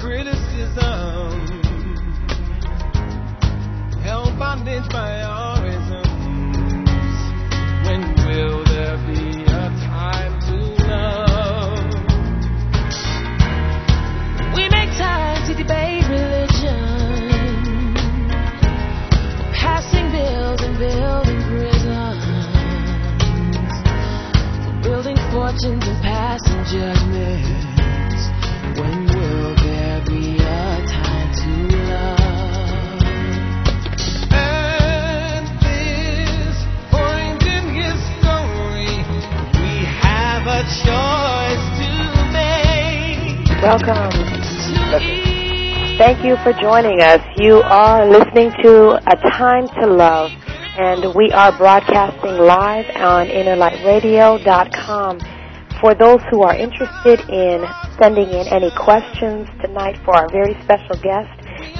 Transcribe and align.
criticism, 0.00 1.62
held 4.02 4.38
bondage 4.38 4.88
by 4.90 5.20
isms. 5.66 6.08
When 7.86 8.02
will 8.26 8.64
there 8.64 8.96
be 9.06 9.42
a 9.42 9.68
time 9.86 10.40
to 10.40 10.56
love? 10.86 11.78
We 14.54 14.68
make 14.70 14.90
time 14.96 15.46
to 15.48 15.54
debate 15.54 16.04
religion, 16.08 17.94
passing 19.54 20.10
bills 20.10 20.60
and 20.62 20.78
building 20.78 21.42
prisons, 21.48 22.24
building 24.82 25.16
fortunes 25.30 25.86
and 25.86 26.02
passing 26.02 26.64
judgments. 26.64 27.63
Welcome. 43.64 44.12
Thank 45.96 46.22
you 46.22 46.36
for 46.44 46.52
joining 46.52 47.00
us. 47.00 47.20
You 47.38 47.62
are 47.62 48.06
listening 48.06 48.52
to 48.62 49.00
A 49.10 49.16
Time 49.30 49.66
to 49.80 49.86
Love, 49.86 50.30
and 50.76 51.14
we 51.14 51.32
are 51.32 51.56
broadcasting 51.56 52.36
live 52.44 52.84
on 52.96 53.26
innerlightradio.com. 53.28 55.18
For 55.80 55.94
those 55.94 56.20
who 56.30 56.42
are 56.42 56.54
interested 56.54 57.20
in 57.30 57.64
sending 57.98 58.28
in 58.28 58.46
any 58.48 58.70
questions 58.76 59.48
tonight 59.62 59.96
for 60.04 60.14
our 60.14 60.28
very 60.30 60.52
special 60.62 60.96
guest, 61.00 61.32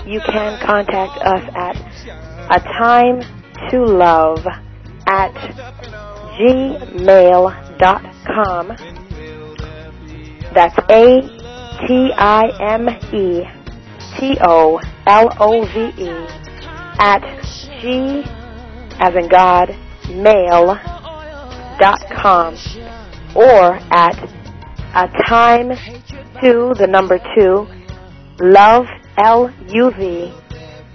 you 0.06 0.20
can 0.20 0.58
contact 0.64 1.20
us 1.20 1.46
at 1.54 1.76
a 2.50 2.60
time 2.78 3.20
to 3.68 3.84
love 3.84 4.46
at 5.06 5.34
gmail.com. 6.40 7.04
That's 10.54 10.78
A 10.88 11.43
T 11.80 12.12
I 12.16 12.44
M 12.60 12.88
E 13.12 13.44
T 14.18 14.36
O 14.42 14.80
L 15.06 15.28
O 15.40 15.64
V 15.66 16.02
E 16.02 16.08
at 16.98 17.22
G 17.80 18.22
as 19.00 19.14
in 19.14 19.28
God 19.28 19.76
mail 20.08 20.78
dot 21.80 22.00
com 22.10 22.56
or 23.34 23.74
at 23.90 24.16
a 24.94 25.08
time 25.26 25.70
to 26.40 26.74
the 26.78 26.86
number 26.86 27.18
two 27.34 27.66
love 28.40 28.86
L 29.18 29.52
U 29.68 29.90
V 29.98 30.32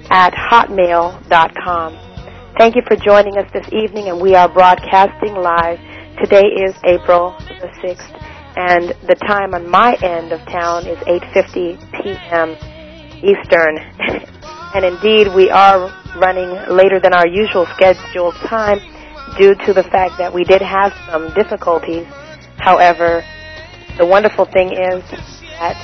at 0.09 0.33
hotmail 0.33 1.27
dot 1.29 1.53
com. 1.63 1.97
Thank 2.57 2.75
you 2.75 2.81
for 2.87 2.95
joining 2.95 3.37
us 3.37 3.49
this 3.53 3.67
evening 3.71 4.07
and 4.09 4.19
we 4.19 4.35
are 4.35 4.49
broadcasting 4.49 5.35
live. 5.35 5.79
Today 6.17 6.43
is 6.43 6.75
April 6.85 7.35
the 7.39 7.67
6th 7.81 8.28
and 8.59 8.89
the 9.07 9.15
time 9.15 9.53
on 9.53 9.69
my 9.69 9.95
end 10.03 10.33
of 10.33 10.39
town 10.51 10.85
is 10.85 10.97
8:50 11.07 11.79
p.m. 12.03 12.57
Eastern. 13.23 13.79
and 14.75 14.83
indeed, 14.83 15.33
we 15.33 15.49
are 15.49 15.87
running 16.19 16.51
later 16.67 16.99
than 16.99 17.13
our 17.13 17.25
usual 17.25 17.65
scheduled 17.75 18.35
time 18.51 18.79
due 19.37 19.55
to 19.65 19.71
the 19.71 19.83
fact 19.83 20.17
that 20.17 20.33
we 20.33 20.43
did 20.43 20.61
have 20.61 20.91
some 21.09 21.33
difficulties. 21.35 22.05
However, 22.57 23.23
the 23.97 24.05
wonderful 24.05 24.43
thing 24.43 24.73
is 24.75 25.03
that 25.55 25.79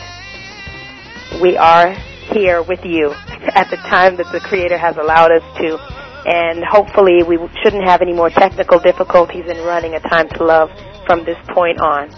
we 1.42 1.56
are 1.56 1.94
here 2.34 2.62
with 2.62 2.84
you 2.84 3.12
at 3.56 3.70
the 3.72 3.78
time 3.88 4.18
that 4.18 4.30
the 4.34 4.42
Creator 4.42 4.78
has 4.78 4.97
allowed 4.97 5.31
us 5.31 5.44
to. 5.64 5.80
And 6.28 6.62
hopefully 6.66 7.24
we 7.24 7.38
shouldn't 7.64 7.85
have 7.85 8.02
any 8.02 8.12
more 8.12 8.30
technical 8.30 8.80
difficulties 8.80 9.46
in 9.47 9.64
running 9.64 9.94
a 9.94 10.02
time 10.02 10.28
to 10.35 10.44
love 10.44 10.69
from 11.06 11.24
this 11.24 11.38
point 11.53 11.80
on. 11.80 12.12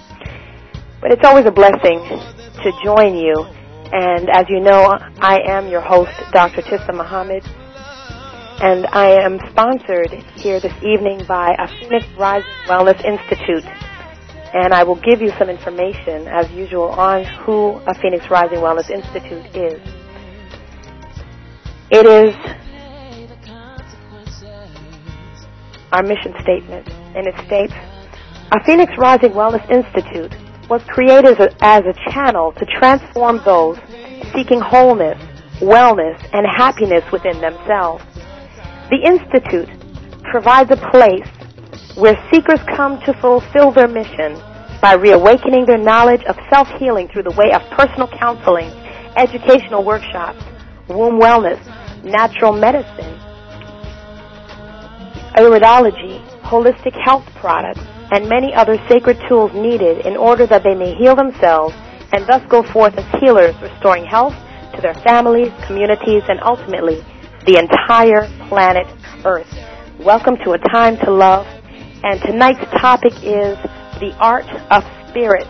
But 0.99 1.11
it's 1.11 1.23
always 1.23 1.45
a 1.45 1.51
blessing 1.51 2.01
to 2.63 2.71
join 2.83 3.15
you. 3.15 3.35
And 3.93 4.29
as 4.29 4.45
you 4.49 4.59
know, 4.59 4.97
I 5.19 5.39
am 5.47 5.67
your 5.67 5.81
host, 5.81 6.11
Dr. 6.33 6.61
Tisa 6.61 6.93
Muhammad. 6.93 7.43
And 8.59 8.87
I 8.87 9.21
am 9.21 9.37
sponsored 9.51 10.11
here 10.35 10.59
this 10.59 10.73
evening 10.81 11.21
by 11.27 11.55
a 11.59 11.67
Phoenix 11.67 12.05
Rising 12.17 12.49
Wellness 12.67 12.99
Institute. 13.05 13.63
And 14.53 14.73
I 14.73 14.83
will 14.83 14.99
give 14.99 15.21
you 15.21 15.31
some 15.37 15.49
information, 15.49 16.27
as 16.27 16.49
usual, 16.51 16.89
on 16.89 17.23
who 17.45 17.79
a 17.85 17.93
Phoenix 18.01 18.25
Rising 18.31 18.57
Wellness 18.57 18.89
Institute 18.89 19.45
is. 19.55 19.79
It 21.91 22.05
is 22.07 22.35
our 25.91 26.01
mission 26.01 26.33
statement, 26.41 26.89
and 27.15 27.27
it 27.27 27.35
states, 27.45 27.73
a 28.51 28.63
Phoenix 28.65 28.91
Rising 28.97 29.31
Wellness 29.31 29.69
Institute 29.69 30.33
was 30.69 30.81
created 30.87 31.39
as 31.61 31.83
a, 31.85 31.93
channel 32.11 32.51
to 32.53 32.65
transform 32.65 33.41
those 33.45 33.77
seeking 34.33 34.59
wholeness, 34.59 35.17
wellness, 35.59 36.17
and 36.33 36.45
happiness 36.45 37.03
within 37.11 37.39
themselves. 37.39 38.03
The 38.89 38.99
Institute 39.05 39.69
provides 40.29 40.71
a 40.71 40.77
place 40.91 41.27
where 41.95 42.15
seekers 42.31 42.59
come 42.75 42.99
to 43.01 43.13
fulfill 43.21 43.71
their 43.71 43.87
mission 43.87 44.41
by 44.81 44.93
reawakening 44.93 45.65
their 45.65 45.77
knowledge 45.77 46.23
of 46.25 46.35
self-healing 46.49 47.07
through 47.09 47.23
the 47.23 47.31
way 47.31 47.51
of 47.53 47.61
personal 47.71 48.07
counseling, 48.07 48.69
educational 49.15 49.83
workshops, 49.83 50.43
womb 50.87 51.19
wellness, 51.19 51.59
natural 52.03 52.53
medicine, 52.53 53.17
iridology, 55.35 56.23
holistic 56.41 56.93
health 57.03 57.25
products, 57.35 57.81
and 58.11 58.29
many 58.29 58.53
other 58.53 58.77
sacred 58.87 59.17
tools 59.27 59.51
needed 59.53 60.05
in 60.05 60.15
order 60.15 60.47
that 60.47 60.63
they 60.63 60.75
may 60.75 60.95
heal 60.95 61.15
themselves 61.15 61.75
and 62.13 62.25
thus 62.27 62.41
go 62.47 62.63
forth 62.63 62.93
as 62.97 63.21
healers, 63.21 63.55
restoring 63.61 64.05
health 64.05 64.33
to 64.75 64.81
their 64.81 64.93
families, 65.03 65.51
communities, 65.65 66.23
and 66.29 66.39
ultimately 66.43 67.03
the 67.45 67.57
entire 67.57 68.27
planet 68.47 68.87
Earth. 69.25 69.47
Welcome 69.99 70.37
to 70.45 70.51
A 70.51 70.57
Time 70.57 70.97
to 71.03 71.11
Love, 71.11 71.45
and 72.03 72.21
tonight's 72.21 72.63
topic 72.79 73.13
is 73.23 73.57
the 73.99 74.15
art 74.19 74.47
of 74.71 74.83
spirit. 75.09 75.47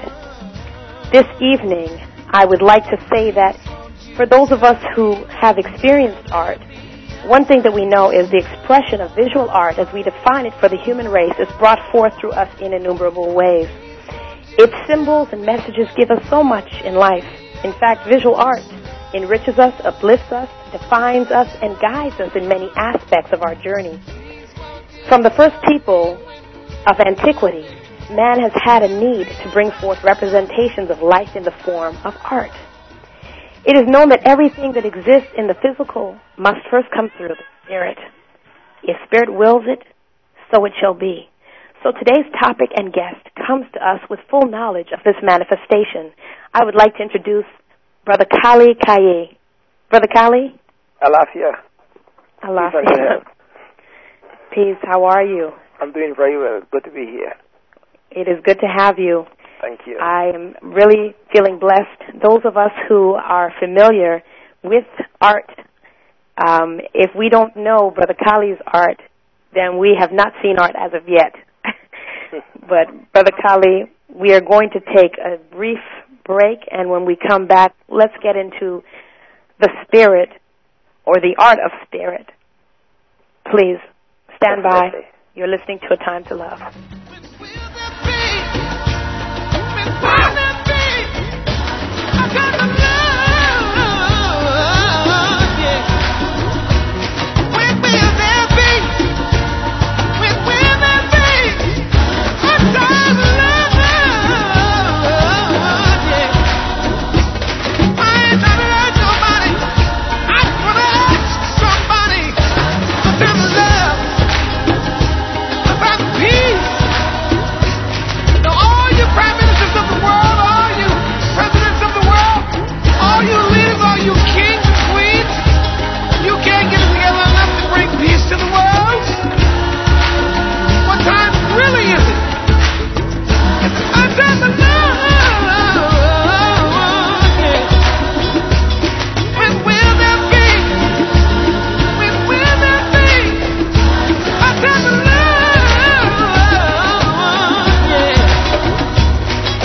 This 1.12 1.28
evening, 1.42 1.90
I 2.30 2.46
would 2.46 2.62
like 2.62 2.84
to 2.86 2.98
say 3.14 3.32
that 3.32 3.56
for 4.16 4.26
those 4.26 4.52
of 4.52 4.64
us 4.64 4.84
who 4.96 5.14
have 5.26 5.58
experienced 5.58 6.32
art, 6.32 6.60
one 7.28 7.44
thing 7.44 7.62
that 7.64 7.74
we 7.74 7.86
know 7.86 8.10
is 8.10 8.32
the 8.32 8.40
expression 8.40 9.02
of 9.02 9.14
visual 9.14 9.50
art 9.50 9.78
as 9.78 9.92
we 9.94 10.02
define 10.02 10.46
it 10.46 10.54
for 10.62 10.70
the 10.70 10.78
human 10.78 11.10
race 11.10 11.36
is 11.38 11.48
brought 11.60 11.80
forth 11.92 12.14
through 12.20 12.32
us 12.32 12.48
in 12.62 12.74
innumerable 12.74 13.36
ways. 13.36 13.68
Its 14.58 14.74
symbols 14.88 15.28
and 15.34 15.46
messages 15.46 15.88
give 15.98 16.10
us 16.10 16.24
so 16.30 16.42
much 16.42 16.68
in 16.86 16.96
life. 16.96 17.28
In 17.66 17.74
fact, 17.84 18.08
visual 18.08 18.36
art 18.36 18.64
enriches 19.14 19.60
us, 19.60 19.76
uplifts 19.84 20.32
us, 20.32 20.48
defines 20.72 21.28
us, 21.28 21.52
and 21.62 21.78
guides 21.80 22.16
us 22.20 22.32
in 22.34 22.48
many 22.48 22.72
aspects 22.78 23.32
of 23.34 23.42
our 23.44 23.56
journey. 23.56 24.00
From 25.10 25.22
the 25.22 25.32
first 25.36 25.56
people 25.68 26.16
of 26.88 27.00
antiquity, 27.00 27.68
man 28.16 28.40
has 28.40 28.56
had 28.64 28.84
a 28.84 28.88
need 28.88 29.28
to 29.44 29.52
bring 29.52 29.72
forth 29.82 30.02
representations 30.02 30.90
of 30.90 31.02
life 31.02 31.36
in 31.36 31.44
the 31.44 31.54
form 31.66 31.98
of 32.06 32.16
art. 32.24 32.56
It 33.68 33.76
is 33.76 33.84
known 33.86 34.10
that 34.10 34.24
everything 34.24 34.72
that 34.74 34.86
exists 34.86 35.36
in 35.38 35.48
the 35.48 35.56
physical 35.62 36.18
must 36.38 36.64
first 36.72 36.88
come 36.96 37.12
through 37.18 37.28
the 37.28 37.36
spirit. 37.66 37.98
If 38.82 38.96
spirit 39.06 39.28
wills 39.30 39.64
it, 39.68 39.84
so 40.50 40.64
it 40.64 40.72
shall 40.80 40.94
be. 40.94 41.28
So 41.84 41.92
today's 41.92 42.32
topic 42.40 42.70
and 42.78 42.94
guest 42.94 43.28
comes 43.46 43.66
to 43.74 43.80
us 43.86 44.00
with 44.10 44.22
full 44.32 44.48
knowledge 44.48 44.88
of 44.94 45.04
this 45.04 45.16
manifestation. 45.22 46.16
I 46.54 46.64
would 46.64 46.76
like 46.76 46.96
to 46.96 47.04
introduce 47.04 47.44
Brother 48.06 48.26
Khali 48.42 48.74
Keyi. 48.74 49.36
Brother 49.90 50.08
Khali? 50.16 50.56
Alafia. 51.04 51.52
Alafia. 52.44 53.22
Peace. 54.54 54.80
How 54.84 55.04
are 55.04 55.26
you? 55.26 55.52
I'm 55.82 55.92
doing 55.92 56.14
very 56.16 56.38
well. 56.38 56.62
Good 56.72 56.86
to 56.86 56.92
be 56.92 57.06
here. 57.06 57.34
It 58.12 58.30
is 58.30 58.42
good 58.46 58.62
to 58.62 58.68
have 58.68 58.98
you. 58.98 59.26
Thank 59.62 59.82
you. 59.86 59.98
I 60.00 60.32
am 60.34 60.56
really 60.62 61.16
feeling 61.34 61.60
blessed. 61.60 62.22
Those 62.22 62.42
of 62.46 62.58
us 62.58 62.72
who 62.88 63.14
are 63.14 63.52
familiar 63.60 64.24
with 64.64 64.86
art, 65.20 65.50
um, 66.38 66.80
if 66.94 67.12
we 67.18 67.30
don't 67.30 67.56
know 67.56 67.92
Brother 67.92 68.14
Khali's 68.14 68.60
art, 68.68 69.02
then 69.54 69.78
we 69.80 69.96
have 70.00 70.12
not 70.12 70.34
seen 70.44 70.60
art 70.60 70.76
as 70.78 70.94
of 70.94 71.08
yet. 71.08 71.34
but 72.62 73.12
Brother 73.14 73.32
Khali, 73.42 73.92
we 74.14 74.34
are 74.34 74.42
going 74.42 74.70
to 74.72 74.80
take 74.80 75.18
a 75.18 75.38
brief 75.54 75.80
break, 76.26 76.60
and 76.70 76.90
when 76.90 77.06
we 77.06 77.16
come 77.16 77.48
back, 77.48 77.74
let's 77.90 78.14
get 78.22 78.36
into 78.36 78.84
the 79.60 79.70
spirit 79.88 80.30
or 81.06 81.16
the 81.16 81.36
art 81.40 81.60
of 81.60 81.72
spirit. 81.88 82.28
Please 83.50 83.80
stand 84.36 84.62
by. 84.62 84.92
You're 85.34 85.48
listening 85.48 85.80
to 85.88 85.94
A 85.94 85.98
Time 85.98 86.24
to 86.26 86.36
Love. 86.36 86.60
I 86.62 86.66
got 86.66 86.74
the 86.74 86.88
love. 86.90 87.07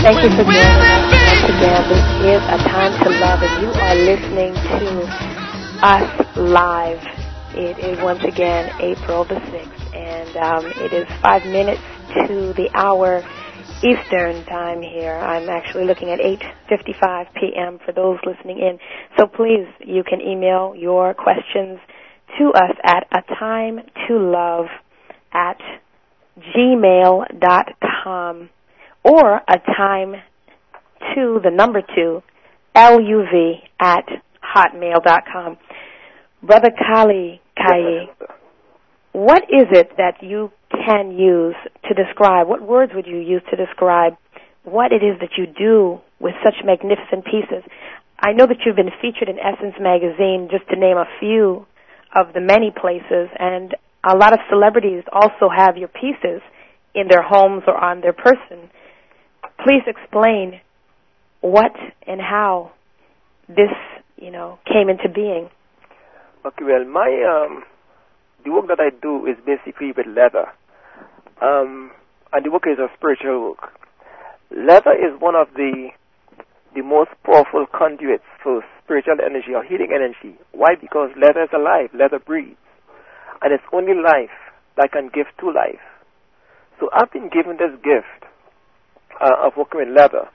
Thank 0.02 0.19
you 0.19 0.31
for 0.34 0.43
joining 0.43 0.58
us 0.58 1.46
again. 1.46 1.82
This 1.87 2.02
is 2.34 2.43
A 2.43 2.58
Time 2.75 2.90
to 3.04 3.10
Love, 3.22 3.38
and 3.38 3.62
you 3.62 3.70
are 3.70 3.94
listening 3.94 4.50
to 4.50 5.06
us 5.87 6.10
live. 6.37 6.99
It 7.54 7.78
is 7.78 8.02
once 8.02 8.19
again 8.26 8.70
April 8.82 9.25
the 9.25 9.37
6th, 9.38 9.94
and 9.94 10.37
um, 10.43 10.66
it 10.82 10.93
is 10.93 11.06
five 11.22 11.46
minutes 11.46 11.87
to 12.26 12.52
the 12.58 12.66
hour 12.75 13.22
Eastern 13.87 14.44
time 14.46 14.82
here. 14.82 15.14
I'm 15.14 15.49
actually 15.49 15.87
looking 15.87 16.10
at 16.10 16.19
8.55 16.69 17.34
p.m. 17.38 17.78
for 17.87 17.93
those 17.93 18.19
listening 18.26 18.58
in. 18.58 18.81
So 19.16 19.28
please, 19.28 19.69
you 19.87 20.02
can 20.02 20.20
email 20.20 20.75
your 20.76 21.14
questions 21.14 21.78
to 22.40 22.50
us 22.50 22.75
at 22.82 23.06
a 23.12 23.22
time 23.38 23.78
to 24.08 24.19
love 24.19 24.66
at 25.32 25.58
gmail.com 26.58 28.49
or 29.04 29.37
a 29.37 29.58
time 29.76 30.14
to 31.14 31.40
the 31.43 31.50
number 31.50 31.82
two 31.94 32.22
luv 32.75 33.60
at 33.81 34.06
hotmail.com. 34.54 35.58
Brother 36.43 36.70
Khali 36.70 37.40
Keyi, 37.58 38.06
what 39.12 39.44
is 39.44 39.66
it 39.70 39.90
that 39.96 40.22
you 40.22 40.50
can 40.70 41.12
use 41.12 41.54
to 41.88 41.94
describe, 41.94 42.49
what 42.49 42.62
words 42.62 42.93
would 42.94 43.06
you 43.06 43.19
use 43.19 43.43
to 43.50 43.56
describe 43.56 44.14
what 44.64 44.93
it 44.93 45.02
is 45.04 45.19
that 45.20 45.37
you 45.37 45.46
do 45.46 46.00
with 46.19 46.34
such 46.43 46.54
magnificent 46.64 47.25
pieces? 47.25 47.62
I 48.19 48.32
know 48.32 48.46
that 48.46 48.58
you've 48.64 48.76
been 48.76 48.90
featured 49.00 49.28
in 49.28 49.38
Essence 49.38 49.75
magazine, 49.81 50.49
just 50.50 50.69
to 50.70 50.76
name 50.78 50.96
a 50.96 51.06
few 51.20 51.66
of 52.14 52.32
the 52.34 52.40
many 52.40 52.70
places, 52.70 53.28
and 53.38 53.75
a 54.04 54.16
lot 54.16 54.32
of 54.32 54.38
celebrities 54.49 55.02
also 55.12 55.49
have 55.54 55.76
your 55.76 55.88
pieces 55.88 56.40
in 56.94 57.08
their 57.08 57.22
homes 57.22 57.62
or 57.66 57.76
on 57.76 58.00
their 58.00 58.12
person. 58.12 58.70
Please 59.64 59.82
explain 59.87 60.61
what 61.41 61.73
and 62.06 62.20
how 62.20 62.73
this, 63.49 63.70
you 64.17 64.31
know, 64.31 64.59
came 64.67 64.88
into 64.88 65.09
being. 65.09 65.50
Okay, 66.44 66.64
well, 66.64 66.85
my 66.85 67.11
um, 67.23 67.62
the 68.44 68.50
work 68.50 68.67
that 68.69 68.81
I 68.81 68.91
do 69.03 69.26
is 69.26 69.37
basically 69.47 69.93
with 69.97 70.06
leather, 70.06 70.50
um, 71.41 71.93
and 72.32 72.44
the 72.44 72.50
work 72.50 72.64
is 72.67 72.79
a 72.79 72.88
spiritual 72.97 73.50
work. 73.50 73.70
Leather 74.50 74.93
is 74.93 75.20
one 75.20 75.37
of 75.37 75.49
the 75.55 75.91
the 76.75 76.82
most 76.82 77.11
powerful 77.25 77.67
conduits 77.73 78.25
for 78.43 78.64
spiritual 78.82 79.19
energy 79.25 79.55
or 79.55 79.62
healing 79.62 79.93
energy. 79.94 80.37
Why? 80.53 80.75
Because 80.81 81.11
leather 81.14 81.44
is 81.44 81.50
alive, 81.55 81.91
leather 81.94 82.19
breathes, 82.19 82.59
and 83.43 83.53
it's 83.53 83.62
only 83.73 83.94
life 83.94 84.35
that 84.76 84.91
can 84.91 85.11
give 85.14 85.26
to 85.38 85.47
life. 85.47 85.85
So 86.81 86.88
I've 86.93 87.12
been 87.12 87.29
given 87.29 87.59
this 87.59 87.79
gift 87.85 88.26
uh, 89.20 89.47
of 89.47 89.53
working 89.56 89.81
with 89.81 89.97
leather. 89.97 90.29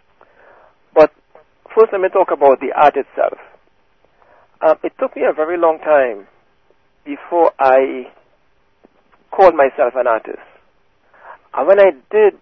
But 0.94 1.12
first, 1.76 1.92
let 1.92 2.02
me 2.02 2.10
talk 2.10 2.30
about 2.32 2.60
the 2.60 2.74
art 2.76 2.96
itself. 2.96 3.38
Um, 4.62 4.76
it 4.84 4.94
took 5.00 5.16
me 5.16 5.24
a 5.30 5.34
very 5.34 5.58
long 5.58 5.80
time 5.80 6.28
before 7.06 7.52
I 7.60 8.12
called 9.32 9.54
myself 9.56 9.94
an 9.96 10.08
artist. 10.08 10.44
And 11.54 11.68
when 11.68 11.80
I 11.80 11.92
did 12.12 12.34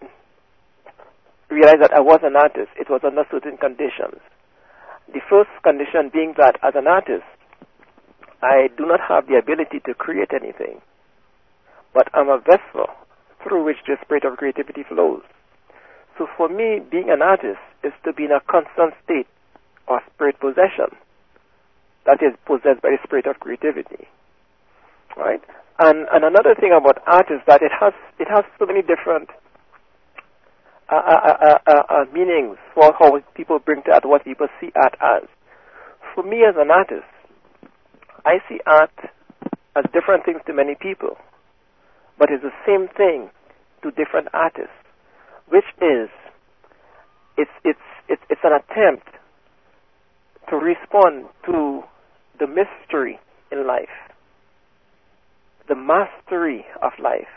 realize 1.49 1.79
that 1.81 1.93
I 1.93 1.99
was 1.99 2.19
an 2.23 2.35
artist, 2.35 2.71
it 2.79 2.89
was 2.89 3.01
under 3.05 3.23
certain 3.31 3.57
conditions. 3.57 4.19
The 5.13 5.21
first 5.29 5.49
condition 5.63 6.09
being 6.11 6.33
that 6.37 6.57
as 6.63 6.73
an 6.75 6.87
artist, 6.87 7.27
I 8.41 8.67
do 8.77 8.85
not 8.85 8.99
have 9.07 9.27
the 9.27 9.37
ability 9.37 9.79
to 9.85 9.93
create 9.93 10.31
anything, 10.33 10.81
but 11.93 12.07
I'm 12.13 12.29
a 12.29 12.39
vessel 12.39 12.89
through 13.43 13.63
which 13.65 13.77
the 13.87 13.97
spirit 14.03 14.25
of 14.25 14.37
creativity 14.37 14.83
flows. 14.87 15.21
So 16.17 16.27
for 16.37 16.47
me, 16.49 16.79
being 16.79 17.09
an 17.09 17.21
artist 17.21 17.59
is 17.83 17.93
to 18.05 18.13
be 18.13 18.25
in 18.25 18.31
a 18.31 18.39
constant 18.49 18.93
state 19.03 19.27
of 19.87 19.99
spirit 20.13 20.39
possession. 20.39 20.95
That 22.05 22.21
is 22.21 22.37
possessed 22.45 22.81
by 22.81 22.91
the 22.93 22.99
spirit 23.03 23.25
of 23.25 23.39
creativity. 23.39 24.07
Right? 25.17 25.41
And, 25.79 26.07
and 26.11 26.23
another 26.23 26.55
thing 26.55 26.71
about 26.71 27.01
art 27.07 27.27
is 27.29 27.41
that 27.47 27.61
it 27.61 27.71
has, 27.79 27.93
it 28.19 28.27
has 28.29 28.45
so 28.59 28.65
many 28.65 28.81
different 28.81 29.29
uh, 30.87 30.95
uh, 30.95 31.57
uh, 31.65 31.83
uh, 31.89 32.05
meanings 32.13 32.57
for 32.73 32.93
how 32.99 33.19
people 33.33 33.59
bring 33.59 33.81
to 33.83 33.91
art, 33.91 34.05
what 34.05 34.23
people 34.23 34.47
see 34.61 34.71
art 34.75 34.95
as. 35.01 35.27
For 36.13 36.23
me 36.23 36.43
as 36.47 36.55
an 36.57 36.69
artist, 36.69 37.09
I 38.23 38.37
see 38.47 38.59
art 38.65 38.93
as 39.75 39.83
different 39.91 40.25
things 40.25 40.41
to 40.47 40.53
many 40.53 40.75
people, 40.75 41.17
but 42.17 42.29
it's 42.31 42.43
the 42.43 42.53
same 42.65 42.87
thing 42.95 43.29
to 43.83 43.91
different 43.91 44.29
artists, 44.33 44.77
which 45.49 45.65
is 45.81 46.09
it's 47.37 47.51
it's 47.63 47.79
it's, 48.07 48.21
it's 48.29 48.41
an 48.43 48.53
attempt 48.53 49.07
to 50.49 50.55
respond 50.55 51.25
to 51.45 51.83
the 52.39 52.47
mystery 52.47 53.19
in 53.51 53.65
life, 53.65 53.89
the 55.67 55.75
mastery 55.75 56.65
of 56.81 56.91
life, 57.01 57.31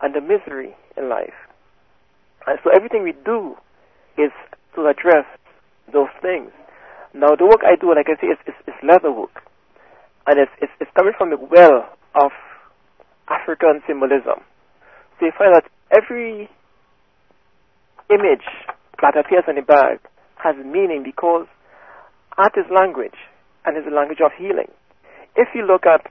and 0.00 0.14
the 0.14 0.20
misery 0.20 0.74
in 0.96 1.08
life. 1.08 1.34
And 2.46 2.58
so 2.62 2.70
everything 2.74 3.02
we 3.02 3.14
do 3.24 3.56
is 4.18 4.30
to 4.74 4.86
address 4.86 5.26
those 5.92 6.12
things. 6.20 6.50
Now, 7.14 7.34
the 7.36 7.44
work 7.46 7.60
I 7.64 7.76
do, 7.80 7.94
like 7.94 8.06
I 8.08 8.20
say, 8.20 8.28
is, 8.28 8.38
is, 8.46 8.54
is 8.66 8.74
leather 8.82 9.10
work. 9.10 9.42
And 10.26 10.38
it's, 10.38 10.50
it's, 10.60 10.72
it's 10.80 10.90
coming 10.96 11.12
from 11.16 11.30
the 11.30 11.38
well 11.38 11.88
of 12.14 12.32
African 13.28 13.82
symbolism. 13.86 14.42
So 15.18 15.26
you 15.26 15.32
find 15.38 15.54
that 15.54 15.64
every 15.90 16.50
image 18.10 18.44
that 19.02 19.16
appears 19.16 19.44
on 19.48 19.56
the 19.56 19.62
bag 19.62 20.00
has 20.36 20.56
meaning 20.64 21.02
because 21.04 21.46
art 22.36 22.52
is 22.56 22.66
language 22.70 23.16
and 23.64 23.76
is 23.76 23.84
a 23.86 23.94
language 23.94 24.20
of 24.24 24.32
healing. 24.36 24.68
If 25.36 25.48
you 25.54 25.66
look 25.66 25.86
at 25.86 26.06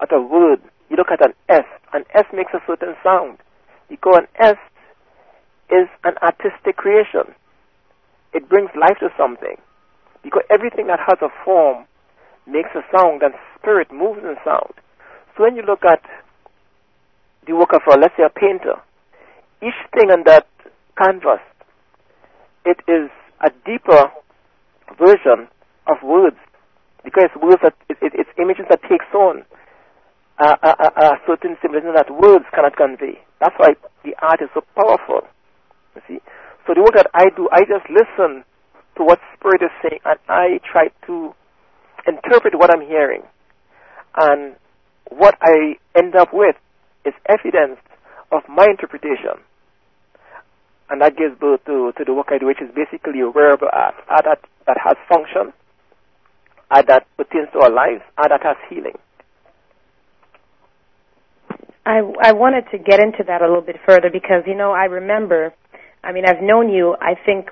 at 0.00 0.12
a 0.12 0.20
word, 0.20 0.60
you 0.88 0.96
look 0.96 1.10
at 1.10 1.24
an 1.24 1.34
S, 1.48 1.66
an 1.92 2.04
S 2.14 2.24
makes 2.32 2.52
a 2.54 2.62
certain 2.66 2.94
sound 3.02 3.38
because 3.88 4.22
an 4.22 4.28
S 4.38 4.56
is 5.70 5.88
an 6.04 6.14
artistic 6.22 6.76
creation. 6.76 7.34
It 8.32 8.48
brings 8.48 8.70
life 8.78 8.98
to 9.00 9.08
something. 9.16 9.56
Because 10.22 10.42
everything 10.50 10.86
that 10.88 11.00
has 11.00 11.18
a 11.22 11.28
form 11.44 11.84
makes 12.46 12.70
a 12.74 12.82
sound 12.94 13.22
and 13.22 13.34
spirit 13.58 13.92
moves 13.92 14.20
in 14.22 14.36
sound. 14.44 14.72
So 15.36 15.44
when 15.44 15.56
you 15.56 15.62
look 15.62 15.84
at 15.84 16.02
the 17.46 17.54
work 17.54 17.72
of, 17.72 17.82
a, 17.90 17.98
let's 17.98 18.14
say, 18.16 18.24
a 18.24 18.30
painter, 18.30 18.76
each 19.62 19.78
thing 19.94 20.10
on 20.10 20.24
that 20.24 20.46
canvas, 20.98 21.40
it 22.64 22.78
is 22.88 23.10
a 23.40 23.50
deeper 23.64 24.10
version 24.98 25.48
of 25.86 25.96
words. 26.02 26.36
Because 27.04 27.30
words 27.40 27.60
that, 27.62 27.74
it, 27.88 27.98
it, 28.02 28.12
it's 28.14 28.30
images 28.38 28.66
that 28.68 28.82
takes 28.88 29.06
on 29.14 29.44
a, 30.38 30.48
a, 30.62 30.70
a, 30.70 30.88
a 31.06 31.10
certain 31.26 31.56
symbolism 31.62 31.94
that 31.94 32.10
words 32.10 32.44
cannot 32.54 32.76
convey. 32.76 33.18
That's 33.40 33.54
why 33.58 33.74
the 34.04 34.14
art 34.20 34.42
is 34.42 34.48
so 34.54 34.62
powerful. 34.74 35.26
You 35.94 36.02
see? 36.08 36.18
So 36.66 36.74
the 36.74 36.82
work 36.82 36.94
that 36.94 37.10
I 37.14 37.30
do, 37.34 37.48
I 37.52 37.60
just 37.60 37.88
listen 37.88 38.44
to 38.96 39.04
what 39.04 39.20
Spirit 39.36 39.62
is 39.62 39.70
saying 39.82 40.00
and 40.04 40.18
I 40.28 40.60
try 40.70 40.88
to 41.06 41.34
interpret 42.06 42.54
what 42.58 42.74
I'm 42.74 42.86
hearing. 42.86 43.22
And 44.16 44.56
what 45.10 45.36
I 45.40 45.76
end 45.96 46.16
up 46.16 46.30
with 46.32 46.56
is 47.04 47.14
evidence 47.28 47.78
of 48.32 48.42
my 48.48 48.66
interpretation. 48.68 49.40
And 50.90 51.00
that 51.02 51.16
gives 51.16 51.38
birth 51.38 51.64
to, 51.66 51.92
to 51.96 52.04
the 52.04 52.14
work 52.14 52.28
I 52.30 52.38
do, 52.38 52.46
which 52.46 52.62
is 52.62 52.70
basically 52.74 53.20
a 53.20 53.28
wearable 53.28 53.68
art, 53.72 53.94
art 54.08 54.24
that, 54.24 54.40
that 54.66 54.78
has 54.82 54.96
function, 55.08 55.52
art 56.70 56.86
that 56.88 57.06
pertains 57.16 57.48
to 57.52 57.60
our 57.60 57.70
lives, 57.70 58.02
art 58.16 58.30
that 58.30 58.42
has 58.42 58.56
healing. 58.70 58.96
I, 61.84 62.00
I 62.22 62.32
wanted 62.32 62.64
to 62.72 62.78
get 62.78 63.00
into 63.00 63.24
that 63.26 63.40
a 63.40 63.46
little 63.46 63.62
bit 63.62 63.76
further 63.86 64.10
because, 64.12 64.44
you 64.46 64.54
know, 64.54 64.72
I 64.72 64.84
remember, 64.84 65.54
I 66.04 66.12
mean, 66.12 66.24
I've 66.26 66.42
known 66.42 66.68
you, 66.68 66.96
I 67.00 67.14
think, 67.24 67.48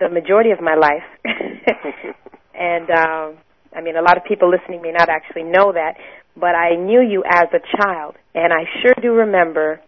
the 0.00 0.08
majority 0.08 0.50
of 0.50 0.60
my 0.60 0.74
life. 0.74 1.06
and, 2.54 2.90
um, 2.90 3.38
I 3.74 3.80
mean, 3.80 3.96
a 3.96 4.02
lot 4.02 4.16
of 4.16 4.24
people 4.24 4.50
listening 4.50 4.82
may 4.82 4.90
not 4.90 5.08
actually 5.08 5.44
know 5.44 5.72
that, 5.72 5.94
but 6.36 6.54
I 6.54 6.74
knew 6.74 7.00
you 7.00 7.22
as 7.28 7.46
a 7.52 7.60
child. 7.76 8.16
And 8.34 8.52
I 8.52 8.64
sure 8.82 8.94
do 9.00 9.12
remember, 9.12 9.80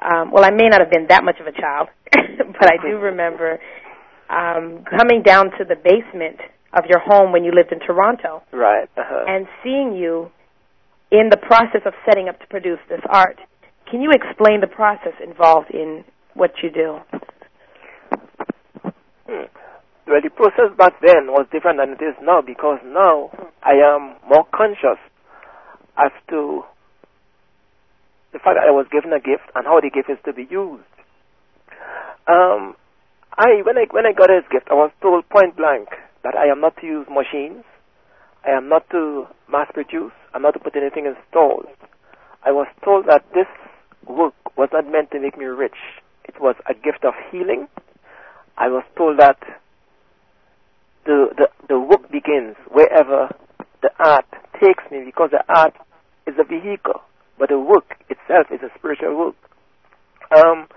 um, 0.00 0.30
well, 0.30 0.44
I 0.44 0.50
may 0.50 0.68
not 0.68 0.80
have 0.80 0.90
been 0.90 1.06
that 1.08 1.24
much 1.24 1.36
of 1.40 1.46
a 1.46 1.52
child, 1.52 1.88
but 2.12 2.66
I 2.70 2.76
do 2.82 2.98
remember 2.98 3.58
um, 4.30 4.84
coming 4.88 5.22
down 5.22 5.50
to 5.58 5.64
the 5.64 5.76
basement 5.76 6.38
of 6.74 6.84
your 6.88 7.00
home 7.00 7.32
when 7.32 7.44
you 7.44 7.52
lived 7.52 7.72
in 7.72 7.80
Toronto 7.80 8.42
Right. 8.52 8.88
Uh-huh. 8.96 9.24
and 9.26 9.46
seeing 9.64 9.94
you 9.96 10.30
in 11.10 11.30
the 11.30 11.38
process 11.38 11.80
of 11.86 11.94
setting 12.06 12.28
up 12.28 12.38
to 12.40 12.46
produce 12.46 12.78
this 12.88 13.00
art. 13.08 13.38
Can 13.90 14.02
you 14.02 14.10
explain 14.12 14.60
the 14.60 14.66
process 14.66 15.14
involved 15.24 15.70
in 15.72 16.04
what 16.34 16.50
you 16.62 16.70
do? 16.70 16.98
Hmm. 19.26 19.44
Well, 20.06 20.20
the 20.22 20.30
process 20.30 20.76
back 20.76 20.94
then 21.02 21.28
was 21.28 21.46
different 21.52 21.78
than 21.78 21.90
it 21.90 22.02
is 22.04 22.14
now 22.22 22.40
because 22.40 22.78
now 22.84 23.30
I 23.62 23.72
am 23.72 24.16
more 24.28 24.46
conscious 24.54 24.98
as 25.96 26.12
to 26.30 26.62
the 28.32 28.38
fact 28.38 28.56
that 28.60 28.68
I 28.68 28.70
was 28.70 28.86
given 28.92 29.12
a 29.12 29.20
gift 29.20 29.48
and 29.54 29.66
how 29.66 29.80
the 29.80 29.90
gift 29.90 30.10
is 30.10 30.18
to 30.24 30.32
be 30.32 30.46
used. 30.50 30.84
Um, 32.28 32.76
I 33.36 33.62
when 33.64 33.78
I 33.78 33.86
when 33.90 34.04
I 34.04 34.12
got 34.12 34.30
his 34.30 34.44
gift, 34.50 34.68
I 34.70 34.74
was 34.74 34.90
told 35.00 35.28
point 35.28 35.56
blank 35.56 35.88
that 36.24 36.34
I 36.34 36.46
am 36.46 36.60
not 36.60 36.76
to 36.80 36.86
use 36.86 37.06
machines, 37.08 37.64
I 38.44 38.50
am 38.50 38.68
not 38.68 38.88
to 38.90 39.26
mass 39.50 39.68
produce, 39.72 40.12
I'm 40.34 40.42
not 40.42 40.52
to 40.52 40.60
put 40.60 40.76
anything 40.76 41.06
in 41.06 41.16
stores. 41.30 41.68
I 42.44 42.52
was 42.52 42.66
told 42.84 43.06
that 43.06 43.24
this 43.34 43.46
work 44.06 44.34
was 44.56 44.68
not 44.72 44.90
meant 44.90 45.10
to 45.12 45.20
make 45.20 45.38
me 45.38 45.46
rich. 45.46 45.76
It 46.24 46.40
was 46.40 46.56
a 46.68 46.74
gift 46.74 47.04
of 47.04 47.14
healing. 47.30 47.68
I 48.56 48.68
was 48.68 48.84
told 48.96 49.18
that 49.20 49.38
the 51.06 51.28
the, 51.36 51.48
the 51.68 51.78
work 51.80 52.10
begins 52.10 52.56
wherever 52.70 53.28
the 53.82 53.90
art 53.98 54.26
takes 54.60 54.82
me 54.90 55.04
because 55.04 55.30
the 55.30 55.44
art 55.48 55.74
is 56.26 56.34
a 56.38 56.44
vehicle, 56.44 57.00
but 57.38 57.48
the 57.48 57.58
work 57.58 57.96
itself 58.08 58.46
is 58.50 58.60
a 58.62 58.70
spiritual 58.78 59.16
work. 59.16 59.36
Um, 60.34 60.68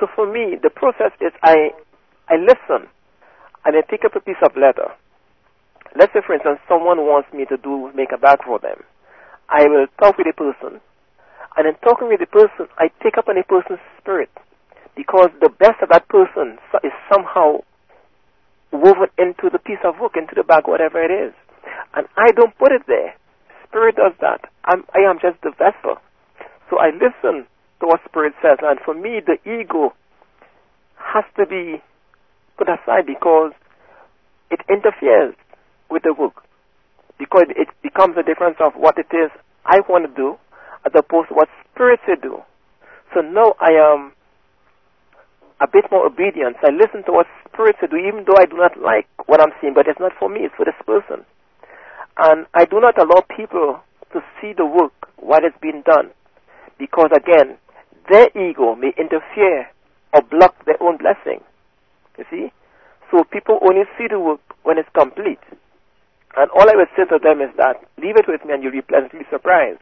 so 0.00 0.06
for 0.14 0.30
me, 0.30 0.56
the 0.62 0.70
process 0.70 1.12
is 1.20 1.32
I 1.42 1.70
I 2.28 2.36
listen 2.36 2.88
and 3.64 3.76
I 3.76 3.82
pick 3.82 4.04
up 4.04 4.16
a 4.16 4.20
piece 4.20 4.40
of 4.42 4.56
leather. 4.56 4.92
Let's 5.98 6.12
say, 6.12 6.20
for 6.26 6.34
instance, 6.34 6.58
someone 6.68 6.98
wants 7.06 7.32
me 7.32 7.44
to 7.46 7.56
do 7.56 7.90
make 7.94 8.12
a 8.12 8.18
bag 8.18 8.38
for 8.44 8.58
them. 8.58 8.82
I 9.48 9.66
will 9.68 9.86
talk 10.00 10.18
with 10.18 10.26
the 10.26 10.34
person, 10.34 10.80
and 11.56 11.66
in 11.66 11.74
talking 11.82 12.08
with 12.08 12.20
the 12.20 12.26
person, 12.26 12.66
I 12.78 12.88
pick 13.00 13.16
up 13.16 13.28
on 13.28 13.38
a 13.38 13.44
person's 13.44 13.80
spirit 14.00 14.30
because 14.96 15.30
the 15.40 15.50
best 15.50 15.80
of 15.82 15.90
that 15.90 16.08
person 16.08 16.58
is 16.82 16.92
somehow 17.12 17.60
woven 18.72 19.08
into 19.18 19.48
the 19.50 19.58
piece 19.58 19.80
of 19.84 20.00
work, 20.00 20.16
into 20.16 20.34
the 20.34 20.42
bag, 20.42 20.66
whatever 20.66 21.02
it 21.02 21.10
is. 21.10 21.34
And 21.94 22.06
I 22.16 22.32
don't 22.32 22.56
put 22.58 22.72
it 22.72 22.82
there. 22.86 23.14
Spirit 23.68 23.96
does 23.96 24.12
that. 24.20 24.40
I'm, 24.64 24.84
I 24.94 25.08
am 25.08 25.18
just 25.20 25.40
the 25.42 25.52
vessel. 25.56 25.98
So 26.70 26.78
I 26.78 26.90
listen 26.90 27.46
to 27.80 27.86
what 27.86 28.00
Spirit 28.08 28.34
says. 28.42 28.58
And 28.62 28.78
for 28.84 28.94
me, 28.94 29.20
the 29.24 29.38
ego 29.48 29.94
has 30.96 31.24
to 31.36 31.46
be 31.46 31.82
put 32.58 32.68
aside 32.68 33.06
because 33.06 33.52
it 34.50 34.60
interferes 34.68 35.34
with 35.90 36.02
the 36.02 36.14
work. 36.14 36.42
Because 37.18 37.46
it 37.50 37.68
becomes 37.82 38.16
a 38.18 38.22
difference 38.22 38.56
of 38.60 38.74
what 38.74 38.98
it 38.98 39.08
is 39.14 39.30
I 39.64 39.80
want 39.88 40.06
to 40.08 40.14
do 40.14 40.36
as 40.84 40.92
opposed 40.94 41.28
to 41.28 41.34
what 41.34 41.48
Spirit 41.72 42.00
should 42.06 42.22
do. 42.22 42.42
So 43.14 43.20
now 43.20 43.54
I 43.60 43.72
am 43.72 44.12
a 45.60 45.66
bit 45.66 45.84
more 45.90 46.06
obedient. 46.06 46.56
I 46.62 46.70
listen 46.70 47.04
to 47.06 47.12
what 47.12 47.26
Spirit 47.52 47.76
should 47.80 47.90
do, 47.90 47.96
even 47.96 48.24
though 48.26 48.36
I 48.38 48.46
do 48.46 48.56
not 48.56 48.78
like 48.80 49.06
what 49.26 49.40
I'm 49.40 49.52
seeing, 49.60 49.74
but 49.74 49.86
it's 49.88 50.00
not 50.00 50.12
for 50.18 50.28
me, 50.28 50.40
it's 50.44 50.54
for 50.54 50.64
this 50.64 50.76
person. 50.84 51.24
And 52.18 52.46
I 52.54 52.64
do 52.64 52.80
not 52.80 52.98
allow 52.98 53.24
people 53.36 53.80
to 54.12 54.20
see 54.40 54.52
the 54.56 54.66
work, 54.66 54.92
what 55.16 55.44
is 55.44 55.52
being 55.60 55.82
done, 55.84 56.10
because 56.78 57.10
again, 57.14 57.56
their 58.10 58.28
ego 58.36 58.74
may 58.74 58.92
interfere 58.98 59.68
or 60.12 60.22
block 60.22 60.64
their 60.64 60.80
own 60.82 60.96
blessing. 60.98 61.40
You 62.18 62.24
see? 62.30 62.52
So 63.10 63.24
people 63.24 63.58
only 63.62 63.84
see 63.98 64.06
the 64.08 64.20
work 64.20 64.40
when 64.62 64.78
it's 64.78 64.88
complete. 64.94 65.40
And 66.36 66.50
all 66.50 66.68
I 66.68 66.76
would 66.76 66.88
say 66.96 67.04
to 67.04 67.18
them 67.22 67.40
is 67.40 67.50
that, 67.56 67.76
leave 67.98 68.16
it 68.16 68.26
with 68.28 68.44
me 68.44 68.52
and 68.52 68.62
you'll 68.62 68.72
be 68.72 68.82
pleasantly 68.82 69.24
surprised. 69.30 69.80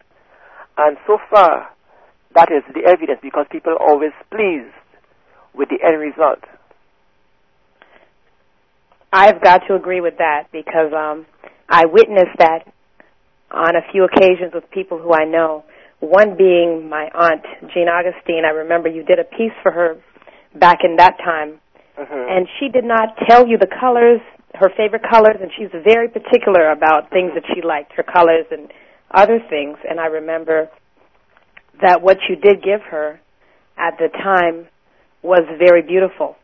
And 0.78 0.96
so 1.06 1.18
far, 1.30 1.70
that 2.34 2.50
is 2.50 2.62
the 2.74 2.84
evidence 2.88 3.20
because 3.22 3.46
people 3.50 3.72
are 3.72 3.82
always 3.82 4.12
pleased 4.30 4.74
with 5.54 5.68
the 5.68 5.78
end 5.84 6.00
result. 6.00 6.40
I've 9.12 9.40
got 9.40 9.62
to 9.68 9.76
agree 9.76 10.00
with 10.00 10.18
that 10.18 10.48
because 10.52 10.92
um, 10.92 11.26
I 11.68 11.86
witnessed 11.86 12.36
that 12.38 12.66
on 13.50 13.76
a 13.76 13.92
few 13.92 14.04
occasions 14.04 14.52
with 14.52 14.68
people 14.70 14.98
who 14.98 15.12
I 15.14 15.24
know. 15.24 15.64
One 16.04 16.36
being 16.36 16.88
my 16.88 17.08
aunt, 17.14 17.44
Jean 17.72 17.88
Augustine. 17.88 18.44
I 18.44 18.50
remember 18.50 18.88
you 18.88 19.02
did 19.02 19.18
a 19.18 19.24
piece 19.24 19.52
for 19.62 19.72
her 19.72 19.96
back 20.54 20.84
in 20.84 20.96
that 20.96 21.18
time, 21.18 21.60
Mhm. 21.98 22.30
and 22.30 22.48
she 22.58 22.68
did 22.68 22.84
not 22.84 23.16
tell 23.26 23.46
you 23.46 23.56
the 23.56 23.66
colors, 23.66 24.20
her 24.54 24.68
favorite 24.68 25.02
colors, 25.02 25.36
and 25.40 25.50
she's 25.54 25.70
very 25.70 26.08
particular 26.08 26.70
about 26.70 27.10
things 27.10 27.32
that 27.34 27.44
she 27.54 27.62
liked, 27.62 27.92
her 27.94 28.02
colors 28.02 28.46
and 28.50 28.70
other 29.10 29.38
things. 29.38 29.78
And 29.88 29.98
I 29.98 30.06
remember 30.06 30.68
that 31.80 32.02
what 32.02 32.28
you 32.28 32.36
did 32.36 32.62
give 32.62 32.82
her 32.82 33.18
at 33.78 33.98
the 33.98 34.08
time 34.08 34.68
was 35.22 35.42
very 35.58 35.82
beautiful. 35.82 36.36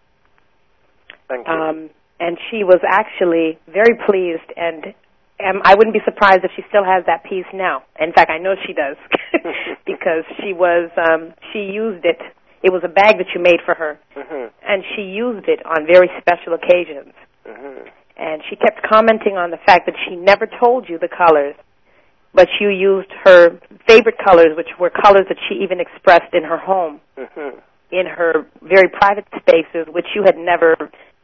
Thank 1.28 1.46
you. 1.46 1.52
Um, 1.52 1.90
and 2.18 2.38
she 2.50 2.64
was 2.64 2.80
actually 2.84 3.58
very 3.68 3.94
pleased, 3.94 4.52
and 4.56 4.94
um, 5.48 5.60
I 5.64 5.74
wouldn't 5.74 5.94
be 5.94 6.00
surprised 6.04 6.44
if 6.44 6.50
she 6.56 6.62
still 6.68 6.84
has 6.84 7.04
that 7.06 7.24
piece 7.24 7.46
now. 7.52 7.82
In 7.98 8.12
fact, 8.12 8.30
I 8.30 8.38
know 8.38 8.54
she 8.66 8.72
does 8.72 8.96
because 9.86 10.24
she 10.42 10.52
was 10.52 10.90
um, 10.96 11.34
she 11.52 11.60
used 11.70 12.04
it. 12.04 12.18
It 12.62 12.72
was 12.72 12.82
a 12.84 12.88
bag 12.88 13.16
that 13.18 13.26
you 13.34 13.40
made 13.40 13.60
for 13.64 13.74
her, 13.74 13.98
Mhm. 14.16 14.50
and 14.68 14.84
she 14.94 15.02
used 15.02 15.48
it 15.48 15.64
on 15.64 15.86
very 15.86 16.10
special 16.20 16.52
occasions. 16.52 17.14
Mhm. 17.48 17.88
And 18.18 18.42
she 18.50 18.56
kept 18.56 18.82
commenting 18.82 19.38
on 19.38 19.50
the 19.50 19.56
fact 19.56 19.86
that 19.86 19.94
she 20.04 20.14
never 20.14 20.46
told 20.46 20.86
you 20.88 20.98
the 20.98 21.08
colors, 21.08 21.54
but 22.34 22.48
you 22.60 22.68
used 22.68 23.10
her 23.24 23.56
favorite 23.88 24.18
colors, 24.18 24.54
which 24.56 24.78
were 24.78 24.90
colors 24.90 25.26
that 25.28 25.38
she 25.48 25.54
even 25.54 25.80
expressed 25.80 26.34
in 26.34 26.44
her 26.44 26.58
home 26.58 27.00
Mhm. 27.16 27.54
in 27.90 28.06
her 28.06 28.44
very 28.60 28.88
private 28.88 29.24
spaces, 29.40 29.86
which 29.88 30.14
you 30.14 30.22
had 30.22 30.36
never 30.36 30.76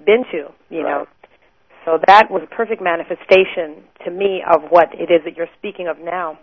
been 0.04 0.25
to, 0.32 0.50
you 0.70 0.82
know. 0.82 1.06
So 1.87 2.00
that 2.09 2.31
was 2.31 2.43
a 2.43 2.52
perfect 2.52 2.83
manifestation 2.83 3.85
to 4.05 4.11
me 4.11 4.43
of 4.47 4.62
what 4.71 4.88
it 4.93 5.09
is 5.11 5.23
that 5.25 5.37
you're 5.37 5.49
speaking 5.57 5.87
of 5.87 5.99
now. 6.00 6.37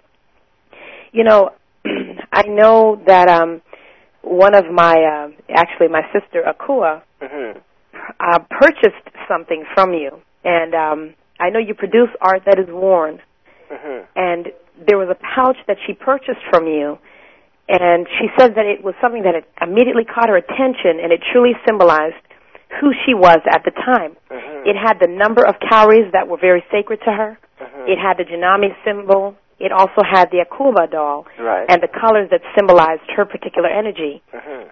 You 1.12 1.26
know, 1.26 1.52
I 2.32 2.44
know 2.48 3.00
that 3.06 3.28
um 3.28 3.62
one 4.22 4.56
of 4.56 4.72
my 4.72 4.96
uh, 4.96 5.54
actually 5.54 5.90
my 5.90 6.04
sister 6.14 6.42
Akua 6.48 7.02
Mhm. 7.22 7.58
uh, 8.22 8.40
purchased 8.50 9.06
something 9.28 9.66
from 9.76 9.94
you, 9.94 10.22
and 10.46 10.74
um, 10.74 11.14
I 11.42 11.50
know 11.50 11.60
you 11.60 11.74
produce 11.74 12.10
art 12.22 12.44
that 12.46 12.58
is 12.58 12.68
worn, 12.70 13.22
Mhm. 13.70 14.04
and 14.16 14.52
there 14.88 14.98
was 14.98 15.10
a 15.10 15.16
pouch 15.36 15.58
that 15.68 15.78
she 15.86 15.94
purchased 15.94 16.42
from 16.50 16.68
you, 16.68 16.98
and 17.68 18.08
she 18.18 18.32
said 18.40 18.56
that 18.56 18.66
it 18.66 18.82
was 18.82 18.96
something 19.02 19.24
that 19.24 19.36
immediately 19.62 20.06
caught 20.06 20.30
her 20.30 20.38
attention, 20.38 21.02
and 21.02 21.12
it 21.12 21.22
truly 21.34 21.54
symbolized 21.68 22.16
who 22.80 22.94
she 23.06 23.14
was 23.14 23.40
at 23.46 23.64
the 23.66 23.72
time. 23.72 24.16
Mhm. 24.64 24.70
It 24.70 24.76
had 24.78 25.00
the 25.00 25.08
number 25.08 25.46
of 25.46 25.56
cowries 25.60 26.12
that 26.14 26.28
were 26.28 26.38
very 26.38 26.64
sacred 26.72 27.02
to 27.02 27.12
her. 27.12 27.38
Mhm. 27.62 27.88
It 27.88 28.00
had 28.00 28.18
the 28.18 28.24
Gye 28.24 28.38
Nyame 28.38 28.76
symbol. 28.84 29.36
It 29.60 29.72
also 29.72 30.02
had 30.04 30.32
the 30.32 30.40
Akuaba 30.40 30.90
doll 30.90 31.26
Right. 31.38 31.66
and 31.70 31.82
the 31.82 31.88
colors 31.88 32.30
that 32.32 32.42
symbolized 32.56 33.10
her 33.12 33.26
particular 33.26 33.70
energy. 33.70 34.22
Mhm. 34.34 34.66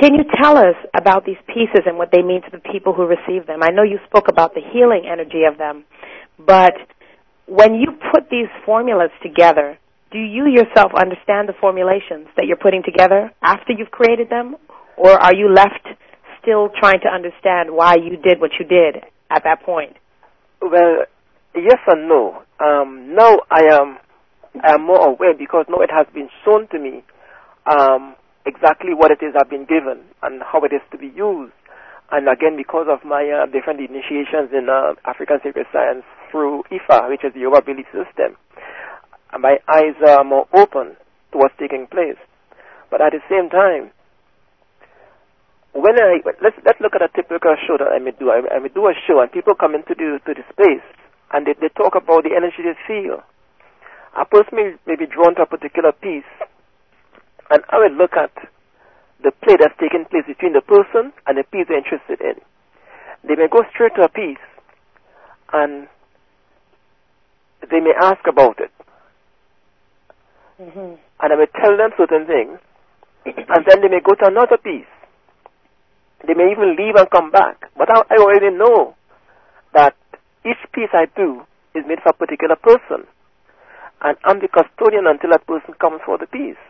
Can 0.00 0.14
you 0.14 0.24
tell 0.24 0.56
us 0.56 0.76
about 0.94 1.24
these 1.24 1.36
pieces 1.46 1.86
and 1.86 1.98
what 1.98 2.10
they 2.10 2.22
mean 2.22 2.42
to 2.42 2.50
the 2.50 2.58
people 2.58 2.92
who 2.92 3.04
receive 3.06 3.46
them? 3.46 3.62
I 3.62 3.68
know 3.68 3.82
you 3.82 3.98
spoke 4.06 4.28
about 4.28 4.54
the 4.54 4.60
healing 4.60 5.06
energy 5.06 5.44
of 5.44 5.58
them, 5.58 5.84
but 6.38 6.76
when 7.46 7.74
you 7.74 7.92
put 8.12 8.30
these 8.30 8.48
formulas 8.64 9.10
together, 9.20 9.76
do 10.10 10.18
you 10.18 10.46
yourself 10.46 10.94
understand 10.94 11.48
the 11.48 11.52
formulations 11.52 12.28
that 12.36 12.46
you're 12.46 12.56
putting 12.56 12.82
together 12.82 13.30
after 13.42 13.72
you've 13.72 13.90
created 13.90 14.30
them? 14.30 14.56
Or 14.96 15.12
are 15.12 15.34
you 15.34 15.48
left 15.48 15.86
still 16.42 16.68
trying 16.78 17.00
to 17.00 17.08
understand 17.08 17.70
why 17.72 17.94
you 17.96 18.16
did 18.16 18.40
what 18.40 18.52
you 18.58 18.64
did 18.66 19.04
at 19.30 19.44
that 19.44 19.62
point? 19.62 19.96
Well, 20.60 21.04
yes 21.54 21.78
and 21.86 22.08
no. 22.08 22.42
Um, 22.60 23.14
now 23.14 23.40
I 23.50 23.62
am 23.72 23.98
I 24.62 24.74
am 24.74 24.82
more 24.86 25.06
aware 25.06 25.34
because 25.34 25.66
now 25.68 25.80
it 25.80 25.90
has 25.90 26.06
been 26.12 26.28
shown 26.44 26.66
to 26.68 26.78
me 26.78 27.04
um, 27.66 28.14
exactly 28.46 28.94
what 28.94 29.10
it 29.10 29.22
is 29.22 29.34
I've 29.38 29.50
been 29.50 29.64
given 29.64 30.02
and 30.22 30.42
how 30.42 30.62
it 30.64 30.72
is 30.72 30.82
to 30.92 30.98
be 30.98 31.06
used. 31.14 31.52
And 32.12 32.28
again, 32.28 32.56
because 32.56 32.86
of 32.90 33.04
my 33.04 33.22
uh, 33.30 33.46
different 33.46 33.78
initiations 33.78 34.50
in 34.52 34.66
uh, 34.68 34.94
African 35.06 35.38
sacred 35.44 35.66
science 35.72 36.02
through 36.30 36.64
IFA, 36.72 37.08
which 37.08 37.22
is 37.24 37.32
the 37.34 37.40
Yoruba 37.40 37.62
belief 37.62 37.86
system, 37.94 38.34
my 39.38 39.58
eyes 39.68 39.94
are 40.08 40.24
more 40.24 40.46
open 40.52 40.96
to 41.30 41.38
what's 41.38 41.54
taking 41.58 41.86
place. 41.86 42.18
But 42.90 43.00
at 43.00 43.12
the 43.12 43.22
same 43.30 43.48
time, 43.48 43.92
when 45.72 45.94
I 46.00 46.20
let's 46.42 46.56
let's 46.64 46.80
look 46.80 46.94
at 46.94 47.02
a 47.02 47.08
typical 47.14 47.54
show 47.66 47.78
that 47.78 47.88
I 47.92 47.98
may 47.98 48.12
do. 48.12 48.30
I, 48.30 48.42
I 48.54 48.58
may 48.58 48.68
do 48.68 48.86
a 48.88 48.94
show 49.06 49.20
and 49.20 49.30
people 49.30 49.54
come 49.54 49.74
into 49.74 49.94
the 49.94 50.18
to 50.26 50.34
the 50.34 50.44
space 50.52 50.84
and 51.32 51.46
they, 51.46 51.54
they 51.60 51.68
talk 51.68 51.94
about 51.94 52.24
the 52.24 52.34
energy 52.36 52.62
they 52.62 52.76
feel. 52.86 53.22
A 54.18 54.24
person 54.24 54.50
may, 54.56 54.74
may 54.86 54.96
be 54.96 55.06
drawn 55.06 55.36
to 55.36 55.42
a 55.42 55.46
particular 55.46 55.92
piece, 55.92 56.26
and 57.50 57.62
I 57.70 57.78
will 57.78 57.92
look 57.94 58.16
at 58.16 58.32
the 59.22 59.30
play 59.30 59.54
that's 59.60 59.78
taking 59.78 60.04
place 60.10 60.24
between 60.26 60.52
the 60.54 60.60
person 60.60 61.12
and 61.26 61.38
the 61.38 61.44
piece 61.44 61.66
they're 61.68 61.78
interested 61.78 62.20
in. 62.20 62.34
They 63.22 63.36
may 63.36 63.46
go 63.46 63.62
straight 63.72 63.94
to 63.94 64.02
a 64.02 64.08
piece, 64.08 64.42
and 65.52 65.86
they 67.70 67.78
may 67.78 67.94
ask 68.02 68.26
about 68.26 68.58
it, 68.60 68.72
Mm-hmm. 70.60 70.94
and 71.20 71.32
I 71.32 71.36
may 71.36 71.46
tell 71.56 71.76
them 71.76 71.90
certain 71.96 72.26
things, 72.26 72.58
and 73.24 73.64
then 73.66 73.80
they 73.80 73.88
may 73.88 74.00
go 74.04 74.14
to 74.14 74.26
another 74.26 74.58
piece. 74.58 74.90
They 76.26 76.34
may 76.34 76.52
even 76.52 76.76
leave 76.76 76.96
and 76.96 77.10
come 77.10 77.30
back. 77.30 77.70
But 77.76 77.90
I, 77.90 78.02
I 78.10 78.16
already 78.18 78.50
know 78.50 78.94
that 79.72 79.96
each 80.44 80.60
piece 80.72 80.90
I 80.92 81.06
do 81.16 81.42
is 81.74 81.84
made 81.86 82.00
for 82.02 82.10
a 82.10 82.12
particular 82.12 82.56
person. 82.56 83.06
And 84.02 84.16
I'm 84.24 84.40
the 84.40 84.48
custodian 84.48 85.06
until 85.06 85.30
that 85.30 85.46
person 85.46 85.74
comes 85.80 86.00
for 86.04 86.18
the 86.18 86.26
piece. 86.26 86.60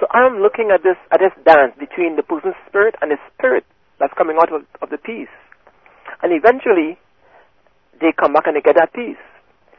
So 0.00 0.06
I'm 0.10 0.40
looking 0.40 0.70
at 0.72 0.82
this 0.82 0.96
at 1.12 1.20
this 1.20 1.34
dance 1.44 1.76
between 1.78 2.16
the 2.16 2.22
person's 2.22 2.56
spirit 2.66 2.96
and 3.02 3.10
the 3.10 3.18
spirit 3.34 3.64
that's 3.98 4.14
coming 4.16 4.38
out 4.40 4.52
of, 4.52 4.64
of 4.82 4.90
the 4.90 4.98
piece. 4.98 5.30
And 6.22 6.32
eventually, 6.32 6.98
they 8.00 8.12
come 8.16 8.32
back 8.32 8.46
and 8.46 8.56
they 8.56 8.64
get 8.64 8.76
that 8.76 8.92
piece. 8.92 9.20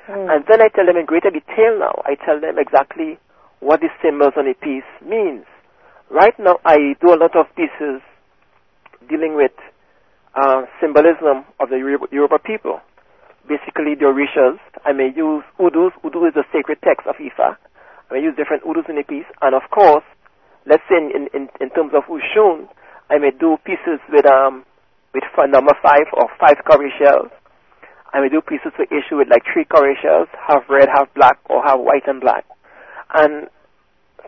Mm. 0.08 0.30
And 0.30 0.46
then 0.48 0.62
I 0.62 0.70
tell 0.70 0.86
them 0.86 0.98
in 0.98 1.06
greater 1.06 1.30
detail 1.32 1.78
now. 1.80 2.02
I 2.06 2.16
tell 2.16 2.40
them 2.40 2.58
exactly 2.58 3.18
what 3.60 3.82
the 3.82 3.90
symbols 4.02 4.34
on 4.38 4.48
a 4.48 4.54
piece 4.54 4.88
means. 5.04 5.46
Right 6.10 6.38
now, 6.38 6.60
I 6.66 6.96
do 7.02 7.14
a 7.14 7.20
lot 7.20 7.36
of 7.36 7.48
pieces 7.56 8.02
dealing 9.10 9.36
with 9.36 9.52
uh, 10.36 10.64
symbolism 10.80 11.46
of 11.60 11.70
the 11.70 11.78
Yoruba, 11.78 12.06
Yoruba 12.12 12.40
people. 12.40 12.80
Basically, 13.48 13.96
the 13.96 14.06
Orishas. 14.06 14.60
I 14.86 14.94
may 14.94 15.10
use 15.16 15.44
Udus. 15.60 15.92
Udu 16.04 16.28
is 16.28 16.34
the 16.36 16.44
sacred 16.54 16.78
text 16.84 17.08
of 17.08 17.16
Ifa. 17.16 17.58
I 18.10 18.14
may 18.14 18.22
use 18.22 18.36
different 18.36 18.64
Udus 18.64 18.88
in 18.90 18.98
a 18.98 19.04
piece. 19.04 19.26
And 19.42 19.56
of 19.56 19.64
course, 19.72 20.04
let's 20.66 20.84
say 20.90 20.98
in, 20.98 21.28
in, 21.34 21.50
in 21.60 21.70
terms 21.72 21.92
of 21.96 22.04
Oshun, 22.06 22.68
I 23.10 23.18
may 23.18 23.32
do 23.32 23.58
pieces 23.66 24.00
with 24.12 24.26
um 24.26 24.64
with 25.14 25.24
number 25.50 25.74
five 25.84 26.08
or 26.14 26.30
five 26.40 26.56
cowrie 26.70 26.94
shells. 26.98 27.30
I 28.14 28.22
may 28.22 28.30
do 28.30 28.42
pieces 28.42 28.72
for 28.76 28.86
Eshu 28.88 29.18
with 29.18 29.30
like 29.30 29.44
three 29.52 29.66
cowrie 29.66 29.98
shells, 30.02 30.28
half 30.48 30.64
red, 30.70 30.88
half 30.94 31.14
black, 31.14 31.40
or 31.50 31.64
half 31.64 31.80
white 31.80 32.08
and 32.08 32.20
black, 32.20 32.46
and 33.16 33.48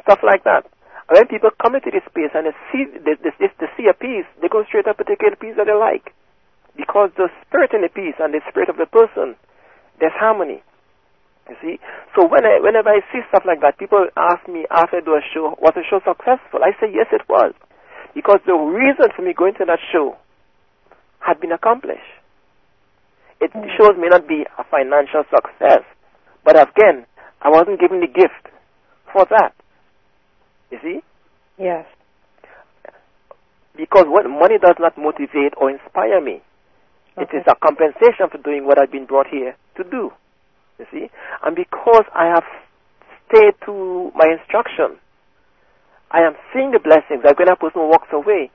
stuff 0.04 0.20
like 0.24 0.44
that. 0.46 0.66
And 1.10 1.20
when 1.20 1.28
people 1.28 1.52
come 1.60 1.76
into 1.76 1.92
this 1.92 2.06
space 2.08 2.32
and 2.32 2.48
they 2.48 2.56
see 2.72 2.88
they, 2.88 3.16
they, 3.20 3.34
they, 3.40 3.52
they 3.60 3.70
see 3.76 3.88
a 3.92 3.96
piece, 3.96 4.28
they 4.40 4.48
go 4.48 4.64
straight 4.64 4.88
up 4.88 5.00
and 5.00 5.08
take 5.08 5.20
a 5.22 5.36
piece 5.36 5.56
that 5.60 5.68
they 5.68 5.76
like, 5.76 6.16
because 6.76 7.12
the 7.18 7.28
spirit 7.44 7.76
in 7.76 7.84
the 7.84 7.92
piece 7.92 8.16
and 8.20 8.34
the 8.34 8.42
spirit 8.50 8.70
of 8.70 8.78
the 8.78 8.88
person, 8.88 9.36
there's 10.00 10.16
harmony. 10.16 10.64
You 11.50 11.56
see, 11.60 11.76
so 12.16 12.24
when 12.24 12.48
I, 12.48 12.64
whenever 12.64 12.88
I 12.88 13.04
see 13.12 13.20
stuff 13.28 13.44
like 13.44 13.60
that, 13.62 13.78
people 13.78 14.08
ask 14.16 14.48
me 14.48 14.64
after 14.72 14.98
I 14.98 15.02
do 15.04 15.12
a 15.12 15.22
show, 15.34 15.60
was 15.60 15.76
the 15.76 15.84
show 15.84 16.00
successful? 16.00 16.64
I 16.64 16.72
say 16.80 16.88
yes, 16.88 17.12
it 17.12 17.28
was, 17.28 17.52
because 18.16 18.40
the 18.48 18.56
reason 18.56 19.12
for 19.12 19.22
me 19.22 19.34
going 19.36 19.54
to 19.60 19.66
that 19.68 19.84
show 19.92 20.16
had 21.20 21.42
been 21.42 21.52
accomplished. 21.52 22.08
It 23.42 23.52
hmm. 23.52 23.68
shows 23.76 24.00
may 24.00 24.08
not 24.08 24.28
be 24.28 24.48
a 24.58 24.64
financial 24.72 25.28
success, 25.28 25.84
but 26.46 26.56
again, 26.56 27.06
I 27.42 27.50
wasn't 27.50 27.80
given 27.80 28.00
the 28.00 28.08
gift 28.08 28.48
for 29.12 29.28
that. 29.30 29.52
You 30.74 30.80
see, 30.82 31.04
Yes. 31.62 31.86
because 33.78 34.06
what 34.08 34.26
money 34.28 34.58
does 34.58 34.76
not 34.80 34.98
motivate 34.98 35.54
or 35.58 35.70
inspire 35.70 36.20
me. 36.20 36.42
It 37.18 37.30
Okay. 37.30 37.38
is 37.38 37.44
a 37.48 37.54
compensation 37.56 38.28
for 38.30 38.40
doing 38.40 38.66
what 38.66 38.80
I've 38.82 38.90
been 38.92 39.06
brought 39.06 39.28
here 39.28 39.56
to 39.78 39.84
do. 39.84 40.12
You 40.80 40.86
see? 40.92 41.12
And 41.44 41.56
because 41.56 42.06
I 42.16 42.26
have 42.26 42.44
stayed 43.30 43.54
to 43.66 44.12
my 44.16 44.26
instruction, 44.34 44.98
I 46.10 46.22
am 46.24 46.36
seeing 46.52 46.72
the 46.72 46.80
blessings. 46.80 47.24
Like 47.24 47.38
when 47.38 47.50
a 47.50 47.56
person 47.56 47.88
walks 47.88 48.10
away, 48.12 48.50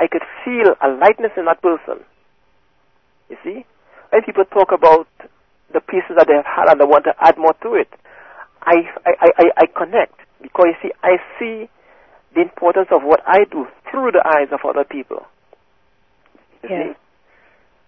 I 0.00 0.06
could 0.06 0.24
feel 0.44 0.74
a 0.80 0.88
lightness 0.88 1.32
in 1.36 1.44
that 1.44 1.60
person. 1.60 2.00
You 3.28 3.36
see? 3.44 3.66
When 4.08 4.22
people 4.22 4.44
talk 4.46 4.72
about 4.72 5.06
the 5.72 5.80
pieces 5.80 6.16
that 6.16 6.28
they 6.28 6.34
have 6.36 6.46
had 6.48 6.70
and 6.70 6.80
they 6.80 6.86
want 6.86 7.04
to 7.04 7.14
add 7.20 7.36
more 7.36 7.52
to 7.62 7.74
it, 7.74 7.88
I, 8.62 8.88
I, 9.04 9.30
I- 9.36 9.52
I 9.58 9.66
connect 9.66 10.18
because 10.42 10.66
you 10.82 10.90
see, 10.90 10.92
I 11.02 11.16
see 11.38 11.68
the 12.34 12.42
importance 12.42 12.88
of 12.90 13.02
what 13.02 13.20
I 13.26 13.44
do 13.44 13.66
through 13.90 14.12
the 14.12 14.22
eyes 14.26 14.48
of 14.52 14.60
other 14.64 14.84
people. 14.84 15.26
You 16.62 16.68
Yes. 16.70 16.86
see? 16.88 16.96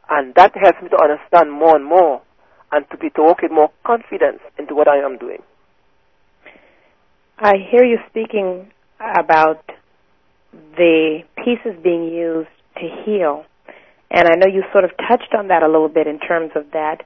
And 0.08 0.34
that 0.34 0.56
helps 0.56 0.82
me 0.82 0.88
to 0.88 1.00
understand 1.00 1.52
more 1.52 1.76
and 1.76 1.84
more 1.84 2.22
and 2.72 2.88
to 2.90 2.96
be 2.96 3.10
to 3.10 3.22
walk 3.22 3.42
with 3.42 3.52
more 3.52 3.70
confidence 3.84 4.40
into 4.58 4.74
what 4.74 4.88
I 4.88 4.98
am 4.98 5.18
doing. 5.18 5.42
I 7.38 7.56
hear 7.56 7.84
you 7.84 7.98
speaking 8.08 8.70
about 9.00 9.64
the 10.76 11.22
pieces 11.36 11.80
being 11.82 12.04
used 12.12 12.48
to 12.76 12.88
heal. 13.04 13.44
And 14.10 14.28
I 14.28 14.34
know 14.36 14.46
you 14.52 14.64
sort 14.72 14.84
of 14.84 14.90
touched 15.08 15.34
on 15.34 15.48
that 15.48 15.62
a 15.62 15.66
little 15.68 15.88
bit 15.88 16.06
in 16.06 16.18
terms 16.18 16.50
of 16.56 16.72
that, 16.72 17.02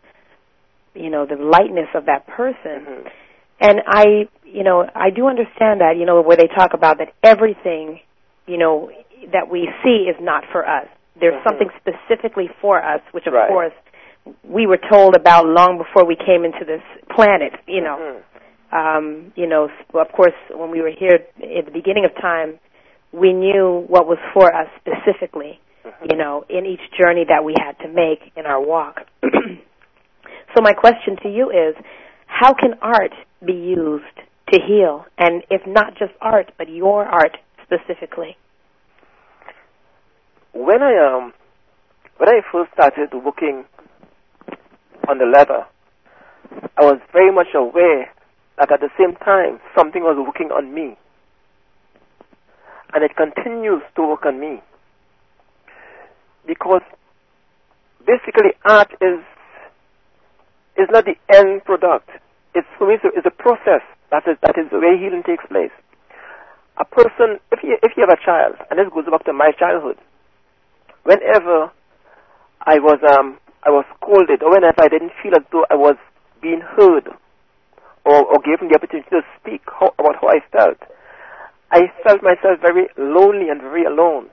you 0.95 1.11
know, 1.11 1.27
the 1.27 1.37
lightness 1.37 1.89
of 1.95 2.07
that 2.07 2.27
person. 2.27 2.87
Mhm. 2.87 3.11
And 3.61 3.81
I, 3.87 4.29
you 4.45 4.65
know, 4.65 4.89
I 4.95 5.11
do 5.11 5.27
understand 5.29 5.81
that, 5.81 5.97
you 5.99 6.07
know, 6.07 6.21
where 6.21 6.37
they 6.37 6.49
talk 6.49 6.75
about 6.75 6.99
that 6.99 7.13
everything, 7.23 8.01
you 8.47 8.59
know, 8.59 8.91
that 9.33 9.49
we 9.49 9.69
see 9.83 10.07
is 10.11 10.17
not 10.21 10.45
for 10.53 10.69
us. 10.69 10.87
There's 11.17 11.35
Mhm. 11.35 11.45
something 11.45 11.71
specifically 11.77 12.49
for 12.61 12.83
us, 12.83 13.01
which 13.13 13.27
of 13.27 13.33
Right. 13.35 13.49
course 13.49 13.73
we 14.43 14.67
were 14.67 14.79
told 14.79 15.17
about 15.17 15.47
long 15.47 15.79
before 15.79 16.05
we 16.05 16.17
came 16.17 16.45
into 16.45 16.65
this 16.65 16.83
planet, 17.11 17.55
you 17.67 17.81
know 17.83 17.97
Mhm. 17.97 18.23
um, 18.75 19.33
you 19.37 19.47
know, 19.47 19.71
of 19.95 20.13
course, 20.13 20.35
when 20.51 20.71
we 20.71 20.83
were 20.83 20.91
here 20.91 21.15
at 21.15 21.65
the 21.65 21.71
beginning 21.71 22.05
of 22.05 22.15
time, 22.17 22.59
we 23.13 23.33
knew 23.33 23.85
what 23.87 24.07
was 24.09 24.19
for 24.33 24.53
us 24.53 24.69
specifically, 24.81 25.61
Mhm. 25.85 26.11
you 26.11 26.17
know, 26.17 26.45
in 26.49 26.67
each 26.67 26.91
journey 26.91 27.25
that 27.25 27.45
we 27.45 27.55
had 27.59 27.79
to 27.81 27.89
make 27.89 28.33
in 28.37 28.47
our 28.47 28.61
walk. 28.61 29.07
so 29.23 30.61
my 30.61 30.73
question 30.73 31.17
to 31.23 31.29
you 31.29 31.51
is, 31.51 31.77
how 32.27 32.53
can 32.53 32.77
art 32.83 33.15
be 33.45 33.53
used 33.53 34.17
to 34.53 34.61
heal? 34.61 35.07
And 35.19 35.43
if 35.51 35.63
not 35.67 35.97
just 35.99 36.13
art, 36.21 36.53
but 36.59 36.69
your 36.69 37.05
art 37.05 37.37
specifically? 37.63 38.37
when 40.55 40.83
I 40.83 40.97
um 40.97 41.33
when 42.17 42.29
I 42.29 42.41
first 42.51 42.73
started 42.73 43.11
working 43.13 43.65
on 45.09 45.19
the 45.19 45.27
leather, 45.27 45.67
I 46.79 46.85
was 46.85 47.01
very 47.13 47.33
much 47.33 47.49
aware 47.55 48.11
that 48.57 48.73
at 48.73 48.81
the 48.81 48.89
same 48.97 49.17
time 49.17 49.61
something 49.77 50.03
was 50.03 50.17
working 50.17 50.51
on 50.53 50.73
me. 50.73 50.97
And 52.95 53.03
it 53.03 53.17
continues 53.17 53.83
to 53.97 54.03
work 54.03 54.25
on 54.25 54.39
me. 54.39 54.63
Because 56.47 56.83
basically 58.07 58.53
art 58.65 58.93
is 59.01 59.19
is 60.77 60.89
not 60.91 61.05
the 61.05 61.17
end 61.35 61.65
product. 61.65 62.09
It's 62.55 62.69
for 62.79 62.89
me 62.89 62.97
it's 63.03 63.27
a 63.27 63.31
process 63.31 63.83
that 64.11 64.27
is 64.29 64.37
that 64.43 64.57
is 64.59 64.71
the 64.71 64.79
way 64.79 64.97
healing 64.99 65.23
takes 65.23 65.45
place. 65.47 65.75
A 66.79 66.85
person 66.85 67.39
if 67.53 67.63
you 67.63 67.79
if 67.83 67.93
you 67.97 68.07
have 68.07 68.17
a 68.17 68.25
child, 68.25 68.57
and 68.71 68.79
this 68.79 68.89
goes 68.93 69.07
back 69.11 69.25
to 69.25 69.33
my 69.33 69.51
childhood, 69.59 69.99
whenever 71.03 71.71
I 72.63 72.79
was 72.79 72.99
um 73.03 73.39
I 73.65 73.71
was 73.71 73.85
scolded 73.97 74.43
or 74.43 74.51
whenever 74.53 74.83
I 74.83 74.89
didn't 74.89 75.13
feel 75.23 75.35
as 75.35 75.43
though 75.51 75.67
I 75.71 75.75
was 75.75 75.97
being 76.43 76.61
heard 76.61 77.09
or, 78.05 78.21
or 78.23 78.39
given 78.45 78.69
the 78.69 78.77
opportunity 78.77 79.09
to 79.11 79.23
speak 79.41 79.63
how, 79.67 79.95
about 79.99 80.21
how 80.21 80.29
I 80.29 80.41
felt, 80.53 80.79
I 81.73 81.91
felt 82.05 82.23
myself 82.23 82.61
very 82.61 82.89
lonely 82.99 83.49
and 83.49 83.61
very 83.61 83.85
alone. 83.85 84.29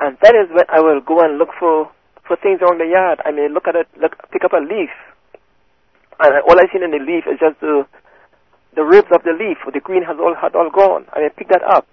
And 0.00 0.18
that 0.22 0.34
is 0.34 0.50
when 0.50 0.66
I 0.68 0.80
will 0.80 1.00
go 1.00 1.20
and 1.20 1.38
look 1.38 1.50
for, 1.58 1.90
for 2.26 2.36
things 2.42 2.60
around 2.60 2.80
the 2.80 2.90
yard. 2.90 3.20
I 3.24 3.30
may 3.30 3.48
look 3.48 3.68
at 3.68 3.76
it, 3.76 3.86
look, 4.00 4.18
pick 4.32 4.42
up 4.44 4.52
a 4.52 4.58
leaf, 4.58 4.90
and 6.20 6.42
all 6.42 6.58
I 6.58 6.66
see 6.72 6.82
in 6.82 6.90
the 6.90 6.98
leaf 6.98 7.24
is 7.26 7.38
just 7.40 7.60
the 7.60 7.86
the 8.74 8.82
ribs 8.82 9.08
of 9.14 9.22
the 9.22 9.32
leaf, 9.32 9.58
the 9.72 9.80
green 9.80 10.02
has 10.02 10.16
all 10.18 10.34
had 10.34 10.54
all 10.54 10.70
gone. 10.70 11.06
And 11.14 11.24
I 11.24 11.28
may 11.28 11.28
pick 11.30 11.48
that 11.48 11.62
up, 11.62 11.86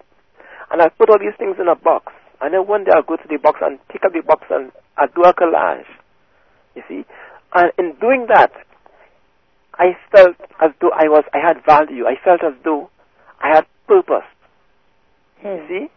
and 0.72 0.82
I 0.82 0.90
put 0.90 1.10
all 1.10 1.20
these 1.20 1.38
things 1.38 1.58
in 1.60 1.68
a 1.68 1.76
box. 1.76 2.14
And 2.42 2.54
then 2.54 2.66
one 2.68 2.84
day 2.84 2.92
I'll 2.94 3.04
go 3.04 3.18
to 3.18 3.28
the 3.30 3.38
box 3.38 3.60
and 3.62 3.78
pick 3.90 4.04
up 4.04 4.14
the 4.14 4.22
box 4.22 4.46
and 4.50 4.72
I'll 4.98 5.08
do 5.08 5.22
a 5.24 5.34
collage. 5.34 5.86
You 6.76 6.82
see? 6.88 7.06
And 7.54 7.72
in 7.78 7.94
doing 8.02 8.26
that, 8.30 8.52
I 9.76 9.96
felt 10.12 10.36
as 10.60 10.72
though 10.82 10.90
I 10.90 11.08
was, 11.08 11.24
I 11.34 11.38
had 11.38 11.64
value. 11.66 12.06
I 12.08 12.16
felt 12.24 12.44
as 12.44 12.54
though 12.64 12.90
I 13.40 13.56
had 13.56 13.66
purpose. 13.88 14.26
You 15.44 15.50
hmm. 15.50 15.68
see? 15.68 15.88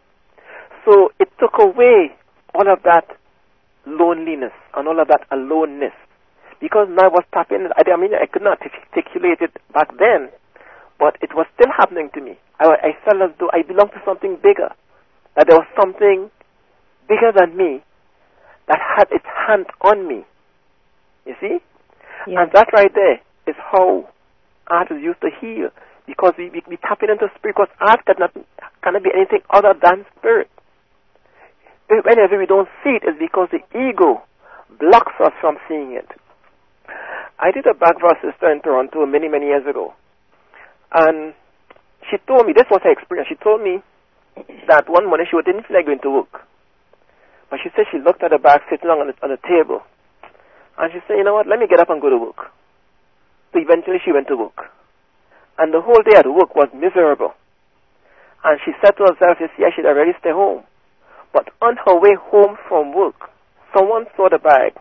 So 0.85 1.13
it 1.19 1.29
took 1.41 1.55
away 1.59 2.15
all 2.55 2.71
of 2.71 2.83
that 2.85 3.09
loneliness 3.87 4.53
and 4.77 4.87
all 4.87 5.01
of 5.01 5.09
that 5.09 5.27
aloneness. 5.31 5.95
Because 6.64 6.88
now 6.88 7.12
I 7.12 7.12
was 7.12 7.29
tapping, 7.29 7.68
I, 7.77 7.85
I 7.85 7.96
mean, 8.00 8.16
I 8.16 8.24
could 8.24 8.40
not 8.40 8.57
articulate 8.57 9.44
it 9.44 9.53
back 9.77 9.92
then, 10.00 10.33
but 10.98 11.12
it 11.20 11.37
was 11.37 11.44
still 11.53 11.68
happening 11.68 12.09
to 12.14 12.22
me. 12.22 12.40
I, 12.59 12.88
I 12.88 12.90
felt 13.05 13.20
as 13.20 13.37
though 13.37 13.53
I 13.53 13.61
belonged 13.61 13.92
to 13.92 14.00
something 14.00 14.40
bigger 14.42 14.72
that 15.37 15.44
there 15.44 15.61
was 15.61 15.68
something 15.77 16.31
bigger 17.07 17.37
than 17.37 17.55
me 17.55 17.85
that 18.68 18.81
had 18.81 19.12
its 19.12 19.29
hand 19.29 19.66
on 19.83 20.09
me. 20.09 20.24
You 21.29 21.35
see? 21.38 21.61
Yes. 22.24 22.48
And 22.48 22.48
that 22.57 22.72
right 22.72 22.94
there 22.94 23.20
is 23.46 23.57
how 23.61 24.09
art 24.68 24.90
is 24.90 25.05
used 25.05 25.20
to 25.20 25.29
heal. 25.37 25.68
Because 26.07 26.33
we, 26.38 26.48
we, 26.48 26.62
we 26.66 26.77
tap 26.81 27.05
into 27.05 27.29
spirit, 27.37 27.61
because 27.61 27.68
art 27.85 28.00
cannot, 28.09 28.33
cannot 28.81 29.05
be 29.05 29.11
anything 29.12 29.44
other 29.50 29.74
than 29.77 30.07
spirit. 30.16 30.48
Whenever 31.90 32.38
we 32.38 32.46
don't 32.46 32.72
see 32.81 32.96
it, 32.96 33.05
it's 33.05 33.20
because 33.20 33.53
the 33.53 33.61
ego 33.77 34.24
blocks 34.81 35.12
us 35.20 35.37
from 35.42 35.59
seeing 35.68 35.92
it. 35.92 36.09
I 37.38 37.51
did 37.51 37.66
a 37.66 37.75
back 37.75 37.99
for 38.01 38.11
a 38.11 38.18
sister 38.20 38.51
in 38.51 38.61
Toronto 38.61 39.07
many, 39.07 39.29
many 39.29 39.47
years 39.47 39.66
ago. 39.66 39.94
And 40.92 41.35
she 42.11 42.16
told 42.27 42.47
me, 42.47 42.53
this 42.53 42.68
was 42.70 42.81
her 42.85 42.92
experience, 42.92 43.29
she 43.29 43.37
told 43.37 43.62
me 43.62 43.83
that 44.68 44.88
one 44.88 45.07
morning 45.07 45.27
she 45.31 45.37
didn't 45.44 45.66
feel 45.66 45.77
like 45.77 45.87
going 45.87 46.01
to 46.03 46.11
work. 46.11 46.47
But 47.51 47.61
she 47.62 47.70
said 47.75 47.87
she 47.90 47.99
looked 47.99 48.23
at 48.23 48.31
the 48.31 48.38
bag 48.38 48.61
sitting 48.70 48.90
on 48.90 49.07
the, 49.07 49.14
on 49.23 49.31
the 49.31 49.40
table. 49.47 49.83
And 50.79 50.92
she 50.92 50.99
said, 51.07 51.16
you 51.18 51.25
know 51.25 51.35
what, 51.35 51.47
let 51.47 51.59
me 51.59 51.66
get 51.66 51.81
up 51.81 51.90
and 51.90 52.01
go 52.01 52.11
to 52.11 52.18
work. 52.18 52.51
So 53.53 53.61
eventually 53.61 53.99
she 54.05 54.12
went 54.12 54.29
to 54.29 54.37
work. 54.37 54.70
And 55.59 55.73
the 55.73 55.81
whole 55.81 56.03
day 56.03 56.18
at 56.18 56.27
work 56.27 56.55
was 56.55 56.68
miserable. 56.75 57.35
And 58.42 58.59
she 58.64 58.73
said 58.83 58.99
to 58.99 59.07
herself, 59.07 59.38
you 59.40 59.49
see, 59.57 59.64
I 59.64 59.70
should 59.75 59.87
already 59.87 60.12
stay 60.18 60.33
home. 60.33 60.64
But 61.33 61.49
on 61.62 61.77
her 61.87 61.99
way 61.99 62.16
home 62.18 62.57
from 62.68 62.94
work, 62.94 63.31
someone 63.73 64.07
saw 64.16 64.29
the 64.29 64.38
bag 64.38 64.75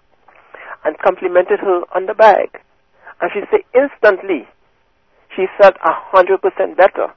and 0.85 0.97
complimented 0.99 1.59
her 1.59 1.81
on 1.95 2.05
the 2.05 2.13
bag. 2.13 2.59
And 3.21 3.31
she 3.33 3.41
said 3.51 3.61
instantly 3.73 4.47
she 5.35 5.45
felt 5.59 5.75
a 5.83 5.93
hundred 5.93 6.41
percent 6.41 6.77
better. 6.77 7.13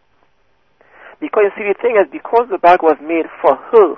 Because 1.21 1.51
you 1.57 1.65
see 1.65 1.69
the 1.73 1.81
thing 1.81 1.97
is 1.97 2.09
because 2.13 2.49
the 2.51 2.59
bag 2.59 2.83
was 2.83 2.97
made 3.01 3.27
for 3.41 3.57
her, 3.57 3.97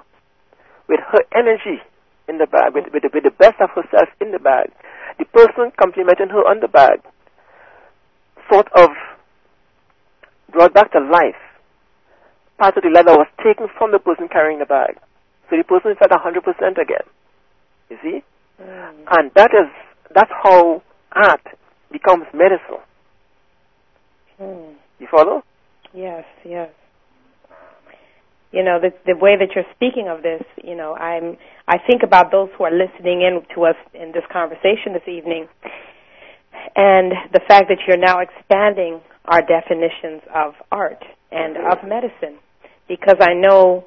with 0.89 1.01
her 1.13 1.23
energy 1.35 1.83
in 2.29 2.39
the 2.39 2.47
bag, 2.47 2.75
with, 2.75 2.87
with, 2.93 3.03
the, 3.03 3.11
with 3.13 3.25
the 3.25 3.35
best 3.35 3.61
of 3.61 3.71
herself 3.71 4.09
in 4.21 4.31
the 4.31 4.39
bag, 4.39 4.71
the 5.19 5.25
person 5.27 5.73
complimenting 5.77 6.29
her 6.29 6.47
on 6.47 6.61
the 6.61 6.69
bag 6.69 7.01
sort 8.53 8.69
of 8.77 8.91
brought 10.53 10.73
back 10.73 10.93
to 10.93 11.01
life 11.01 11.37
part 12.59 12.77
of 12.77 12.83
the 12.83 12.91
leather 12.91 13.15
was 13.15 13.29
taken 13.43 13.69
from 13.79 13.93
the 13.93 13.99
person 13.99 14.29
carrying 14.29 14.59
the 14.59 14.67
bag. 14.67 14.99
So 15.49 15.57
the 15.57 15.65
person 15.65 15.95
felt 15.97 16.13
a 16.13 16.19
hundred 16.19 16.43
percent 16.43 16.77
again. 16.77 17.07
You 17.89 17.97
see? 18.03 18.23
Mm. 18.61 19.05
And 19.11 19.31
that 19.35 19.51
is 19.53 19.71
that's 20.15 20.31
how 20.43 20.83
art 21.13 21.43
becomes 21.93 22.25
medicine. 22.35 22.83
Mm. 24.41 24.75
You 24.99 25.07
follow? 25.11 25.43
Yes, 25.95 26.25
yes. 26.45 26.71
You 28.53 28.65
know, 28.65 28.79
the 28.81 28.91
the 29.07 29.17
way 29.17 29.37
that 29.37 29.55
you're 29.55 29.69
speaking 29.75 30.09
of 30.09 30.23
this, 30.23 30.43
you 30.63 30.75
know, 30.75 30.95
I'm 30.95 31.37
I 31.67 31.77
think 31.79 32.03
about 32.03 32.31
those 32.31 32.49
who 32.57 32.65
are 32.65 32.73
listening 32.73 33.23
in 33.23 33.43
to 33.55 33.65
us 33.65 33.77
in 33.95 34.13
this 34.13 34.25
conversation 34.33 34.93
this 34.95 35.07
evening 35.07 35.49
and 36.77 37.13
the 37.33 37.41
fact 37.47 37.69
that 37.69 37.79
you're 37.87 37.97
now 37.97 38.21
expanding 38.21 39.01
our 39.27 39.43
definitions 39.43 40.23
of 40.35 40.55
art 40.73 41.03
and 41.31 41.57
of 41.57 41.79
medicine 41.87 42.39
because 42.89 43.17
I 43.21 43.35
know 43.35 43.85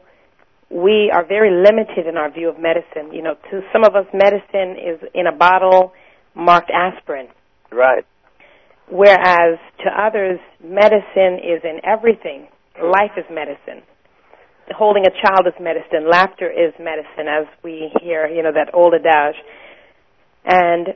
we 0.71 1.11
are 1.13 1.25
very 1.25 1.51
limited 1.51 2.07
in 2.07 2.15
our 2.17 2.31
view 2.31 2.49
of 2.49 2.59
medicine. 2.59 3.13
You 3.13 3.21
know, 3.21 3.35
to 3.51 3.61
some 3.73 3.83
of 3.83 3.95
us 3.95 4.05
medicine 4.13 4.79
is 4.79 4.99
in 5.13 5.27
a 5.27 5.35
bottle 5.35 5.91
marked 6.33 6.71
aspirin. 6.71 7.27
Right. 7.71 8.05
Whereas 8.89 9.59
to 9.83 9.89
others, 9.89 10.39
medicine 10.63 11.39
is 11.39 11.61
in 11.63 11.79
everything. 11.83 12.47
Life 12.81 13.15
is 13.17 13.25
medicine. 13.31 13.83
Holding 14.77 15.03
a 15.05 15.11
child 15.11 15.47
is 15.47 15.53
medicine. 15.59 16.09
Laughter 16.09 16.49
is 16.49 16.73
medicine, 16.79 17.27
as 17.27 17.45
we 17.63 17.91
hear, 18.01 18.27
you 18.27 18.41
know, 18.41 18.51
that 18.53 18.73
old 18.73 18.93
adage. 18.93 19.35
And 20.45 20.95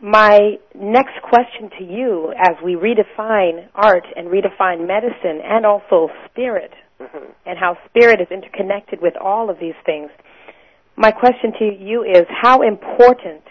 my 0.00 0.58
next 0.74 1.14
question 1.22 1.70
to 1.78 1.84
you, 1.84 2.32
as 2.36 2.56
we 2.64 2.74
redefine 2.74 3.68
art 3.74 4.04
and 4.16 4.28
redefine 4.28 4.86
medicine 4.86 5.40
and 5.44 5.66
also 5.66 6.08
spirit, 6.30 6.72
hmm 7.10 7.30
and 7.44 7.58
how 7.58 7.76
spirit 7.88 8.20
is 8.20 8.28
interconnected 8.30 9.00
with 9.02 9.14
all 9.20 9.50
of 9.50 9.58
these 9.58 9.74
things, 9.84 10.10
my 10.96 11.10
question 11.10 11.52
to 11.58 11.64
you 11.64 12.02
is 12.02 12.24
how 12.28 12.62
important 12.62 13.42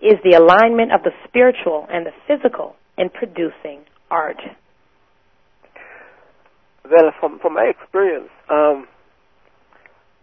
is 0.00 0.14
the 0.24 0.36
alignment 0.38 0.92
of 0.92 1.02
the 1.02 1.10
spiritual 1.26 1.86
and 1.90 2.06
the 2.06 2.12
physical 2.26 2.76
in 2.98 3.08
producing 3.10 3.80
art? 4.10 4.40
Well, 6.84 7.12
from 7.18 7.38
from 7.40 7.54
my 7.54 7.64
experience, 7.64 8.30
um, 8.50 8.86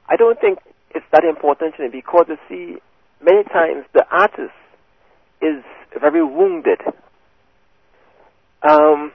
I 0.07 0.15
don't 0.15 0.39
think 0.39 0.59
it's 0.95 1.05
that 1.11 1.23
important 1.23 1.75
to 1.75 1.83
me 1.83 1.89
because 1.91 2.25
you 2.27 2.37
see, 2.47 2.77
many 3.23 3.43
times 3.45 3.85
the 3.93 4.05
artist 4.11 4.55
is 5.41 5.63
very 5.99 6.23
wounded. 6.23 6.79
Um, 8.67 9.11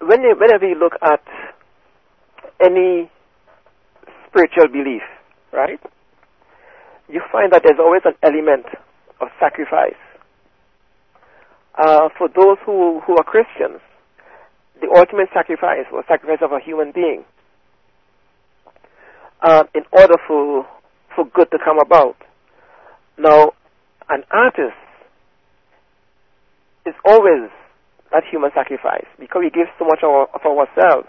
when 0.00 0.22
you, 0.22 0.34
whenever 0.38 0.66
you 0.66 0.74
look 0.74 0.94
at 1.02 1.20
any 2.64 3.10
spiritual 4.28 4.68
belief, 4.68 5.02
right, 5.52 5.80
you 7.08 7.20
find 7.30 7.52
that 7.52 7.62
there's 7.64 7.78
always 7.78 8.02
an 8.04 8.14
element 8.22 8.66
of 9.20 9.28
sacrifice. 9.38 9.98
Uh, 11.78 12.08
for 12.16 12.28
those 12.28 12.58
who, 12.64 13.00
who 13.06 13.16
are 13.16 13.24
Christians, 13.24 13.80
the 14.80 14.88
ultimate 14.96 15.28
sacrifice 15.32 15.86
was 15.92 16.04
sacrifice 16.08 16.38
of 16.42 16.52
a 16.52 16.60
human 16.60 16.92
being 16.92 17.24
uh, 19.42 19.64
in 19.74 19.82
order 19.92 20.16
for, 20.26 20.66
for 21.14 21.24
good 21.34 21.50
to 21.50 21.58
come 21.62 21.78
about. 21.78 22.16
Now, 23.18 23.52
an 24.08 24.24
artist 24.30 24.76
is 26.86 26.94
always 27.04 27.50
that 28.12 28.24
human 28.30 28.50
sacrifice 28.54 29.06
because 29.18 29.40
we 29.40 29.50
give 29.50 29.68
so 29.78 29.84
much 29.84 30.00
of, 30.02 30.28
of 30.34 30.40
ourselves 30.44 31.08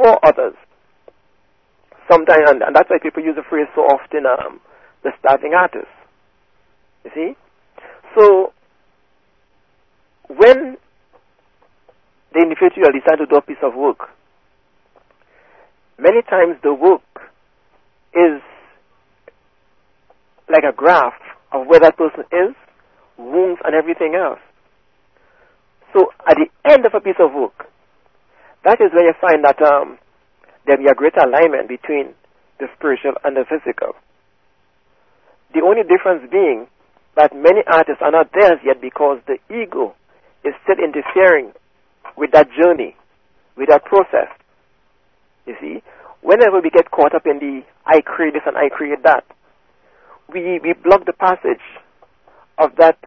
for 0.00 0.18
others. 0.24 0.54
Sometimes, 2.10 2.48
and, 2.48 2.62
and 2.62 2.74
that's 2.74 2.88
why 2.88 2.98
people 3.02 3.22
use 3.22 3.36
the 3.36 3.42
phrase 3.48 3.66
so 3.74 3.82
often, 3.82 4.24
um, 4.26 4.60
the 5.04 5.10
starving 5.20 5.52
artist. 5.54 5.92
You 7.04 7.10
see? 7.14 7.32
So, 8.16 8.52
when 10.28 10.76
the 12.32 12.40
individual 12.40 12.88
decides 12.92 13.20
to 13.20 13.26
do 13.26 13.36
a 13.36 13.42
piece 13.42 13.62
of 13.62 13.74
work, 13.74 14.08
many 15.98 16.22
times 16.22 16.56
the 16.62 16.72
work 16.72 17.02
is 18.14 18.40
like 20.48 20.64
a 20.68 20.74
graph 20.74 21.14
of 21.52 21.66
where 21.66 21.80
that 21.80 21.96
person 21.96 22.24
is, 22.32 22.54
wounds, 23.18 23.60
and 23.64 23.74
everything 23.74 24.14
else. 24.14 24.40
So 25.92 26.10
at 26.26 26.36
the 26.36 26.46
end 26.70 26.86
of 26.86 26.94
a 26.94 27.00
piece 27.00 27.18
of 27.20 27.32
work, 27.34 27.66
that 28.64 28.80
is 28.80 28.90
when 28.92 29.04
you 29.04 29.14
find 29.20 29.44
that 29.44 29.60
um, 29.62 29.98
there 30.66 30.76
be 30.76 30.86
a 30.90 30.94
greater 30.94 31.20
alignment 31.24 31.68
between 31.68 32.14
the 32.58 32.66
spiritual 32.76 33.14
and 33.24 33.36
the 33.36 33.44
physical. 33.48 33.94
The 35.54 35.62
only 35.62 35.82
difference 35.82 36.30
being 36.30 36.66
that 37.16 37.34
many 37.34 37.62
artists 37.66 38.02
are 38.02 38.10
not 38.12 38.30
there 38.32 38.60
yet 38.64 38.80
because 38.80 39.18
the 39.26 39.38
ego 39.50 39.94
is 40.44 40.54
still 40.62 40.78
interfering 40.78 41.52
with 42.16 42.30
that 42.32 42.48
journey, 42.52 42.96
with 43.56 43.68
that 43.68 43.84
process. 43.84 44.28
You 45.46 45.54
see, 45.60 45.82
whenever 46.22 46.60
we 46.60 46.70
get 46.70 46.90
caught 46.90 47.14
up 47.14 47.26
in 47.26 47.38
the 47.38 47.62
I 47.86 48.00
create 48.02 48.34
this 48.34 48.42
and 48.46 48.56
I 48.56 48.68
create 48.68 49.02
that, 49.04 49.24
we, 50.32 50.60
we 50.62 50.74
block 50.74 51.06
the 51.06 51.12
passage 51.12 51.64
of 52.58 52.76
that 52.78 52.98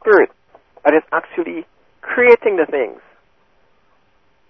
spirit 0.00 0.30
that 0.84 0.94
is 0.94 1.02
actually 1.12 1.66
creating 2.00 2.56
the 2.56 2.66
things. 2.70 3.00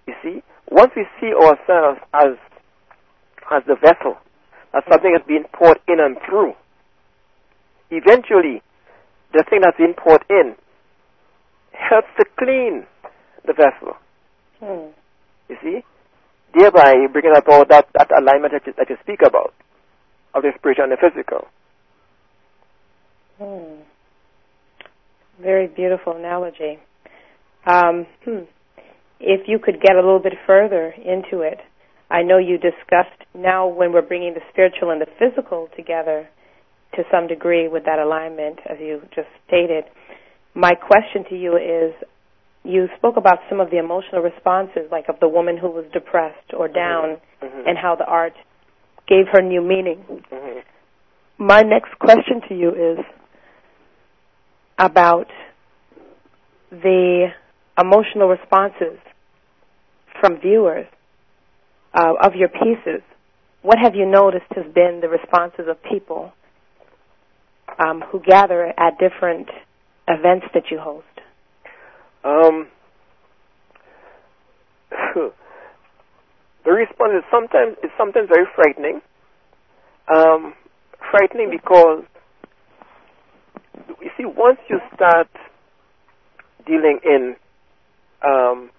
You 0.07 0.13
see, 0.23 0.43
once 0.69 0.91
we 0.95 1.05
see 1.19 1.33
ourselves 1.33 1.99
as 2.13 2.37
as 3.51 3.63
the 3.67 3.75
vessel, 3.75 4.17
as 4.73 4.83
something 4.89 5.15
is 5.15 5.21
being 5.27 5.43
poured 5.53 5.79
in 5.87 5.99
and 5.99 6.17
through, 6.27 6.53
eventually 7.91 8.61
the 9.33 9.43
thing 9.49 9.61
that's 9.61 9.77
being 9.77 9.93
poured 9.93 10.23
in 10.29 10.55
helps 11.71 12.07
to 12.17 12.25
clean 12.37 12.85
the 13.45 13.53
vessel. 13.53 13.97
Hmm. 14.59 14.91
You 15.49 15.57
see, 15.61 15.83
thereby 16.57 16.93
bringing 17.11 17.35
about 17.35 17.69
that, 17.69 17.87
that 17.93 18.09
alignment 18.11 18.53
that 18.53 18.65
you, 18.65 18.73
that 18.77 18.89
you 18.89 18.95
speak 19.01 19.21
about 19.25 19.53
of 20.33 20.43
the 20.43 20.51
spiritual 20.57 20.85
and 20.85 20.93
the 20.93 20.97
physical. 20.97 21.47
Hmm. 23.37 23.81
Very 25.41 25.67
beautiful 25.67 26.15
analogy. 26.15 26.79
Um, 27.65 28.05
hmm. 28.23 28.43
If 29.25 29.47
you 29.47 29.57
could 29.57 29.79
get 29.79 29.95
a 29.95 30.03
little 30.03 30.19
bit 30.19 30.33
further 30.45 30.93
into 30.97 31.41
it, 31.41 31.59
I 32.11 32.23
know 32.23 32.37
you 32.37 32.57
discussed 32.57 33.23
now 33.33 33.65
when 33.67 33.93
we're 33.93 34.01
bringing 34.01 34.33
the 34.33 34.41
spiritual 34.51 34.91
and 34.91 34.99
the 34.99 35.07
physical 35.17 35.69
together 35.77 36.27
to 36.95 37.03
some 37.09 37.27
degree 37.27 37.69
with 37.69 37.85
that 37.85 37.99
alignment, 37.99 38.59
as 38.69 38.77
you 38.81 39.01
just 39.15 39.29
stated. 39.47 39.85
My 40.53 40.73
question 40.75 41.23
to 41.29 41.37
you 41.37 41.55
is 41.55 41.93
you 42.65 42.89
spoke 42.97 43.15
about 43.15 43.39
some 43.47 43.61
of 43.61 43.71
the 43.71 43.77
emotional 43.77 44.21
responses, 44.21 44.91
like 44.91 45.07
of 45.07 45.21
the 45.21 45.29
woman 45.29 45.55
who 45.57 45.69
was 45.69 45.85
depressed 45.93 46.53
or 46.53 46.67
down, 46.67 47.17
Mhm. 47.41 47.63
and 47.65 47.77
how 47.77 47.95
the 47.95 48.05
art 48.05 48.35
gave 49.07 49.29
her 49.29 49.41
new 49.41 49.61
meaning. 49.61 49.99
hmm 50.29 50.59
My 51.37 51.61
next 51.61 51.97
question 51.97 52.41
to 52.41 52.53
you 52.53 52.71
is 52.71 52.99
about 54.77 55.31
the 56.71 57.31
emotional 57.77 58.27
responses 58.27 58.99
from 60.23 60.39
viewers 60.39 60.87
uh, 61.93 62.13
of 62.23 62.33
your 62.35 62.47
pieces. 62.47 63.01
What 63.61 63.77
have 63.77 63.93
you 63.93 64.05
noticed 64.05 64.45
has 64.55 64.65
been 64.73 65.01
the 65.01 65.09
responses 65.09 65.65
of 65.69 65.83
people 65.83 66.31
um, 67.77 68.01
who 68.09 68.21
gather 68.21 68.67
at 68.77 68.97
different 68.99 69.49
events 70.07 70.45
that 70.53 70.63
you 70.71 70.79
host? 70.79 71.05
Um, 72.23 72.67
the 76.63 76.71
response 76.71 77.11
is 77.17 77.23
sometimes 77.29 77.75
is 77.83 77.91
sometimes 77.97 78.29
very 78.33 78.45
frightening. 78.55 79.01
Um, 80.07 80.53
frightening 81.11 81.49
because 81.51 82.05
you 84.01 84.09
see, 84.17 84.23
once 84.25 84.59
you 84.69 84.79
start 84.95 85.27
dealing 86.65 86.99
in 87.03 87.35
um, 88.25 88.69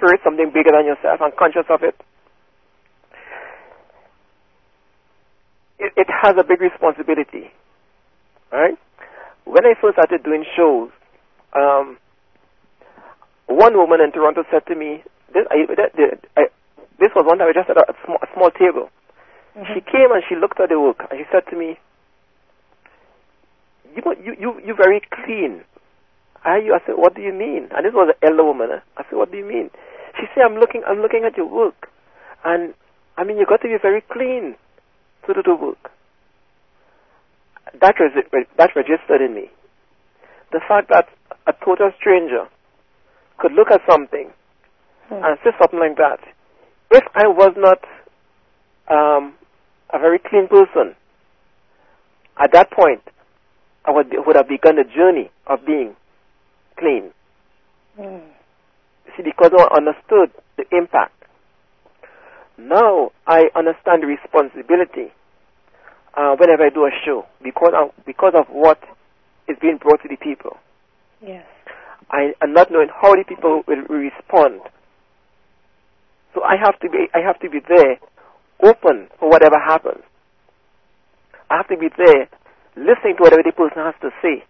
spirit, 0.00 0.20
something 0.24 0.48
bigger 0.48 0.72
than 0.72 0.86
yourself, 0.88 1.20
and 1.20 1.36
conscious 1.36 1.68
of 1.68 1.84
it, 1.84 1.94
it, 5.78 5.92
it 5.96 6.08
has 6.08 6.32
a 6.40 6.44
big 6.44 6.60
responsibility. 6.60 7.52
right? 8.52 8.76
When 9.44 9.64
I 9.66 9.74
first 9.80 9.94
started 9.94 10.22
doing 10.22 10.44
shows, 10.56 10.90
um, 11.54 11.98
one 13.46 13.76
woman 13.76 14.00
in 14.00 14.12
Toronto 14.12 14.44
said 14.50 14.66
to 14.66 14.74
me, 14.74 15.02
this, 15.34 15.46
I, 15.50 15.66
I, 16.36 16.42
this 16.98 17.10
was 17.14 17.24
one 17.26 17.38
time 17.38 17.48
I 17.48 17.52
just 17.52 17.70
at 17.70 17.76
a 17.76 17.94
small, 18.04 18.18
a 18.22 18.26
small 18.34 18.50
table. 18.50 18.90
Mm-hmm. 19.56 19.74
She 19.74 19.80
came 19.80 20.12
and 20.12 20.22
she 20.28 20.36
looked 20.36 20.60
at 20.60 20.68
the 20.68 20.80
work 20.80 20.98
and 21.10 21.18
she 21.18 21.26
said 21.32 21.42
to 21.50 21.56
me, 21.56 21.78
you 23.96 24.02
you 24.22 24.36
you 24.38 24.60
you 24.64 24.74
very 24.74 25.00
clean. 25.10 25.62
I 26.44 26.58
you 26.58 26.74
I 26.74 26.78
said, 26.86 26.94
what 26.96 27.14
do 27.16 27.22
you 27.22 27.32
mean? 27.32 27.68
And 27.74 27.84
this 27.84 27.92
was 27.92 28.14
an 28.14 28.28
elder 28.28 28.44
woman. 28.44 28.70
I 28.96 29.02
said, 29.10 29.16
what 29.18 29.32
do 29.32 29.38
you 29.38 29.44
mean? 29.44 29.70
She 30.18 30.26
said, 30.34 30.44
I'm 30.44 30.56
looking 30.56 30.82
I'm 30.86 31.00
looking 31.00 31.24
at 31.24 31.36
your 31.36 31.46
work, 31.46 31.88
and 32.44 32.74
I 33.16 33.24
mean 33.24 33.38
you've 33.38 33.48
got 33.48 33.62
to 33.62 33.68
be 33.68 33.76
very 33.80 34.02
clean 34.02 34.56
to 35.26 35.34
do 35.34 35.42
the 35.42 35.54
work. 35.54 35.90
That 37.80 37.94
was 37.98 38.12
that 38.56 38.70
registered 38.74 39.20
in 39.20 39.34
me. 39.34 39.50
The 40.52 40.60
fact 40.66 40.88
that 40.88 41.08
a 41.46 41.52
total 41.64 41.92
stranger 41.98 42.46
could 43.38 43.52
look 43.52 43.70
at 43.70 43.80
something 43.88 44.30
hmm. 45.08 45.14
and 45.14 45.38
say 45.44 45.50
something 45.60 45.78
like 45.78 45.96
that. 45.96 46.20
If 46.90 47.04
I 47.14 47.26
was 47.28 47.54
not 47.56 47.78
um, 48.88 49.34
a 49.92 49.98
very 49.98 50.18
clean 50.18 50.48
person, 50.48 50.94
at 52.36 52.52
that 52.52 52.70
point, 52.70 53.02
I 53.84 53.92
would, 53.92 54.10
be, 54.10 54.18
would 54.18 54.36
have 54.36 54.48
begun 54.48 54.78
a 54.78 54.84
journey 54.84 55.30
of 55.46 55.64
being 55.64 55.94
clean. 56.78 57.10
See, 59.16 59.22
because 59.22 59.50
I 59.56 59.76
understood 59.76 60.30
the 60.56 60.64
impact. 60.76 61.14
Now 62.58 63.10
I 63.26 63.48
understand 63.54 64.02
the 64.02 64.06
responsibility 64.06 65.12
uh, 66.14 66.36
whenever 66.36 66.64
I 66.64 66.70
do 66.70 66.84
a 66.84 66.90
show 67.04 67.26
because 67.42 67.72
of, 67.74 68.04
because 68.04 68.34
of 68.36 68.46
what 68.48 68.78
is 69.48 69.56
being 69.60 69.78
brought 69.78 70.02
to 70.02 70.08
the 70.08 70.16
people. 70.16 70.58
Yes. 71.24 71.46
I 72.10 72.34
am 72.42 72.52
not 72.52 72.70
knowing 72.70 72.88
how 72.88 73.14
the 73.14 73.24
people 73.24 73.62
will 73.66 73.82
respond. 73.88 74.60
So 76.34 76.42
I 76.42 76.56
have 76.56 76.78
to 76.80 76.88
be 76.88 77.08
I 77.14 77.20
have 77.20 77.38
to 77.40 77.50
be 77.50 77.58
there, 77.68 77.98
open 78.62 79.08
for 79.18 79.28
whatever 79.28 79.58
happens. 79.58 80.02
I 81.50 81.56
have 81.56 81.68
to 81.68 81.76
be 81.76 81.88
there 81.96 82.28
listening 82.76 83.16
to 83.16 83.22
whatever 83.22 83.42
the 83.44 83.52
person 83.52 83.78
has 83.78 83.94
to 84.02 84.10
say. 84.22 84.44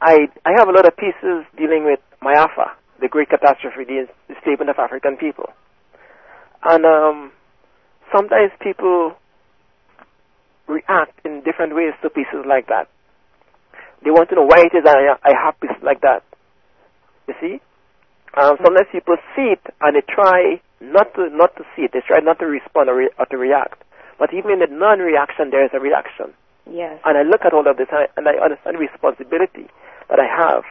I 0.00 0.28
I 0.44 0.52
have 0.58 0.68
a 0.68 0.72
lot 0.72 0.86
of 0.86 0.96
pieces 0.96 1.44
dealing 1.56 1.84
with 1.84 2.00
Maafa, 2.22 2.70
the 3.00 3.08
great 3.08 3.28
catastrophe, 3.28 3.84
the 3.84 4.06
enslavement 4.28 4.70
of 4.70 4.78
African 4.78 5.16
people, 5.16 5.50
and 6.64 6.84
um, 6.84 7.32
sometimes 8.14 8.52
people 8.60 9.14
react 10.68 11.18
in 11.24 11.42
different 11.44 11.74
ways 11.74 11.92
to 12.02 12.10
pieces 12.10 12.46
like 12.46 12.68
that. 12.68 12.88
They 14.04 14.10
want 14.10 14.28
to 14.30 14.36
know 14.36 14.46
why 14.46 14.64
it 14.66 14.74
is 14.76 14.84
I, 14.86 15.14
I 15.22 15.32
have 15.44 15.58
pieces 15.60 15.82
like 15.82 16.00
that. 16.02 16.22
You 17.28 17.34
see, 17.40 17.60
um, 18.34 18.56
sometimes 18.64 18.88
people 18.90 19.16
see 19.36 19.54
it 19.54 19.62
and 19.80 19.94
they 19.96 20.02
try 20.02 20.60
not 20.80 21.14
to 21.14 21.30
not 21.30 21.54
to 21.56 21.64
see 21.76 21.82
it. 21.82 21.92
They 21.92 22.02
try 22.06 22.18
not 22.18 22.38
to 22.40 22.46
respond 22.46 22.88
or, 22.88 22.96
re- 22.96 23.14
or 23.18 23.26
to 23.26 23.36
react. 23.38 23.82
But 24.18 24.34
even 24.34 24.50
in 24.52 24.58
the 24.58 24.66
non-reaction, 24.70 25.50
there 25.50 25.64
is 25.64 25.70
a 25.74 25.80
reaction. 25.80 26.34
Yes. 26.66 26.98
And 27.04 27.18
I 27.18 27.22
look 27.22 27.42
at 27.44 27.52
all 27.52 27.66
of 27.66 27.76
this 27.76 27.88
and 27.90 28.06
I, 28.06 28.06
and 28.16 28.26
I 28.26 28.42
understand 28.42 28.76
the 28.76 28.80
responsibility 28.80 29.70
that 30.10 30.18
I 30.18 30.26
have 30.26 30.62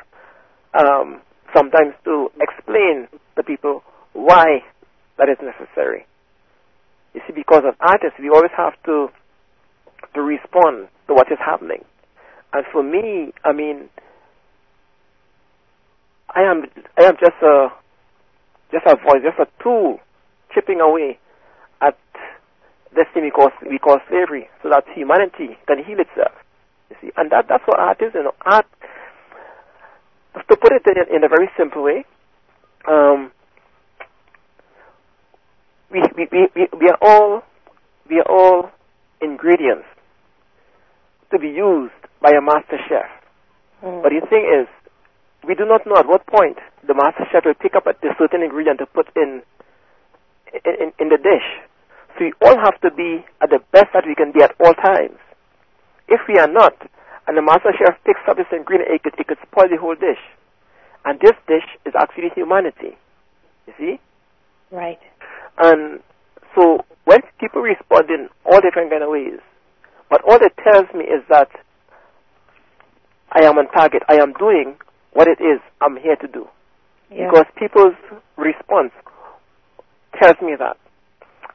um, 0.76 1.22
sometimes 1.56 1.94
to 2.06 2.30
explain 2.40 3.08
to 3.36 3.44
people 3.44 3.84
why 4.14 4.64
that 5.18 5.30
is 5.30 5.38
necessary. 5.42 6.06
You 7.14 7.22
see, 7.28 7.34
because 7.34 7.64
of 7.68 7.76
artists, 7.80 8.20
we 8.20 8.30
always 8.30 8.52
have 8.56 8.74
to 8.86 9.10
to 10.14 10.22
respond 10.22 10.88
to 11.08 11.14
what 11.14 11.32
is 11.32 11.38
happening. 11.40 11.84
And 12.54 12.66
for 12.72 12.84
me, 12.84 13.32
I 13.46 13.54
mean, 13.54 13.90
I 16.34 16.42
am 16.42 16.64
I 16.98 17.04
am 17.04 17.16
just 17.20 17.38
a 17.44 17.70
just 18.72 18.86
a 18.88 18.96
voice, 18.96 19.24
just 19.24 19.40
a 19.40 19.64
tool, 19.64 20.00
chipping 20.54 20.80
away 20.80 21.20
at 21.82 21.98
this 22.96 23.06
thing 23.14 23.24
we 23.24 23.32
call 23.32 23.50
we 23.70 23.80
call 23.80 24.00
slavery, 24.10 24.50
so 24.64 24.70
that 24.70 24.84
humanity 24.96 25.58
can 25.68 25.84
heal 25.84 26.00
itself. 26.00 26.36
You 26.90 26.96
see, 27.02 27.12
and 27.18 27.32
that 27.32 27.46
that's 27.48 27.64
what 27.68 27.80
art 27.80 28.02
is. 28.02 28.12
You 28.14 28.24
know, 28.24 28.36
art. 28.46 28.66
To 30.34 30.56
put 30.56 30.72
it 30.72 30.84
in, 30.88 31.16
in 31.16 31.24
a 31.24 31.30
very 31.30 31.50
simple 31.58 31.84
way, 31.84 32.06
um, 32.88 33.32
we, 35.92 36.02
we, 36.16 36.28
we, 36.32 36.68
we 36.80 36.90
are 36.90 36.98
all 37.02 37.44
we 38.10 38.20
are 38.20 38.30
all 38.30 38.70
ingredients 39.22 39.86
to 41.32 41.40
be 41.40 41.48
used 41.48 41.94
by 42.22 42.32
a 42.32 42.42
master 42.42 42.78
chef. 42.90 43.08
Mm. 43.84 44.04
But 44.04 44.12
the 44.12 44.26
thing 44.28 44.46
is, 44.46 44.68
we 45.48 45.56
do 45.56 45.66
not 45.66 45.86
know 45.86 45.96
at 45.98 46.08
what 46.08 46.26
point 46.28 46.58
the 46.86 46.94
master 46.94 47.26
chef 47.32 47.46
will 47.46 47.56
pick 47.56 47.76
up 47.76 47.88
a 47.88 47.96
certain 48.20 48.44
ingredient 48.44 48.80
to 48.80 48.86
put 48.86 49.08
in, 49.16 49.42
in, 50.66 50.92
in 51.00 51.10
the 51.10 51.18
dish. 51.18 51.48
So 52.18 52.26
we 52.26 52.34
all 52.46 52.60
have 52.60 52.80
to 52.82 52.92
be 52.92 53.24
at 53.42 53.50
the 53.50 53.60
best 53.72 53.88
that 53.94 54.04
we 54.06 54.16
can 54.16 54.32
be 54.32 54.44
at 54.44 54.54
all 54.60 54.74
times. 54.74 55.18
If 56.08 56.22
we 56.28 56.38
are 56.38 56.52
not, 56.52 56.76
and 57.28 57.38
the 57.38 57.42
master 57.42 57.72
chef 57.78 57.98
picks 58.06 58.22
up 58.28 58.38
this 58.38 58.48
ingredient, 58.52 58.92
it 58.92 59.04
could, 59.04 59.14
it 59.20 59.28
could 59.28 59.38
spoil 59.46 59.70
the 59.70 59.78
whole 59.78 59.96
dish. 59.96 60.22
And 61.06 61.20
this 61.20 61.34
dish 61.48 61.66
is 61.86 61.94
actually 61.98 62.30
humanity. 62.36 62.98
You 63.68 63.74
see? 63.78 64.00
Right. 64.72 65.00
And 65.58 66.00
so 66.56 66.86
when 67.06 67.22
people 67.40 67.62
respond 67.62 68.10
in 68.10 68.30
all 68.46 68.62
different 68.62 68.92
kind 68.92 69.04
of 69.04 69.10
ways, 69.10 69.40
but 70.10 70.22
all 70.24 70.36
it 70.36 70.54
tells 70.64 70.94
me 70.94 71.06
is 71.06 71.24
that 71.30 71.50
I 73.32 73.44
am 73.46 73.58
on 73.58 73.68
target. 73.72 74.04
I 74.10 74.16
am 74.16 74.34
doing 74.34 74.76
what 75.14 75.28
it 75.28 75.40
is 75.42 75.60
I'm 75.80 75.98
here 75.98 76.16
to 76.18 76.28
do. 76.28 76.48
Yeah. 77.10 77.30
Because 77.30 77.46
people's 77.58 77.96
response 78.38 78.92
tells 80.22 80.36
me 80.42 80.56
that. 80.60 80.78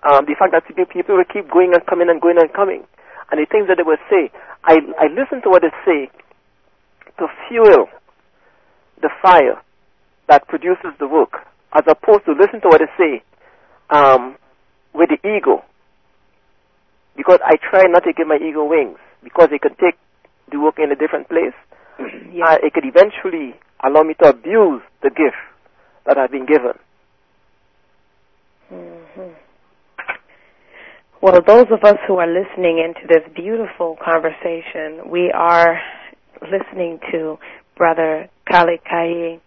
Um, 0.09 0.25
the 0.27 0.37
fact 0.39 0.53
that 0.53 0.65
people 0.67 1.17
will 1.17 1.25
keep 1.25 1.51
going 1.51 1.75
and 1.75 1.85
coming 1.87 2.09
and 2.09 2.21
going 2.21 2.39
and 2.39 2.53
coming. 2.53 2.85
And 3.31 3.41
the 3.41 3.47
things 3.51 3.67
that 3.69 3.77
they 3.77 3.83
will 3.83 4.01
say, 4.09 4.31
I, 4.65 4.79
I 4.99 5.07
listen 5.09 5.43
to 5.43 5.51
what 5.51 5.63
they 5.63 5.75
say 5.85 6.11
to 7.19 7.27
fuel 7.49 7.87
the 9.03 9.11
fire 9.23 9.61
that 10.29 10.47
produces 10.49 10.93
the 10.99 11.09
work, 11.09 11.47
as 11.73 11.85
opposed 11.89 12.25
to 12.27 12.33
listen 12.33 12.61
to 12.63 12.69
what 12.69 12.81
they 12.81 12.91
say 12.99 13.23
um, 13.91 14.37
with 14.95 15.11
the 15.11 15.19
ego. 15.29 15.65
Because 17.17 17.39
I 17.45 17.57
try 17.57 17.85
not 17.89 18.05
to 18.05 18.13
give 18.13 18.27
my 18.27 18.37
ego 18.37 18.65
wings, 18.65 18.99
because 19.23 19.49
it 19.53 19.61
could 19.63 19.79
take 19.79 19.97
the 20.51 20.61
work 20.61 20.79
in 20.79 20.93
a 20.93 20.97
different 20.97 21.29
place. 21.29 21.55
Yeah. 21.99 22.05
Uh, 22.47 22.59
it 22.63 22.75
could 22.75 22.85
eventually 22.85 23.59
allow 23.83 24.03
me 24.03 24.15
to 24.23 24.29
abuse 24.29 24.83
the 25.03 25.09
gift 25.09 25.41
that 26.05 26.19
I've 26.19 26.31
been 26.31 26.47
given. 26.47 26.75
Mm-hmm. 28.71 28.96
Well, 31.27 31.43
those 31.45 31.67
of 31.73 31.83
us 31.83 31.99
who 32.07 32.19
are 32.19 32.29
listening 32.29 32.79
into 32.79 33.09
this 33.09 33.25
beautiful 33.35 33.99
conversation, 34.01 35.11
we 35.11 35.33
are 35.35 35.81
listening 36.41 37.01
to 37.11 37.37
Brother 37.77 38.31
Khali 38.49 38.79
Keyi. 38.89 39.41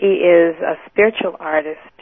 He 0.00 0.06
is 0.06 0.56
a 0.56 0.76
spiritual 0.88 1.36
artist, 1.38 1.92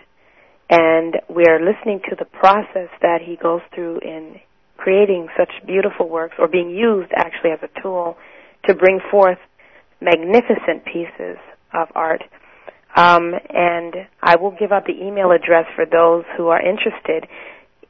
and 0.70 1.16
we're 1.28 1.58
listening 1.58 2.02
to 2.08 2.14
the 2.16 2.24
process 2.24 2.88
that 3.02 3.18
he 3.20 3.34
goes 3.34 3.62
through 3.74 3.98
in 3.98 4.36
creating 4.76 5.26
such 5.36 5.50
beautiful 5.66 6.08
works, 6.08 6.36
or 6.38 6.46
being 6.46 6.70
used 6.70 7.10
actually 7.16 7.50
as 7.50 7.58
a 7.64 7.82
tool 7.82 8.16
to 8.68 8.76
bring 8.76 9.00
forth 9.10 9.38
magnificent 10.00 10.84
pieces 10.84 11.36
of 11.74 11.88
art. 11.96 12.22
Um, 12.94 13.32
and 13.50 14.06
I 14.22 14.36
will 14.36 14.54
give 14.56 14.70
out 14.70 14.84
the 14.86 14.94
email 14.94 15.32
address 15.32 15.66
for 15.74 15.84
those 15.84 16.22
who 16.36 16.46
are 16.46 16.60
interested. 16.60 17.26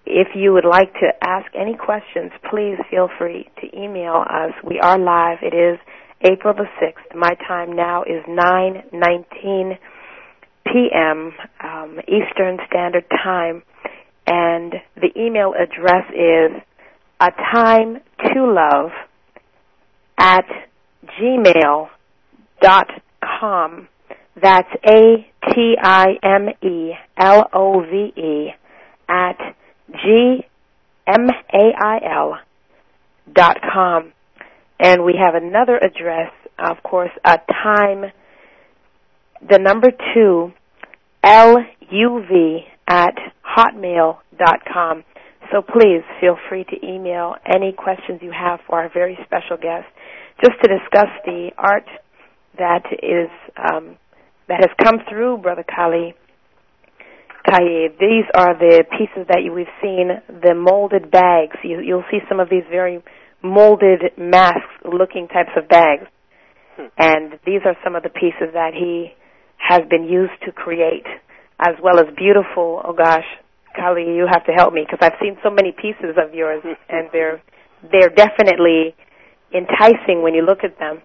If 0.06 0.28
you 0.36 0.52
would 0.52 0.64
like 0.64 0.92
to 0.94 1.08
ask 1.20 1.46
any 1.58 1.74
questions, 1.76 2.30
please 2.48 2.78
feel 2.90 3.08
free 3.18 3.50
to 3.60 3.76
email 3.76 4.24
us. 4.30 4.52
We 4.64 4.78
are 4.78 4.96
live. 4.96 5.38
It 5.42 5.52
is 5.52 5.80
April 6.22 6.54
the 6.54 6.66
6th. 6.80 7.14
My 7.16 7.34
time 7.48 7.74
now 7.74 8.02
is 8.04 8.22
9:19 8.28 9.76
p.m. 10.64 11.32
Um, 11.62 11.98
Eastern 12.06 12.58
Standard 12.68 13.04
Time, 13.22 13.64
and 14.28 14.74
the 14.94 15.10
email 15.16 15.54
address 15.58 16.04
is 16.10 16.62
a 17.20 17.30
time 17.52 18.00
to 18.32 18.46
love 18.46 18.90
at 20.18 20.46
gmail 21.20 21.88
dot 22.62 22.88
com. 23.40 23.88
That's 24.40 24.68
A 24.88 25.26
T 25.52 25.76
I 25.82 26.14
M 26.22 26.48
E 26.62 26.92
L 27.18 27.48
O 27.52 27.80
V 27.80 28.12
E 28.20 28.50
at 29.08 29.56
G 29.92 30.44
M 31.06 31.28
A 31.52 31.72
I 31.78 32.00
L 32.04 32.38
dot 33.32 33.58
com. 33.72 34.12
And 34.78 35.04
we 35.04 35.14
have 35.20 35.34
another 35.34 35.78
address, 35.78 36.32
of 36.58 36.82
course, 36.82 37.10
a 37.24 37.38
time, 37.62 38.12
the 39.48 39.58
number 39.58 39.90
two, 40.14 40.52
L 41.24 41.56
U 41.90 42.24
V 42.28 42.60
at 42.86 43.14
hotmail 43.56 44.18
dot 44.38 44.60
com. 44.70 45.04
So 45.52 45.62
please 45.62 46.02
feel 46.20 46.36
free 46.48 46.64
to 46.64 46.86
email 46.86 47.36
any 47.46 47.72
questions 47.72 48.20
you 48.20 48.32
have 48.32 48.60
for 48.66 48.80
our 48.80 48.90
very 48.92 49.16
special 49.24 49.56
guest, 49.56 49.86
just 50.44 50.60
to 50.62 50.68
discuss 50.68 51.08
the 51.24 51.50
art 51.56 51.86
that 52.58 52.82
is 53.02 53.30
um, 53.56 53.96
that 54.48 54.60
has 54.60 54.70
come 54.82 54.98
through 55.08 55.38
Brother 55.38 55.64
Khali 55.64 56.14
These 57.46 58.26
are 58.34 58.54
the 58.58 58.84
pieces 58.98 59.26
that 59.28 59.42
you, 59.44 59.52
we've 59.52 59.66
seen, 59.82 60.10
the 60.28 60.54
molded 60.54 61.10
bags. 61.10 61.56
You, 61.62 61.80
you'll 61.80 62.04
see 62.10 62.18
some 62.28 62.40
of 62.40 62.48
these 62.50 62.64
very 62.70 63.02
molded 63.42 64.00
mask-looking 64.18 65.28
types 65.28 65.50
of 65.56 65.68
bags, 65.68 66.06
hmm. 66.76 66.86
and 66.98 67.38
these 67.46 67.60
are 67.64 67.76
some 67.84 67.94
of 67.94 68.02
the 68.02 68.10
pieces 68.10 68.52
that 68.54 68.72
he 68.74 69.14
has 69.58 69.82
been 69.88 70.04
used 70.04 70.34
to 70.44 70.52
create, 70.52 71.06
as 71.60 71.74
well 71.82 71.98
as 71.98 72.06
beautiful. 72.16 72.82
Oh 72.84 72.92
gosh, 72.92 73.24
Khali, 73.76 74.02
you 74.02 74.26
have 74.30 74.44
to 74.46 74.52
help 74.52 74.72
me 74.74 74.84
because 74.84 74.98
I've 75.00 75.18
seen 75.20 75.36
so 75.42 75.50
many 75.50 75.72
pieces 75.72 76.16
of 76.16 76.34
yours, 76.34 76.62
hmm. 76.64 76.74
and 76.88 77.08
they're 77.12 77.42
they're 77.92 78.10
definitely 78.10 78.94
enticing 79.54 80.22
when 80.22 80.34
you 80.34 80.42
look 80.42 80.64
at 80.64 80.78
them. 80.78 81.02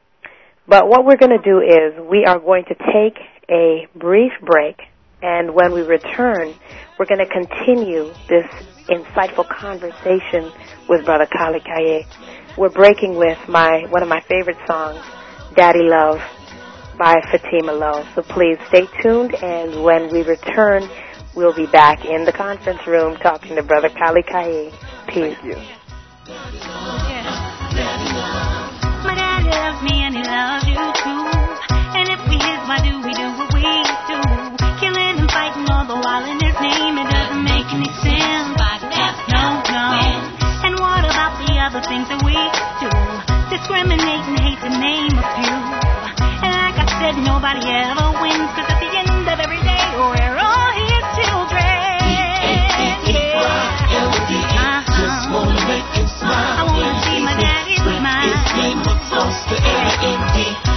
But 0.67 0.88
what 0.88 1.06
we're 1.06 1.17
going 1.17 1.38
to 1.38 1.43
do 1.43 1.60
is 1.60 1.99
we 2.10 2.25
are 2.25 2.39
going 2.39 2.63
to 2.65 2.75
take 2.75 3.17
a 3.49 3.88
brief 3.95 4.32
break, 4.41 4.77
and 5.21 5.53
when 5.53 5.73
we 5.73 5.81
return, 5.81 6.53
we're 6.97 7.05
going 7.05 7.19
to 7.19 7.31
continue 7.31 8.13
this 8.27 8.45
insightful 8.89 9.47
conversation 9.47 10.51
with 10.89 11.05
Brother 11.05 11.27
Khali 11.31 11.60
Keyi. 11.60 12.05
We're 12.57 12.69
breaking 12.69 13.15
with 13.17 13.38
my 13.47 13.86
one 13.89 14.03
of 14.03 14.10
my 14.10 14.21
favorite 14.21 14.57
songs, 14.67 14.99
Daddy 15.55 15.84
Love 15.84 16.19
by 16.97 17.15
Fatima 17.31 17.71
Lowe. 17.71 18.05
So 18.15 18.21
please 18.21 18.57
stay 18.67 18.88
tuned, 19.01 19.34
and 19.36 19.84
when 19.84 20.12
we 20.12 20.23
return, 20.23 20.89
we'll 21.36 21.55
be 21.55 21.67
back 21.67 22.05
in 22.05 22.25
the 22.25 22.34
conference 22.34 22.86
room 22.88 23.15
talking 23.17 23.55
to 23.55 23.63
Brother 23.63 23.89
Khali 23.89 24.23
Keyi. 24.23 24.71
Peace. 25.07 25.38
Thank 25.38 25.43
you. 25.43 25.55
My 29.03 29.15
dad 29.15 29.45
loves 29.45 29.81
me 29.81 30.03
and 30.03 30.15
he 30.15 30.23
loves 30.23 30.67
you 30.67 30.75
too. 30.75 31.23
And 31.97 32.10
if 32.10 32.19
we 32.27 32.36
his, 32.36 32.62
why 32.67 32.79
do 32.84 33.01
we 33.05 33.13
do 33.13 33.27
what 33.38 33.53
we 33.53 33.90
while 36.01 36.25
in 36.25 36.37
his 36.41 36.57
name, 36.61 36.97
it 36.97 37.07
doesn't 37.09 37.43
make 37.45 37.69
any 37.73 37.89
sense. 38.01 38.57
No, 39.29 39.61
no. 39.69 39.85
And 40.65 40.73
what 40.81 41.05
about 41.05 41.37
the 41.45 41.61
other 41.61 41.81
things 41.85 42.09
that 42.09 42.21
we 42.25 42.33
do? 42.81 42.89
Discriminate 43.53 44.25
and 44.25 44.39
hate 44.41 44.59
to 44.65 44.71
name. 44.81 45.13
And 46.41 46.51
like 46.57 46.77
I 46.81 46.85
said, 46.97 47.15
nobody 47.21 47.61
ever 47.69 48.17
wins, 48.17 48.49
cause 48.57 48.65
at 48.65 48.79
the 48.81 48.89
end 48.89 49.25
of 49.29 49.37
every 49.39 49.61
day, 49.61 49.85
we're 49.97 50.37
all 50.41 50.69
his 50.73 51.05
children. 51.21 51.69
Uh-huh. 54.41 55.29
I 56.25 56.63
wanna 56.65 56.97
see 57.05 57.19
my 57.21 57.35
daddy 57.37 57.75
smile. 57.77 58.29
Daddy, 60.33 60.70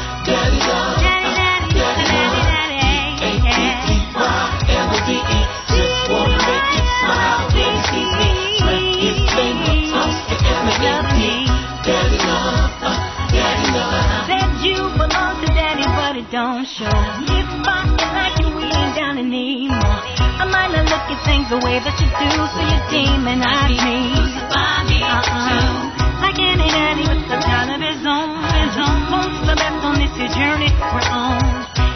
show. 16.75 16.91
If 16.91 17.51
I 17.71 17.87
like 18.19 18.35
you, 18.43 18.51
we 18.51 18.67
ain't 18.67 18.99
down 18.99 19.15
anymore. 19.15 19.79
I 19.79 20.45
might 20.51 20.75
not 20.75 20.91
look 20.91 21.07
at 21.07 21.21
things 21.23 21.47
the 21.47 21.63
way 21.63 21.79
that 21.79 21.95
you 22.03 22.09
do, 22.11 22.31
so 22.51 22.61
you 22.67 22.79
demonize 22.91 23.79
me. 23.79 24.11
Uh-uh. 24.51 26.19
Like 26.19 26.39
any 26.43 26.67
daddy 26.67 27.07
with 27.07 27.31
a 27.31 27.39
child 27.47 27.71
of 27.71 27.79
his 27.79 28.03
own, 28.03 28.43
his 28.59 28.75
own 28.75 28.99
the 29.47 29.55
best 29.55 29.87
on 29.87 30.03
this 30.03 30.15
journey 30.35 30.71
we're 30.91 31.11
on. 31.15 31.39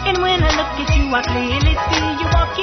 And 0.07 0.23
when 0.23 0.47
I 0.47 0.51
look 0.55 0.71
at 0.79 0.95
you, 0.95 1.11
I 1.11 1.27
clearly 1.27 1.75
see 1.75 2.07
you 2.23 2.29
walk 2.31 2.55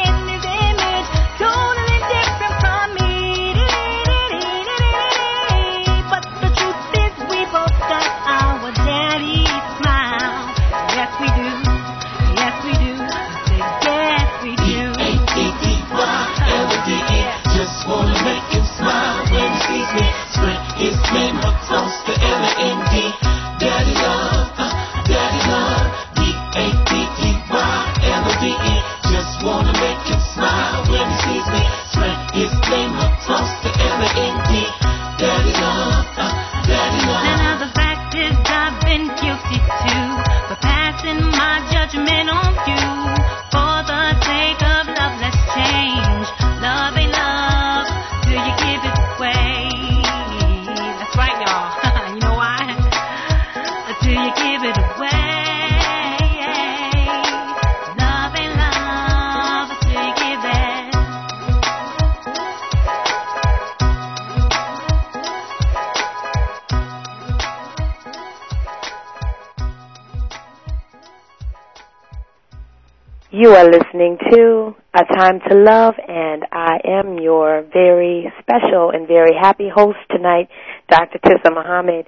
are 73.55 73.71
listening 73.71 74.17
to 74.31 74.75
A 74.93 75.05
Time 75.15 75.39
to 75.49 75.55
Love, 75.55 75.93
and 76.05 76.43
I 76.51 76.77
am 76.83 77.19
your 77.19 77.63
very 77.71 78.29
special 78.41 78.89
and 78.89 79.07
very 79.07 79.31
happy 79.33 79.69
host 79.73 79.99
tonight, 80.11 80.49
Dr. 80.89 81.19
Tisa 81.19 81.53
Muhammad. 81.53 82.05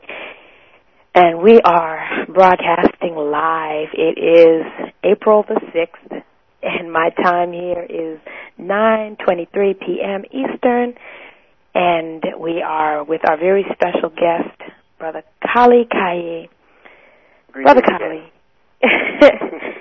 And 1.15 1.41
we 1.41 1.61
are 1.61 2.25
broadcasting 2.27 3.15
live. 3.15 3.87
It 3.93 4.19
is 4.19 4.91
April 5.05 5.45
the 5.47 5.61
6th, 5.73 6.23
and 6.63 6.91
my 6.91 7.11
time 7.11 7.53
here 7.53 7.83
is 7.83 8.19
9.23 8.59 9.79
p.m. 9.79 10.23
Eastern, 10.25 10.95
and 11.73 12.23
we 12.41 12.61
are 12.61 13.05
with 13.05 13.21
our 13.25 13.37
very 13.37 13.65
special 13.71 14.09
guest, 14.09 14.73
Brother 14.99 15.23
Khali 15.53 15.87
Keyi. 15.89 16.49
Brother 17.53 17.81
Khali. 17.81 18.33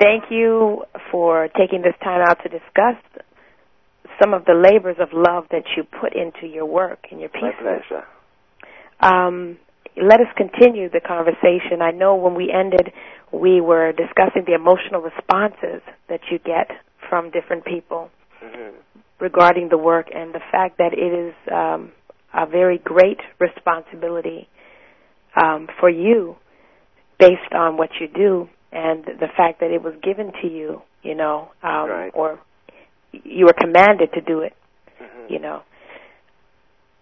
Thank 0.00 0.24
you 0.30 0.82
for 1.12 1.48
taking 1.58 1.82
this 1.82 1.94
time 2.02 2.22
out 2.26 2.38
to 2.42 2.48
discuss 2.48 2.96
some 4.20 4.32
of 4.34 4.44
the 4.46 4.54
labors 4.54 4.96
of 4.98 5.08
love 5.12 5.44
that 5.50 5.64
you 5.76 5.84
put 5.84 6.14
into 6.16 6.46
your 6.46 6.64
work 6.66 7.00
and 7.10 7.20
your 7.20 7.28
pieces. 7.28 7.52
My 7.62 7.78
pleasure. 7.78 8.04
Um, 9.00 9.58
let 10.00 10.20
us 10.20 10.26
continue 10.36 10.88
the 10.88 11.00
conversation. 11.00 11.82
I 11.82 11.90
know 11.90 12.16
when 12.16 12.34
we 12.34 12.50
ended, 12.50 12.92
we 13.32 13.60
were 13.60 13.92
discussing 13.92 14.44
the 14.46 14.54
emotional 14.54 15.02
responses 15.02 15.82
that 16.08 16.20
you 16.30 16.38
get 16.38 16.70
from 17.08 17.30
different 17.30 17.64
people 17.64 18.10
hmm 18.42 18.70
regarding 19.20 19.68
the 19.68 19.76
work 19.76 20.06
and 20.14 20.32
the 20.34 20.40
fact 20.50 20.78
that 20.78 20.94
it 20.94 21.12
is 21.12 21.34
um, 21.52 21.92
a 22.32 22.46
very 22.46 22.78
great 22.78 23.18
responsibility 23.38 24.48
um, 25.36 25.68
for 25.78 25.90
you 25.90 26.34
based 27.18 27.52
on 27.52 27.76
what 27.76 27.90
you 28.00 28.08
do 28.08 28.48
and 28.72 29.04
the 29.04 29.28
fact 29.36 29.60
that 29.60 29.70
it 29.70 29.82
was 29.82 29.94
given 30.02 30.32
to 30.42 30.48
you, 30.48 30.82
you 31.02 31.14
know, 31.14 31.50
um, 31.62 31.88
Right. 31.88 32.10
or 32.14 32.38
you 33.12 33.46
were 33.46 33.52
commanded 33.54 34.12
to 34.14 34.20
do 34.20 34.40
it, 34.40 34.54
hmm 34.98 35.32
you 35.32 35.38
know. 35.38 35.62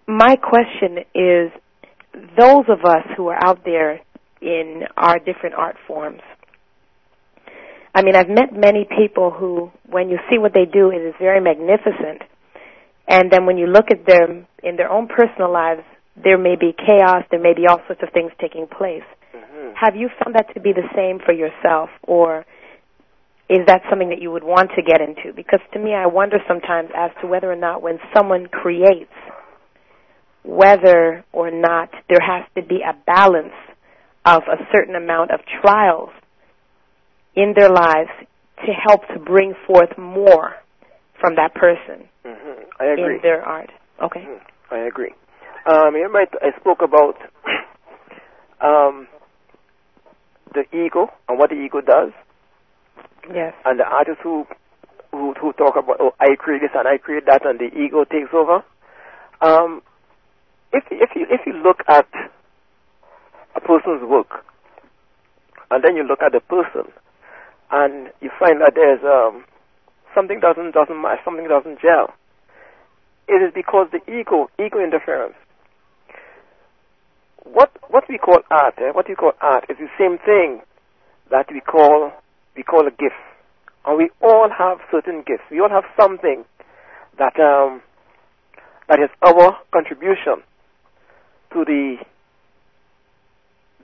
My 0.06 0.36
question 0.36 0.98
is 1.14 1.52
those 2.36 2.64
of 2.68 2.84
us 2.84 3.04
who 3.16 3.28
are 3.28 3.38
out 3.42 3.64
there 3.64 4.00
in 4.40 4.84
our 4.96 5.18
different 5.18 5.54
art 5.56 5.76
forms. 5.86 6.22
I 7.94 8.02
mean, 8.02 8.14
I've 8.16 8.28
met 8.28 8.52
many 8.54 8.84
people 8.96 9.30
who, 9.30 9.70
when 9.90 10.08
you 10.08 10.18
see 10.30 10.38
what 10.38 10.52
they 10.54 10.64
do, 10.64 10.90
it 10.90 11.02
is 11.02 11.14
very 11.18 11.40
magnificent. 11.40 12.22
And 13.08 13.30
then 13.30 13.46
when 13.46 13.56
you 13.58 13.66
look 13.66 13.86
at 13.90 14.06
them 14.06 14.46
in 14.62 14.76
their 14.76 14.90
own 14.90 15.08
personal 15.08 15.50
lives, 15.52 15.82
there 16.22 16.38
may 16.38 16.56
be 16.56 16.72
chaos, 16.76 17.24
there 17.30 17.40
may 17.40 17.54
be 17.54 17.66
all 17.66 17.80
sorts 17.86 18.02
of 18.02 18.10
things 18.12 18.30
taking 18.40 18.66
place. 18.66 19.02
hmm 19.32 19.47
Have 19.80 19.94
you 19.94 20.08
found 20.22 20.34
that 20.34 20.52
to 20.54 20.60
be 20.60 20.72
the 20.72 20.88
same 20.94 21.20
for 21.24 21.32
yourself, 21.32 21.90
or 22.02 22.44
is 23.48 23.60
that 23.66 23.82
something 23.88 24.08
that 24.10 24.20
you 24.20 24.30
would 24.30 24.44
want 24.44 24.70
to 24.76 24.82
get 24.82 25.00
into? 25.00 25.32
Because 25.34 25.60
to 25.72 25.78
me, 25.78 25.94
I 25.94 26.06
wonder 26.06 26.38
sometimes 26.48 26.90
as 26.96 27.10
to 27.20 27.26
whether 27.26 27.50
or 27.50 27.56
not 27.56 27.80
when 27.80 27.98
someone 28.14 28.46
creates 28.46 29.12
whether 30.44 31.24
or 31.32 31.50
not 31.50 31.90
there 32.08 32.20
has 32.20 32.44
to 32.56 32.62
be 32.62 32.80
a 32.82 32.94
balance 33.06 33.54
of 34.24 34.42
a 34.44 34.56
certain 34.72 34.94
amount 34.94 35.30
of 35.30 35.40
trials 35.60 36.10
in 37.36 37.54
their 37.56 37.70
lives 37.70 38.10
to 38.66 38.72
help 38.72 39.06
to 39.08 39.18
bring 39.18 39.54
forth 39.66 39.96
more 39.98 40.54
from 41.20 41.36
that 41.36 41.54
person 41.54 42.08
hmm 42.24 42.62
I 42.80 42.86
agree. 42.86 43.16
in 43.16 43.20
their 43.22 43.42
art. 43.42 43.70
Okay. 44.02 44.20
Mhm. 44.20 44.40
I 44.70 44.78
agree. 44.86 45.14
Um, 45.66 46.12
might, 46.12 46.28
I 46.40 46.58
spoke 46.60 46.82
about 46.82 47.16
um, 48.60 49.08
the 50.52 50.64
ego 50.76 51.10
and 51.28 51.38
what 51.38 51.50
the 51.50 51.56
ego 51.56 51.80
does, 51.80 52.10
Yes. 53.32 53.54
and 53.64 53.78
the 53.78 53.84
artists 53.84 54.20
who 54.22 54.46
who, 55.10 55.34
who 55.40 55.52
talk 55.54 55.76
about 55.76 55.96
oh 56.00 56.14
I 56.20 56.34
create 56.36 56.60
this 56.62 56.70
and 56.74 56.86
I 56.88 56.98
create 56.98 57.26
that, 57.26 57.44
and 57.46 57.58
the 57.58 57.66
ego 57.76 58.04
takes 58.04 58.32
over. 58.32 58.62
Um, 59.40 59.82
if 60.72 60.84
if 60.90 61.10
you 61.14 61.26
if 61.30 61.40
you 61.46 61.52
look 61.54 61.80
at 61.88 62.06
a 63.56 63.60
person's 63.60 64.02
work, 64.02 64.44
and 65.70 65.82
then 65.84 65.96
you 65.96 66.04
look 66.04 66.22
at 66.22 66.32
the 66.32 66.40
person, 66.40 66.90
and 67.70 68.10
you 68.20 68.30
find 68.38 68.60
that 68.60 68.72
there's 68.74 69.00
um, 69.04 69.44
something 70.14 70.40
doesn't 70.40 70.72
doesn't 70.72 71.00
match, 71.00 71.20
something 71.24 71.48
doesn't 71.48 71.80
gel. 71.80 72.12
It 73.28 73.42
is 73.42 73.52
because 73.54 73.88
the 73.92 74.00
ego 74.10 74.50
ego 74.58 74.78
interference. 74.82 75.34
What 77.52 77.70
what 77.88 78.04
we 78.08 78.18
call 78.18 78.38
art, 78.50 78.74
eh, 78.78 78.90
what 78.92 79.08
we 79.08 79.14
call 79.14 79.32
art, 79.40 79.64
is 79.68 79.76
the 79.78 79.88
same 79.98 80.18
thing 80.18 80.60
that 81.30 81.46
we 81.52 81.60
call 81.60 82.12
we 82.56 82.62
call 82.62 82.86
a 82.86 82.90
gift, 82.90 83.16
and 83.86 83.96
we 83.96 84.10
all 84.20 84.48
have 84.50 84.78
certain 84.90 85.22
gifts. 85.26 85.44
We 85.50 85.60
all 85.60 85.70
have 85.70 85.84
something 85.98 86.44
that 87.18 87.38
um, 87.40 87.82
that 88.88 89.00
is 89.00 89.10
our 89.22 89.56
contribution 89.72 90.42
to 91.52 91.64
the 91.64 91.96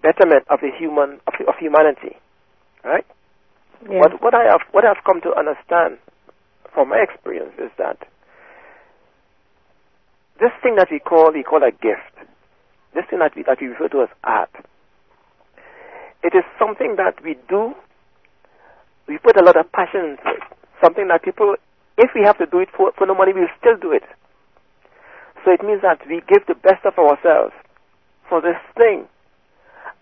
betterment 0.03 0.45
of 0.51 0.61
the 0.61 0.71
human 0.79 1.21
of, 1.27 1.35
of 1.49 1.55
humanity, 1.59 2.17
right? 2.85 3.07
Yes. 3.83 4.01
What 4.01 4.23
what 4.23 4.35
I 4.35 4.45
have 4.45 4.61
what 4.73 4.85
I've 4.85 5.03
come 5.05 5.21
to 5.23 5.33
understand 5.37 5.99
from 6.73 6.91
my 6.91 6.99
experience 6.99 7.53
is 7.59 7.71
that 7.79 7.99
this 10.41 10.51
thing 10.63 10.77
that 10.77 10.89
we 10.91 10.99
call 10.99 11.33
we 11.33 11.43
call 11.43 11.63
a 11.63 11.71
gift, 11.71 12.29
this 12.95 13.05
thing 13.11 13.19
that 13.19 13.35
we 13.37 13.43
that 13.43 13.61
we 13.61 13.69
refer 13.69 13.89
to 13.89 14.03
as 14.03 14.09
art, 14.23 14.51
it 16.23 16.35
is 16.35 16.45
something 16.59 16.97
that 16.97 17.23
we 17.23 17.37
do. 17.49 17.75
We 19.07 19.19
put 19.19 19.37
a 19.37 19.45
lot 19.45 19.57
of 19.57 19.71
passion 19.73 20.17
into 20.17 20.29
it. 20.37 20.43
Something 20.83 21.09
that 21.09 21.23
people, 21.23 21.57
if 21.99 22.11
we 22.15 22.23
have 22.25 22.39
to 22.39 22.47
do 22.47 22.61
it 22.61 22.69
for 22.77 22.93
for 22.97 23.07
no 23.07 23.15
money, 23.15 23.33
we'll 23.35 23.49
still 23.59 23.77
do 23.77 23.93
it. 23.93 24.05
So 25.45 25.53
it 25.53 25.63
means 25.63 25.83
that 25.83 26.01
we 26.09 26.23
give 26.27 26.47
the 26.47 26.55
best 26.55 26.87
of 26.87 26.99
ourselves 26.99 27.53
for 28.29 28.41
this 28.41 28.57
thing, 28.77 29.07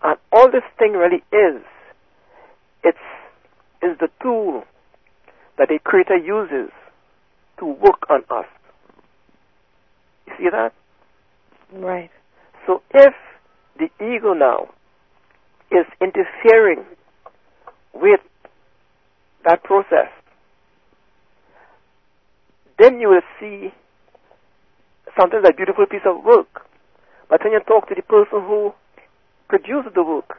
and 0.03 0.17
all 0.31 0.49
this 0.49 0.63
thing 0.79 0.93
really 0.93 1.23
is, 1.33 1.61
it's 2.83 2.97
is 3.81 3.97
the 3.99 4.09
tool 4.21 4.63
that 5.57 5.69
a 5.69 5.79
creator 5.79 6.17
uses 6.17 6.71
to 7.59 7.65
work 7.65 8.09
on 8.09 8.23
us. 8.29 8.45
You 10.27 10.33
see 10.37 10.49
that? 10.49 10.73
Right. 11.73 12.09
So 12.65 12.81
if 12.93 13.13
the 13.77 13.89
ego 14.03 14.33
now 14.33 14.69
is 15.71 15.85
interfering 16.01 16.85
with 17.93 18.21
that 19.45 19.63
process, 19.63 20.09
then 22.79 22.99
you 22.99 23.09
will 23.09 23.21
see 23.39 23.73
sometimes 25.19 25.45
a 25.47 25.53
beautiful 25.53 25.85
piece 25.85 26.05
of 26.05 26.23
work. 26.23 26.65
But 27.29 27.43
when 27.43 27.53
you 27.53 27.59
talk 27.61 27.87
to 27.89 27.95
the 27.95 28.01
person 28.01 28.41
who 28.45 28.73
produced 29.47 29.93
the 29.95 30.03
work, 30.03 30.37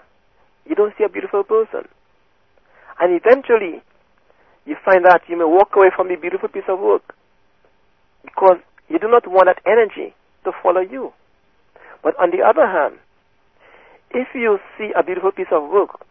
you 0.66 0.74
don't 0.74 0.94
see 0.96 1.04
a 1.04 1.08
beautiful 1.08 1.44
person. 1.44 1.88
And 3.00 3.20
eventually, 3.20 3.82
you 4.64 4.76
find 4.84 5.04
that 5.04 5.22
you 5.28 5.36
may 5.36 5.44
walk 5.44 5.70
away 5.76 5.88
from 5.94 6.08
the 6.08 6.16
beautiful 6.16 6.48
piece 6.48 6.68
of 6.68 6.78
work 6.78 7.14
because 8.22 8.58
you 8.88 8.98
do 8.98 9.08
not 9.08 9.26
want 9.26 9.46
that 9.46 9.60
energy 9.66 10.14
to 10.44 10.52
follow 10.62 10.80
you. 10.80 11.12
But 12.04 12.14
on 12.20 12.30
the 12.30 12.44
other 12.44 12.66
hand, 12.66 13.00
if 14.10 14.28
you 14.34 14.58
see 14.78 14.90
a 14.94 15.02
beautiful 15.02 15.32
piece 15.32 15.50
of 15.50 15.68
work 15.70 16.04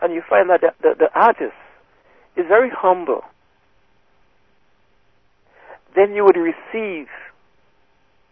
and 0.00 0.14
you 0.14 0.22
find 0.30 0.48
that 0.48 0.60
the, 0.60 0.70
the, 0.80 0.94
the 0.98 1.08
artist 1.14 1.58
is 2.36 2.46
very 2.48 2.70
humble, 2.72 3.22
then 5.94 6.14
you 6.14 6.24
would 6.24 6.38
receive 6.38 7.08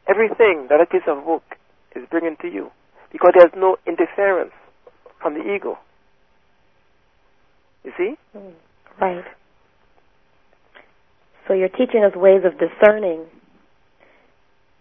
everything 0.08 0.68
that 0.70 0.80
a 0.80 0.86
piece 0.86 1.06
of 1.06 1.24
work 1.24 1.42
is 1.94 2.04
bringing 2.08 2.36
to 2.40 2.48
you 2.48 2.70
because 3.12 3.32
there's 3.36 3.52
no 3.56 3.76
interference 3.86 4.52
from 5.20 5.34
the 5.34 5.40
ego. 5.40 5.76
You 7.84 7.92
see? 7.98 8.14
Right. 9.00 9.24
So 11.48 11.54
you're 11.54 11.68
teaching 11.68 12.04
us 12.04 12.14
ways 12.14 12.42
of 12.44 12.52
discerning 12.58 13.26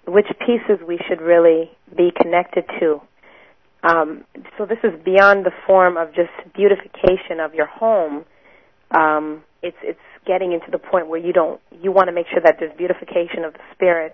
which 0.07 0.27
pieces 0.39 0.85
we 0.87 0.99
should 1.07 1.21
really 1.21 1.71
be 1.95 2.11
connected 2.21 2.65
to. 2.79 3.01
Um, 3.83 4.25
so 4.57 4.65
this 4.65 4.79
is 4.83 4.91
beyond 5.03 5.45
the 5.45 5.51
form 5.65 5.97
of 5.97 6.09
just 6.13 6.31
beautification 6.53 7.39
of 7.39 7.53
your 7.53 7.67
home. 7.67 8.25
Um, 8.91 9.43
it's 9.61 9.77
it's 9.83 9.99
getting 10.25 10.51
into 10.51 10.71
the 10.71 10.79
point 10.79 11.07
where 11.07 11.19
you 11.19 11.33
don't 11.33 11.61
you 11.71 11.91
want 11.91 12.07
to 12.07 12.13
make 12.13 12.27
sure 12.31 12.41
that 12.43 12.57
there's 12.59 12.75
beautification 12.77 13.45
of 13.45 13.53
the 13.53 13.63
spirit, 13.73 14.13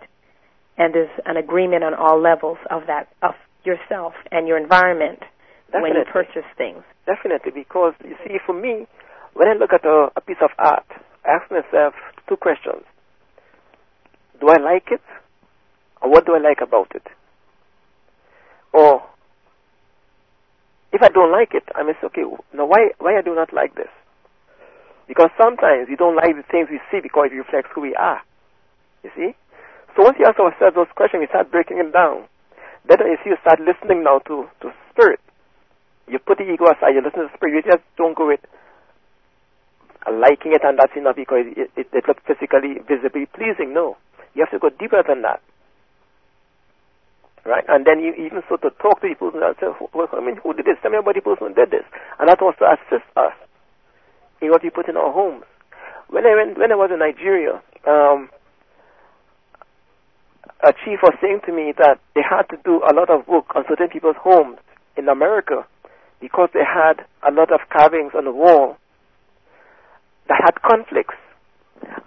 and 0.78 0.94
there's 0.94 1.10
an 1.26 1.38
agreement 1.38 1.84
on 1.84 1.94
all 1.94 2.22
levels 2.22 2.58
of 2.70 2.84
that 2.88 3.10
of 3.24 3.34
yourself 3.64 4.14
and 4.32 4.48
your 4.48 4.58
environment 4.58 5.20
when 5.82 5.94
you 5.94 6.04
purchase 6.14 6.46
things. 6.58 6.84
Definitely, 7.06 7.52
because 7.54 7.94
you 8.04 8.16
see, 8.26 8.38
for 8.46 8.54
me, 8.54 8.88
when 9.34 9.48
I 9.48 9.54
look 9.54 9.74
at 9.74 9.86
a, 9.86 10.10
a 10.16 10.22
piece 10.22 10.42
of 10.42 10.52
art, 10.60 10.86
I 11.26 11.38
ask 11.42 11.50
myself 11.52 11.94
two 12.30 12.38
questions. 12.38 12.84
Do 14.40 14.50
I 14.50 14.60
like 14.62 14.88
it? 14.92 15.02
Or 16.02 16.10
what 16.12 16.26
do 16.26 16.36
I 16.36 16.40
like 16.40 16.60
about 16.62 16.92
it? 16.96 17.04
Or 18.76 19.00
if 20.92 21.02
I 21.02 21.08
don't 21.08 21.32
like 21.32 21.56
it, 21.56 21.64
I 21.76 21.84
may 21.84 21.94
say, 21.96 22.12
okay, 22.12 22.28
now 22.54 22.68
why, 22.68 22.92
why 23.00 23.18
I 23.18 23.24
do 23.24 23.34
not 23.34 23.54
like 23.54 23.76
this? 23.76 23.92
Because 25.08 25.32
sometimes 25.40 25.88
we 25.88 25.96
don't 25.96 26.16
like 26.16 26.36
the 26.36 26.44
things 26.52 26.68
we 26.68 26.84
see 26.92 27.00
because 27.00 27.32
it 27.32 27.40
reflects 27.40 27.72
who 27.74 27.82
we 27.82 27.96
are. 27.96 28.20
You 29.04 29.12
see? 29.16 29.32
So 29.96 30.04
once 30.04 30.18
you 30.20 30.26
ask 30.26 30.40
ourselves 30.40 30.76
those 30.76 30.92
questions, 30.96 31.22
we 31.24 31.32
start 31.32 31.52
breaking 31.52 31.80
it 31.80 31.94
down. 31.94 32.28
Then 32.84 33.00
you 33.00 33.18
see, 33.24 33.32
you 33.32 33.38
start 33.42 33.64
listening 33.64 34.04
now 34.04 34.20
to, 34.28 34.50
to 34.62 34.74
spirit 34.92 35.20
you 36.08 36.20
put 36.20 36.38
the 36.38 36.46
ego 36.46 36.66
aside, 36.66 36.94
you 36.94 37.02
listen 37.02 37.28
to 37.28 37.34
spirit, 37.36 37.66
you 37.66 37.72
just 37.72 37.84
don't 37.98 38.16
go 38.16 38.28
with 38.28 38.42
liking 40.06 40.54
it 40.54 40.62
and 40.64 40.78
that's 40.78 40.94
enough 40.96 41.16
because 41.16 41.46
it, 41.58 41.72
it, 41.76 41.88
it 41.92 42.04
looks 42.08 42.22
physically, 42.28 42.78
visibly 42.88 43.26
pleasing. 43.26 43.74
No. 43.74 43.98
You 44.36 44.46
have 44.46 44.54
to 44.54 44.60
go 44.60 44.70
deeper 44.70 45.02
than 45.02 45.24
that. 45.24 45.42
Right? 47.46 47.64
And 47.70 47.86
then 47.86 48.00
you 48.00 48.14
even 48.18 48.42
so 48.50 48.58
to 48.58 48.72
talk 48.82 49.02
to 49.02 49.08
the 49.08 49.14
person 49.14 49.44
and 49.44 49.56
say, 49.62 49.70
well, 49.94 50.10
I 50.14 50.20
mean, 50.20 50.38
who 50.42 50.54
did 50.54 50.66
this? 50.66 50.82
Tell 50.82 50.90
me 50.90 50.98
about 50.98 51.14
the 51.14 51.22
person 51.22 51.50
who 51.50 51.54
did 51.54 51.70
this. 51.70 51.86
And 52.20 52.28
that 52.28 52.42
also 52.42 52.66
assists 52.66 53.10
us 53.16 53.34
in 54.42 54.50
what 54.50 54.64
we 54.64 54.72
put 54.72 54.90
in 54.90 54.98
our 54.98 55.14
homes. 55.14 55.46
When 56.10 56.26
I 56.26 56.34
went, 56.34 56.58
when 56.58 56.72
I 56.72 56.76
was 56.76 56.90
in 56.92 57.00
Nigeria, 57.00 57.62
um, 57.86 58.30
a 60.66 60.74
chief 60.74 61.00
was 61.06 61.14
saying 61.22 61.42
to 61.46 61.54
me 61.54 61.74
that 61.78 62.02
they 62.16 62.22
had 62.26 62.50
to 62.50 62.58
do 62.66 62.82
a 62.82 62.94
lot 62.94 63.10
of 63.14 63.28
work 63.28 63.56
on 63.56 63.64
certain 63.70 63.90
people's 63.90 64.18
homes 64.18 64.58
in 64.98 65.08
America 65.08 65.66
because 66.20 66.50
they 66.54 66.66
had 66.66 67.06
a 67.22 67.32
lot 67.32 67.54
of 67.54 67.60
carvings 67.70 68.14
on 68.18 68.26
the 68.26 68.32
wall 68.32 68.78
that 70.28 70.42
had 70.42 70.62
conflicts. 70.66 71.14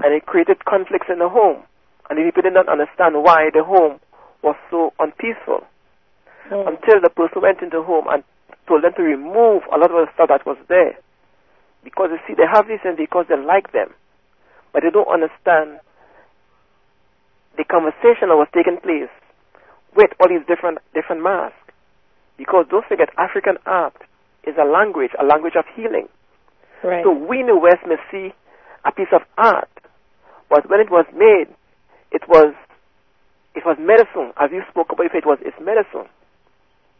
And 0.03 0.15
it 0.15 0.27
created 0.27 0.65
conflicts 0.65 1.07
in 1.09 1.21
the 1.21 1.29
home. 1.29 1.63
And 2.11 2.19
the 2.19 2.25
people 2.25 2.43
did 2.43 2.55
not 2.55 2.69
understand 2.69 3.23
why 3.23 3.51
the 3.55 3.63
home 3.63 4.01
was 4.43 4.57
so 4.71 4.93
unpeaceful 4.99 5.67
hmm. 6.49 6.69
until 6.69 7.01
the 7.03 7.11
person 7.11 7.43
went 7.43 7.63
into 7.63 7.79
the 7.79 7.83
home 7.83 8.07
and 8.09 8.23
told 8.67 8.85
them 8.85 8.93
to 8.97 9.03
remove 9.03 9.63
a 9.73 9.79
lot 9.79 9.91
of 9.91 10.07
the 10.07 10.09
stuff 10.15 10.29
that 10.29 10.47
was 10.47 10.59
there. 10.69 10.99
Because 11.83 12.11
you 12.13 12.19
see, 12.27 12.35
they 12.35 12.47
have 12.47 12.69
these 12.69 12.81
things 12.83 12.97
because 12.97 13.27
they 13.29 13.37
like 13.37 13.73
them. 13.73 13.95
But 14.73 14.83
they 14.83 14.91
don't 14.91 15.09
understand 15.09 15.81
the 17.57 17.65
conversation 17.65 18.29
that 18.29 18.37
was 18.37 18.49
taking 18.55 18.79
place 18.79 19.11
with 19.97 20.11
all 20.21 20.29
these 20.29 20.47
different 20.47 20.79
different 20.95 21.23
masks. 21.23 21.57
Because 22.37 22.67
don't 22.71 22.87
forget, 22.87 23.09
African 23.19 23.57
art 23.67 23.97
is 24.47 24.55
a 24.61 24.65
language, 24.65 25.11
a 25.19 25.25
language 25.25 25.55
of 25.59 25.65
healing. 25.75 26.09
Right. 26.85 27.03
So 27.03 27.11
we 27.11 27.41
in 27.41 27.49
the 27.49 27.57
West 27.57 27.83
may 27.87 27.97
see 28.13 28.33
a 28.85 28.93
piece 28.93 29.11
of 29.13 29.23
art, 29.37 29.71
but 30.49 30.71
when 30.71 30.79
it 30.79 30.91
was 30.91 31.07
made, 31.13 31.49
it 32.13 32.23
was 32.29 32.55
it 33.59 33.67
was 33.67 33.77
medicine. 33.83 34.31
As 34.39 34.55
you 34.55 34.63
spoke 34.71 34.95
about, 34.95 35.07
if 35.07 35.15
it 35.19 35.27
was 35.27 35.39
it's 35.43 35.59
medicine, 35.59 36.07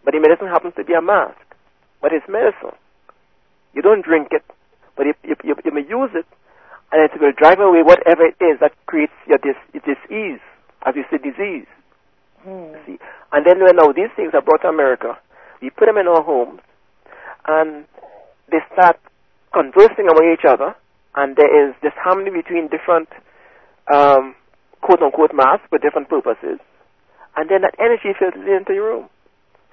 but 0.05 0.11
the 0.11 0.21
medicine 0.21 0.51
happens 0.51 0.75
to 0.75 0.83
be 0.83 0.95
a 0.95 1.01
mask, 1.01 1.39
but 2.03 2.13
it's 2.13 2.27
medicine. 2.27 2.75
You 3.75 3.83
don't 3.83 4.03
drink 4.05 4.29
it, 4.33 4.43
but 4.97 5.07
you, 5.07 5.15
you, 5.23 5.37
you, 5.45 5.55
you 5.65 5.71
may 5.71 5.87
use 5.87 6.11
it, 6.19 6.27
and 6.91 6.99
it 6.99 7.15
will 7.21 7.31
drive 7.31 7.61
away 7.61 7.83
whatever 7.87 8.27
it 8.27 8.35
is 8.43 8.59
that 8.59 8.75
creates 8.87 9.15
your 9.27 9.39
dis, 9.39 9.55
disease, 9.73 10.43
as 10.83 10.99
you 10.99 11.05
say, 11.11 11.19
disease. 11.23 11.71
Hmm. 12.43 12.75
See, 12.87 12.99
and 13.31 13.47
then 13.47 13.63
when 13.63 13.77
now 13.77 13.93
these 13.93 14.11
things 14.17 14.35
are 14.35 14.43
brought 14.43 14.63
to 14.63 14.69
America, 14.69 15.19
we 15.63 15.71
put 15.71 15.87
them 15.87 15.99
in 15.99 16.09
our 16.09 16.23
homes, 16.23 16.61
and 17.47 17.85
they 18.51 18.59
start 18.73 18.99
conversing 19.55 20.11
among 20.11 20.27
each 20.33 20.47
other, 20.49 20.75
and 21.15 21.37
there 21.37 21.51
is 21.51 21.75
this 21.83 21.95
harmony 21.97 22.31
between 22.31 22.67
different 22.69 23.09
um, 23.93 24.35
quote 24.81 25.03
unquote 25.03 25.35
masks 25.35 25.67
for 25.71 25.79
different 25.79 26.09
purposes, 26.09 26.59
and 27.37 27.51
then 27.51 27.63
that 27.63 27.75
energy 27.79 28.17
filters 28.19 28.47
into 28.47 28.75
your 28.75 28.91
room. 28.91 29.09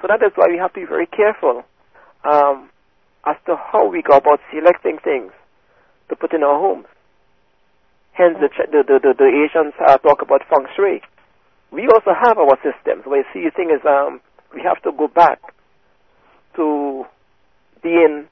So 0.02 0.08
that 0.08 0.22
is 0.22 0.32
why 0.36 0.48
we 0.50 0.58
have 0.58 0.74
to 0.74 0.82
be 0.82 0.86
very 0.86 1.08
careful 1.08 1.64
um, 2.24 2.70
as 3.26 3.36
to 3.46 3.56
how 3.56 3.88
we 3.88 4.02
go 4.02 4.18
about 4.18 4.40
selecting 4.54 4.98
things 5.04 5.32
to 6.10 6.16
put 6.16 6.34
in 6.34 6.44
our 6.44 6.60
homes. 6.60 6.86
Hence, 8.14 8.38
the, 8.40 8.50
the, 8.72 8.84
the, 8.88 9.14
the, 9.18 9.28
Asians 9.28 9.74
uh, 9.86 9.98
talk 9.98 10.22
about 10.22 10.42
feng 10.50 10.68
shui. 10.76 11.02
We 11.72 11.88
also 11.88 12.12
have 12.16 12.38
our 12.38 12.56
systems. 12.64 13.04
Where 13.06 13.20
you 13.20 13.26
see, 13.34 13.44
the 13.44 13.52
thing 13.52 13.72
is, 13.76 13.82
um, 13.86 14.22
we 14.54 14.62
have 14.64 14.82
to 14.84 14.92
go 14.98 15.08
back 15.08 15.42
to 16.56 17.04
being 17.84 18.28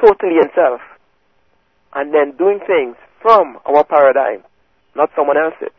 totally 0.00 0.38
in 0.38 0.48
self, 0.54 0.80
and 1.94 2.14
then 2.14 2.36
doing 2.36 2.60
things 2.64 2.94
from 3.20 3.58
our 3.66 3.84
paradigm, 3.84 4.42
not 4.96 5.10
someone 5.16 5.36
else's. 5.36 5.74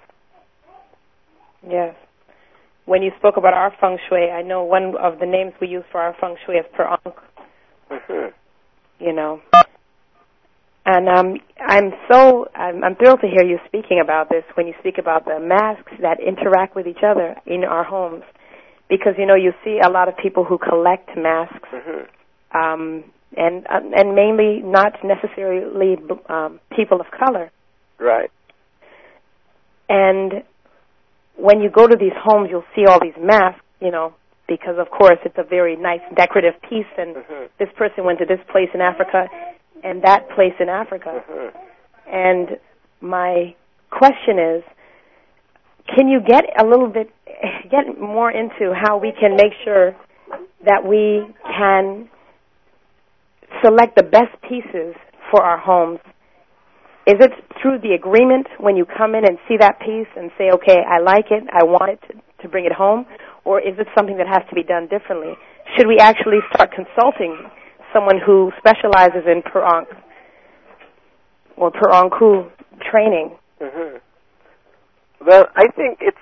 Yes. 1.68 1.96
When 2.86 3.04
you 3.04 3.12
spoke 3.20 3.38
about 3.38 3.54
our 3.54 3.74
feng 3.80 3.98
shui, 4.08 4.30
I 4.30 4.42
know 4.42 4.64
one 4.64 4.96
of 4.98 5.20
the 5.20 5.26
names 5.26 5.54
we 5.62 5.68
use 5.68 5.84
for 5.92 6.02
our 6.02 6.16
feng 6.20 6.36
shui 6.46 6.56
is 6.56 6.66
per 6.76 6.86
ankh, 6.86 7.16
hmm 7.90 8.28
you 9.00 9.14
know. 9.14 9.42
And 10.86 11.08
um, 11.08 11.36
I'm 11.60 11.92
so 12.12 12.48
I'm, 12.56 12.84
I'm 12.84 12.96
thrilled 12.96 13.22
to 13.22 13.28
hear 13.28 13.44
you 13.46 13.60
speaking 13.68 14.02
about 14.04 14.30
this 14.30 14.44
when 14.56 14.66
you 14.66 14.74
speak 14.80 14.98
about 14.98 15.26
the 15.26 15.40
masks 15.40 15.94
that 16.02 16.18
interact 16.20 16.76
with 16.76 16.88
each 16.88 17.04
other 17.06 17.36
in 17.46 17.64
our 17.64 17.84
homes, 17.84 18.24
because 18.90 19.14
you 19.18 19.26
know 19.26 19.36
you 19.36 19.54
see 19.64 19.80
a 19.84 19.90
lot 19.90 20.08
of 20.08 20.16
people 20.18 20.44
who 20.44 20.58
collect 20.58 21.10
masks, 21.16 21.70
hmm 21.72 22.58
um, 22.58 23.04
and 23.38 23.66
uh, 23.68 23.80
and 23.96 24.16
mainly 24.16 24.62
not 24.64 24.94
necessarily 25.04 25.96
um, 26.28 26.60
people 26.76 27.00
of 27.00 27.08
color. 27.12 27.52
Right. 28.00 28.32
And 29.88 30.44
when 31.36 31.62
you 31.62 31.70
go 31.70 31.88
to 31.88 31.96
these 31.96 32.16
homes, 32.22 32.50
you'll 32.52 32.64
see 32.76 32.86
all 32.86 33.00
these 33.02 33.18
masks, 33.20 33.62
you 33.82 33.92
know, 33.92 34.14
because 34.48 34.76
of 34.78 34.90
course 34.90 35.18
it's 35.26 35.38
a 35.38 35.44
very 35.44 35.76
nice 35.76 36.02
decorative 36.16 36.54
piece, 36.70 36.90
and 36.98 37.16
hmm 37.16 37.46
this 37.58 37.70
person 37.78 38.06
went 38.06 38.20
to 38.20 38.26
this 38.26 38.40
place 38.52 38.70
in 38.74 38.82
Africa 38.82 39.28
and 39.84 40.02
that 40.04 40.30
place 40.36 40.54
in 40.60 40.70
Africa. 40.70 41.24
hmm 41.28 41.50
And 42.12 42.58
my 43.02 43.56
question 43.90 44.40
is, 44.40 44.64
can 45.96 46.08
you 46.08 46.20
get 46.26 46.46
a 46.60 46.66
little 46.66 46.88
bit, 46.88 47.10
get 47.70 48.00
more 48.00 48.32
into 48.32 48.74
how 48.74 48.98
we 48.98 49.12
can 49.20 49.36
make 49.36 49.54
sure 49.64 49.96
that 50.66 50.86
we 50.86 51.26
can 51.58 52.10
select 53.64 53.96
the 53.96 54.04
best 54.04 54.34
pieces 54.48 54.96
for 55.32 55.44
our 55.44 55.58
homes? 55.58 56.00
Is 57.08 57.16
it 57.20 57.32
through 57.62 57.80
the 57.80 57.94
agreement 57.96 58.48
when 58.60 58.76
you 58.76 58.86
come 58.86 59.16
in 59.16 59.26
and 59.26 59.38
see 59.48 59.58
that 59.58 59.80
piece 59.80 60.08
and 60.16 60.32
say, 60.38 60.52
okay, 60.54 60.78
I 60.88 61.00
like 61.00 61.32
it, 61.32 61.44
I 61.52 61.64
want 61.64 61.92
it 61.92 62.00
to, 62.08 62.44
to 62.44 62.50
bring 62.50 62.66
it 62.66 62.74
home? 62.74 63.06
Or 63.46 63.60
is 63.60 63.74
it 63.80 63.88
something 63.98 64.18
that 64.18 64.28
has 64.28 64.44
to 64.50 64.56
be 64.56 64.64
done 64.64 64.88
differently? 64.88 65.34
Should 65.78 65.88
we 65.88 65.98
actually 65.98 66.40
start 66.54 66.72
consulting 66.72 67.50
someone 67.94 68.20
who 68.24 68.52
specializes 68.60 69.26
in 69.26 69.42
per 69.42 69.64
ankh 69.64 69.90
or 71.58 71.72
per 71.72 71.90
anku 71.92 72.52
training? 72.92 73.32
hmm 73.60 73.98
Well, 75.26 75.46
I 75.56 75.68
think 75.76 76.00
it's 76.02 76.18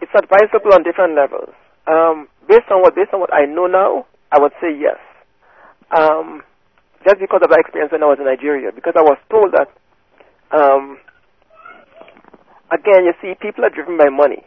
it's 0.00 0.12
advisable 0.14 0.74
on 0.74 0.82
different 0.82 1.14
levels. 1.16 1.54
Um, 1.86 2.28
based 2.48 2.68
on 2.70 2.82
what 2.82 2.94
based 2.94 3.14
on 3.14 3.20
what 3.20 3.32
I 3.32 3.46
know 3.46 3.66
now, 3.66 4.06
I 4.32 4.40
would 4.40 4.52
say 4.60 4.68
yes. 4.78 4.98
Um, 5.90 6.42
just 7.04 7.20
because 7.20 7.40
of 7.42 7.50
that 7.50 7.60
experience 7.60 7.92
when 7.92 8.02
I 8.02 8.06
was 8.06 8.18
in 8.18 8.24
Nigeria, 8.24 8.72
because 8.72 8.94
I 8.96 9.02
was 9.02 9.18
told 9.30 9.52
that 9.52 9.68
um, 10.50 10.98
again, 12.72 13.04
you 13.04 13.12
see, 13.20 13.34
people 13.40 13.64
are 13.64 13.70
driven 13.70 13.96
by 13.98 14.08
money, 14.08 14.44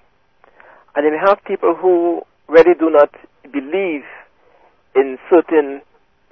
and 0.96 1.06
then 1.06 1.14
you 1.14 1.20
have 1.26 1.40
people 1.46 1.76
who 1.76 2.22
really 2.48 2.74
do 2.80 2.90
not 2.90 3.12
believe 3.52 4.04
in 4.96 5.18
certain 5.30 5.82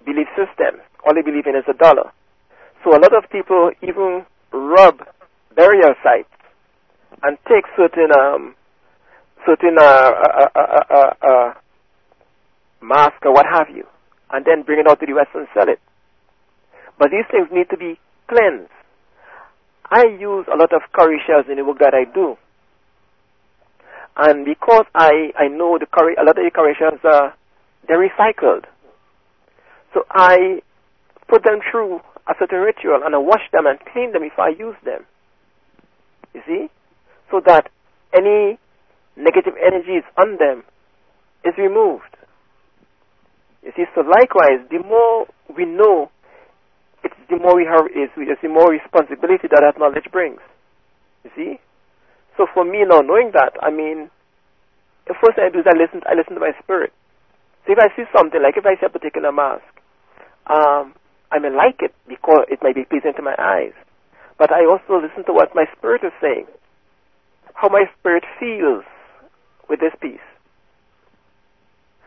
belief 0.06 0.28
systems. 0.36 0.82
All 1.06 1.14
they 1.14 1.22
believe 1.22 1.45
in 1.47 1.56
is 1.56 1.66
a 1.70 1.74
dollar. 1.74 2.12
So 2.84 2.91
a 2.91 2.99
lot 2.99 3.16
of 3.16 3.30
people 3.32 3.72
even 3.82 4.26
rub 4.51 4.99
burial 5.56 5.93
sites 6.03 6.30
and 7.24 7.38
take 7.47 7.66
certain 7.78 8.12
um, 8.12 8.56
certain 9.45 9.78
uh, 9.80 9.84
uh, 9.84 10.47
uh, 10.56 10.60
uh, 10.60 10.84
uh, 10.89 11.28
uh, 11.28 11.53
mask 12.82 13.26
or 13.26 13.34
what 13.34 13.45
have 13.51 13.68
you, 13.70 13.86
and 14.32 14.45
then 14.45 14.63
bring 14.63 14.80
it 14.80 14.88
out 14.88 14.99
to 14.99 15.05
the 15.05 15.13
West 15.13 15.30
and 15.34 15.47
sell 15.53 15.69
it. 15.69 15.80
But 16.97 17.11
these 17.11 17.26
things 17.32 17.49
need 17.51 17.69
to 17.69 17.78
be 17.78 17.99
cleansed. 18.28 18.71
I 19.89 20.05
use 20.19 20.47
a 20.51 20.57
lot 20.57 20.73
of 20.73 20.82
cowrie 20.95 21.21
shells 21.26 21.45
in 21.49 21.57
the 21.57 21.65
work 21.65 21.80
that 21.80 21.93
I 21.93 22.05
do. 22.11 22.38
And 24.17 24.45
because 24.45 24.86
I, 24.95 25.32
I 25.38 25.47
know 25.47 25.78
the 25.78 25.86
cowrie, 25.86 26.15
a 26.15 26.23
lot 26.23 26.38
of 26.38 26.43
the 26.43 26.51
cowrie 26.53 26.76
shells 26.80 26.99
are, 27.03 27.36
they're 27.88 27.99
recycled. 27.99 28.65
So 29.93 30.05
I 30.09 30.61
put 31.28 31.43
them 31.43 31.59
through 31.69 32.01
a 32.28 32.34
certain 32.39 32.59
ritual 32.59 33.01
and 33.05 33.13
I 33.13 33.17
wash 33.17 33.43
them 33.51 33.65
and 33.67 33.80
clean 33.91 34.13
them 34.13 34.23
before 34.23 34.45
I 34.45 34.49
use 34.49 34.76
them. 34.84 35.05
You 36.34 36.41
see? 36.47 36.67
So 37.30 37.41
that 37.45 37.69
any 38.13 38.57
negative 39.15 39.53
energies 39.63 40.03
on 40.17 40.38
them 40.38 40.63
is 41.43 41.53
removed. 41.57 42.14
You 43.66 43.74
see, 43.76 43.86
so 43.95 44.01
likewise, 44.01 44.61
the 44.70 44.78
more 44.86 45.26
we 45.49 45.66
know, 45.66 46.11
it's 47.03 47.18
the 47.30 47.38
more 47.38 47.55
we 47.57 47.66
have 47.66 47.89
is 47.89 48.13
it's 48.16 48.41
the 48.41 48.49
more 48.49 48.70
responsibility 48.70 49.49
that 49.49 49.61
that 49.66 49.80
knowledge 49.80 50.05
brings. 50.11 50.39
You 51.24 51.32
see? 51.36 51.59
So 52.38 52.45
for 52.53 52.63
me 52.63 52.86
now 52.86 53.01
knowing 53.01 53.32
that, 53.34 53.57
I 53.61 53.72
mean 53.72 54.11
the 55.07 55.16
first 55.18 55.36
thing 55.36 55.45
I 55.45 55.49
do 55.49 55.59
is 55.59 55.66
I 55.66 55.74
listen 55.74 56.01
I 56.05 56.13
listen 56.13 56.36
to 56.36 56.45
my 56.45 56.53
spirit. 56.61 56.93
So 57.66 57.74
if 57.74 57.80
I 57.80 57.89
see 57.97 58.05
something, 58.16 58.41
like 58.41 58.57
if 58.57 58.66
I 58.66 58.78
see 58.78 58.86
a 58.86 58.93
particular 58.93 59.32
mask, 59.32 59.66
um, 60.45 60.93
I 61.32 61.39
may 61.39 61.49
like 61.49 61.82
it 61.82 61.93
because 62.07 62.45
it 62.49 62.61
might 62.61 62.76
be 62.76 62.86
pleasing 62.86 63.13
to 63.18 63.22
my 63.26 63.34
eyes. 63.39 63.74
But 64.38 64.51
I 64.51 64.66
also 64.66 65.01
listen 65.01 65.26
to 65.26 65.34
what 65.34 65.55
my 65.55 65.66
spirit 65.78 66.03
is 66.05 66.13
saying. 66.22 66.45
How 67.55 67.70
my 67.70 67.86
spirit 67.97 68.24
feels 68.39 68.86
with 69.70 69.80
this 69.80 69.93
piece. 70.01 70.22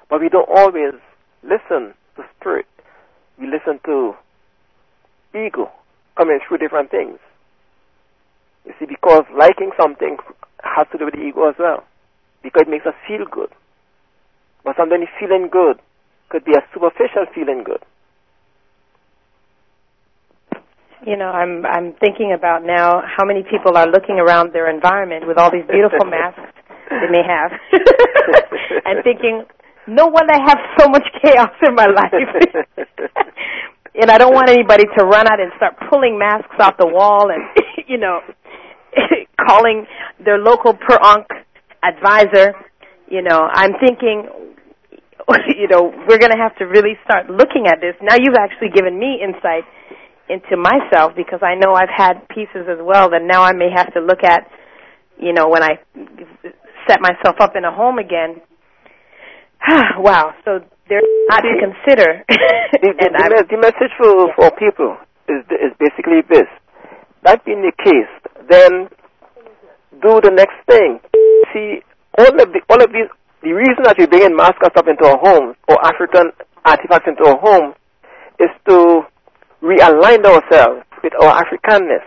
But 0.09 0.21
we 0.21 0.29
don't 0.29 0.49
always 0.49 0.95
listen 1.43 1.95
to 2.16 2.22
spirit. 2.39 2.66
We 3.39 3.47
listen 3.47 3.80
to 3.86 4.14
ego 5.34 5.70
coming 6.16 6.41
through 6.47 6.59
different 6.59 6.91
things. 6.91 7.18
You 8.64 8.72
see, 8.78 8.86
because 8.86 9.24
liking 9.36 9.70
something 9.80 10.18
has 10.62 10.86
to 10.93 10.99
do 10.99 11.07
with 11.07 11.14
the 11.14 11.22
ego 11.22 11.49
as 11.49 11.55
well. 11.59 11.84
Because 12.43 12.62
it 12.66 12.70
makes 12.70 12.86
us 12.86 12.95
feel 13.07 13.24
good. 13.30 13.51
But 14.64 14.76
sometimes 14.76 15.07
feeling 15.18 15.49
good 15.51 15.78
could 16.28 16.45
be 16.45 16.53
a 16.53 16.62
superficial 16.74 17.26
feeling 17.34 17.64
good. 17.64 17.82
You 21.07 21.16
know, 21.16 21.30
I'm 21.30 21.64
I'm 21.64 21.95
thinking 21.95 22.34
about 22.36 22.64
now 22.64 23.03
how 23.07 23.24
many 23.24 23.45
people 23.45 23.78
are 23.78 23.86
looking 23.86 24.18
around 24.18 24.53
their 24.53 24.68
environment 24.68 25.26
with 25.26 25.39
all 25.39 25.51
these 25.51 25.64
beautiful 25.70 26.05
masks 26.11 26.41
they 26.91 27.09
may 27.11 27.22
have, 27.22 27.53
and 28.84 29.05
thinking, 29.05 29.45
no 29.89 30.07
wonder 30.07 30.34
I 30.34 30.41
have 30.47 30.59
so 30.78 30.89
much 30.89 31.05
chaos 31.22 31.51
in 31.66 31.74
my 31.74 31.86
life. 31.86 32.12
and 33.95 34.11
I 34.11 34.18
don't 34.18 34.34
want 34.34 34.51
anybody 34.51 34.84
to 34.99 35.05
run 35.05 35.26
out 35.26 35.41
and 35.41 35.51
start 35.57 35.74
pulling 35.91 36.18
masks 36.18 36.55
off 36.61 36.76
the 36.78 36.86
wall 36.86 37.30
and 37.30 37.43
you 37.89 37.99
know 37.99 38.20
calling 39.49 39.86
their 40.24 40.39
local 40.39 40.74
per 40.74 40.99
ankh 41.03 41.26
advisor. 41.82 42.55
You 43.09 43.22
know, 43.22 43.49
I'm 43.51 43.72
thinking, 43.80 44.28
you 45.57 45.68
know, 45.68 45.93
we're 46.09 46.18
going 46.18 46.32
to 46.32 46.39
have 46.39 46.55
to 46.59 46.64
really 46.64 46.99
start 47.05 47.30
looking 47.30 47.66
at 47.66 47.80
this. 47.80 47.95
Now 48.03 48.16
you've 48.20 48.36
actually 48.39 48.68
given 48.74 48.99
me 48.99 49.22
insight 49.24 49.64
into 50.28 50.57
myself 50.57 51.12
because 51.16 51.41
I 51.43 51.55
know 51.55 51.72
I've 51.72 51.89
had 51.89 52.28
pieces 52.28 52.68
as 52.68 52.78
well 52.82 53.09
that 53.11 53.22
now 53.22 53.43
I 53.43 53.53
may 53.55 53.70
have 53.74 53.93
to 53.95 54.01
look 54.01 54.22
at, 54.24 54.45
you 55.18 55.32
know, 55.32 55.49
when 55.49 55.62
I 55.62 55.80
set 56.86 57.01
myself 57.01 57.36
up 57.41 57.57
in 57.57 57.64
a 57.64 57.72
home 57.72 57.99
again. 57.99 58.41
wow. 59.99 60.35
So 60.45 60.61
there's 60.89 61.05
a 61.05 61.33
lot 61.33 61.43
to 61.43 61.55
consider. 61.61 62.25
the, 62.29 62.95
the, 62.99 63.07
and 63.09 63.31
the, 63.33 63.45
the 63.51 63.59
message 63.59 63.93
for, 63.99 64.33
for 64.37 64.51
people 64.59 64.97
is, 65.29 65.45
is 65.51 65.73
basically 65.79 66.23
this. 66.29 66.49
That 67.25 67.45
being 67.45 67.63
the 67.63 67.73
case, 67.73 68.11
then 68.49 68.89
do 70.01 70.21
the 70.23 70.31
next 70.31 70.57
thing. 70.69 71.01
See, 71.53 71.83
all 72.17 72.31
of 72.41 72.53
the, 72.53 72.61
all 72.71 72.83
of 72.83 72.93
these, 72.93 73.11
the 73.43 73.53
reason 73.53 73.83
that 73.85 73.97
we 73.99 74.07
bring 74.07 74.25
in 74.25 74.37
masks 74.37 74.59
and 74.63 74.73
stuff 74.73 74.87
into 74.89 75.05
our 75.05 75.19
homes 75.19 75.57
or 75.69 75.79
African 75.85 76.33
artifacts 76.65 77.09
into 77.09 77.25
our 77.27 77.39
homes 77.39 77.75
is 78.41 78.51
to 78.69 79.03
realign 79.63 80.25
ourselves 80.25 80.83
with 81.03 81.13
our 81.23 81.43
Africanness. 81.43 82.07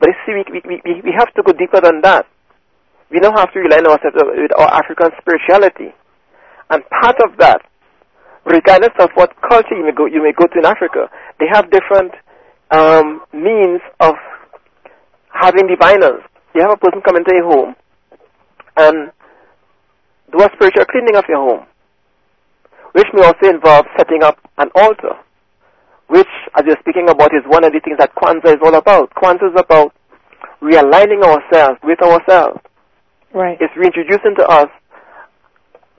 But 0.00 0.10
you 0.10 0.14
see, 0.26 0.32
we, 0.52 0.60
we, 0.68 0.82
we, 0.84 1.00
we 1.02 1.12
have 1.16 1.32
to 1.34 1.42
go 1.42 1.52
deeper 1.52 1.80
than 1.80 2.00
that. 2.02 2.26
we 3.10 3.20
now 3.20 3.32
have 3.36 3.52
to 3.52 3.60
rely 3.60 3.78
on 3.78 3.86
ourselves 3.86 4.16
with 4.18 4.50
our 4.58 4.68
African 4.74 5.10
spirituality. 5.20 5.94
And 6.70 6.82
part 6.88 7.16
of 7.22 7.36
that, 7.38 7.60
regardless 8.44 8.92
of 8.98 9.10
what 9.14 9.32
culture 9.48 9.74
you 9.76 9.84
may 9.84 9.92
go, 9.92 10.06
you 10.06 10.22
may 10.22 10.32
go 10.32 10.46
to 10.46 10.58
in 10.58 10.64
Africa, 10.64 11.10
they 11.40 11.46
have 11.52 11.70
different 11.70 12.12
um, 12.70 13.22
means 13.32 13.80
of 14.00 14.14
having 15.32 15.66
diviners. 15.66 16.22
You 16.54 16.62
have 16.62 16.72
a 16.72 16.76
person 16.76 17.02
come 17.04 17.16
into 17.16 17.34
your 17.34 17.44
home 17.44 17.74
and 18.76 19.10
do 20.32 20.38
a 20.42 20.48
spiritual 20.54 20.84
cleaning 20.86 21.16
of 21.16 21.24
your 21.28 21.38
home, 21.38 21.66
which 22.92 23.06
may 23.12 23.24
also 23.24 23.48
involve 23.48 23.86
setting 23.96 24.22
up 24.22 24.38
an 24.58 24.70
altar, 24.74 25.14
which, 26.08 26.28
as 26.56 26.64
you're 26.66 26.78
speaking 26.80 27.08
about, 27.08 27.34
is 27.34 27.42
one 27.46 27.64
of 27.64 27.72
the 27.72 27.80
things 27.80 27.98
that 27.98 28.14
Kwanzaa 28.14 28.54
is 28.54 28.60
all 28.64 28.74
about. 28.74 29.12
Kwanzaa 29.14 29.54
is 29.54 29.60
about 29.60 29.92
realigning 30.62 31.22
ourselves 31.22 31.78
with 31.82 32.00
ourselves. 32.02 32.60
Right. 33.32 33.58
It's 33.60 33.74
reintroducing 33.76 34.36
to 34.38 34.46
us 34.46 34.68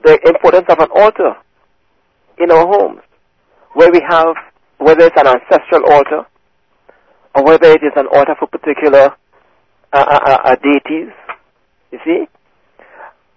the 0.06 0.18
importance 0.24 0.66
of 0.70 0.78
an 0.78 0.88
altar 0.94 1.34
in 2.38 2.52
our 2.52 2.64
homes, 2.64 3.00
where 3.72 3.90
we 3.90 4.00
have, 4.08 4.36
whether 4.78 5.06
it's 5.06 5.16
an 5.18 5.26
ancestral 5.26 5.82
altar, 5.92 6.22
or 7.34 7.44
whether 7.44 7.72
it 7.72 7.82
is 7.82 7.92
an 7.96 8.06
altar 8.14 8.36
for 8.38 8.46
particular 8.46 9.10
uh, 9.92 9.98
uh, 9.98 10.20
uh, 10.26 10.38
uh, 10.44 10.56
deities. 10.62 11.12
You 11.90 11.98
see? 12.04 12.24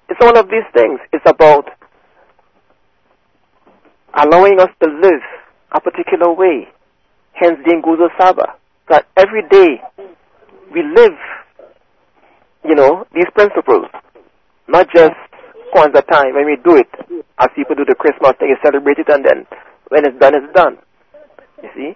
It's 0.10 0.20
all 0.22 0.38
of 0.38 0.46
these 0.50 0.68
things. 0.74 1.00
It's 1.12 1.26
about 1.28 1.66
allowing 4.14 4.60
us 4.60 4.70
to 4.84 4.90
live 4.90 5.22
a 5.72 5.82
particular 5.82 6.32
way. 6.32 6.68
Hence 7.34 7.58
the 7.66 7.74
Nguzo 7.74 8.10
Saba. 8.20 8.54
That 8.90 9.08
every 9.18 9.42
day 9.50 9.82
we 10.72 10.84
live, 10.84 11.18
you 12.64 12.76
know, 12.76 13.06
these 13.14 13.28
principles. 13.34 13.88
Not 14.68 14.88
just 14.94 15.29
Kwanzaa 15.74 16.06
time 16.08 16.34
when 16.36 16.46
we 16.46 16.58
do 16.64 16.76
it, 16.76 16.90
as 17.40 17.50
people 17.56 17.76
do 17.76 17.86
the 17.86 17.96
Christmas 17.96 18.34
thing, 18.40 18.50
you 18.50 18.58
celebrate 18.64 19.00
it 19.00 19.10
and 19.10 19.26
then 19.26 19.46
when 19.90 20.06
it's 20.06 20.18
done, 20.20 20.36
it's 20.36 20.54
done. 20.54 20.78
You 21.64 21.70
see? 21.76 21.94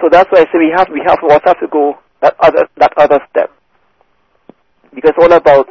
So 0.00 0.08
that's 0.10 0.30
why 0.32 0.40
I 0.40 0.44
say 0.44 0.58
we 0.58 0.72
have 0.74 0.88
we 0.88 1.02
have 1.06 1.18
we 1.22 1.28
also 1.30 1.44
have 1.46 1.60
to 1.60 1.68
go 1.68 1.98
that 2.22 2.34
other 2.40 2.68
that 2.78 2.92
other 2.96 3.20
step. 3.30 3.50
Because 4.94 5.12
it's 5.16 5.22
all 5.22 5.32
about 5.32 5.68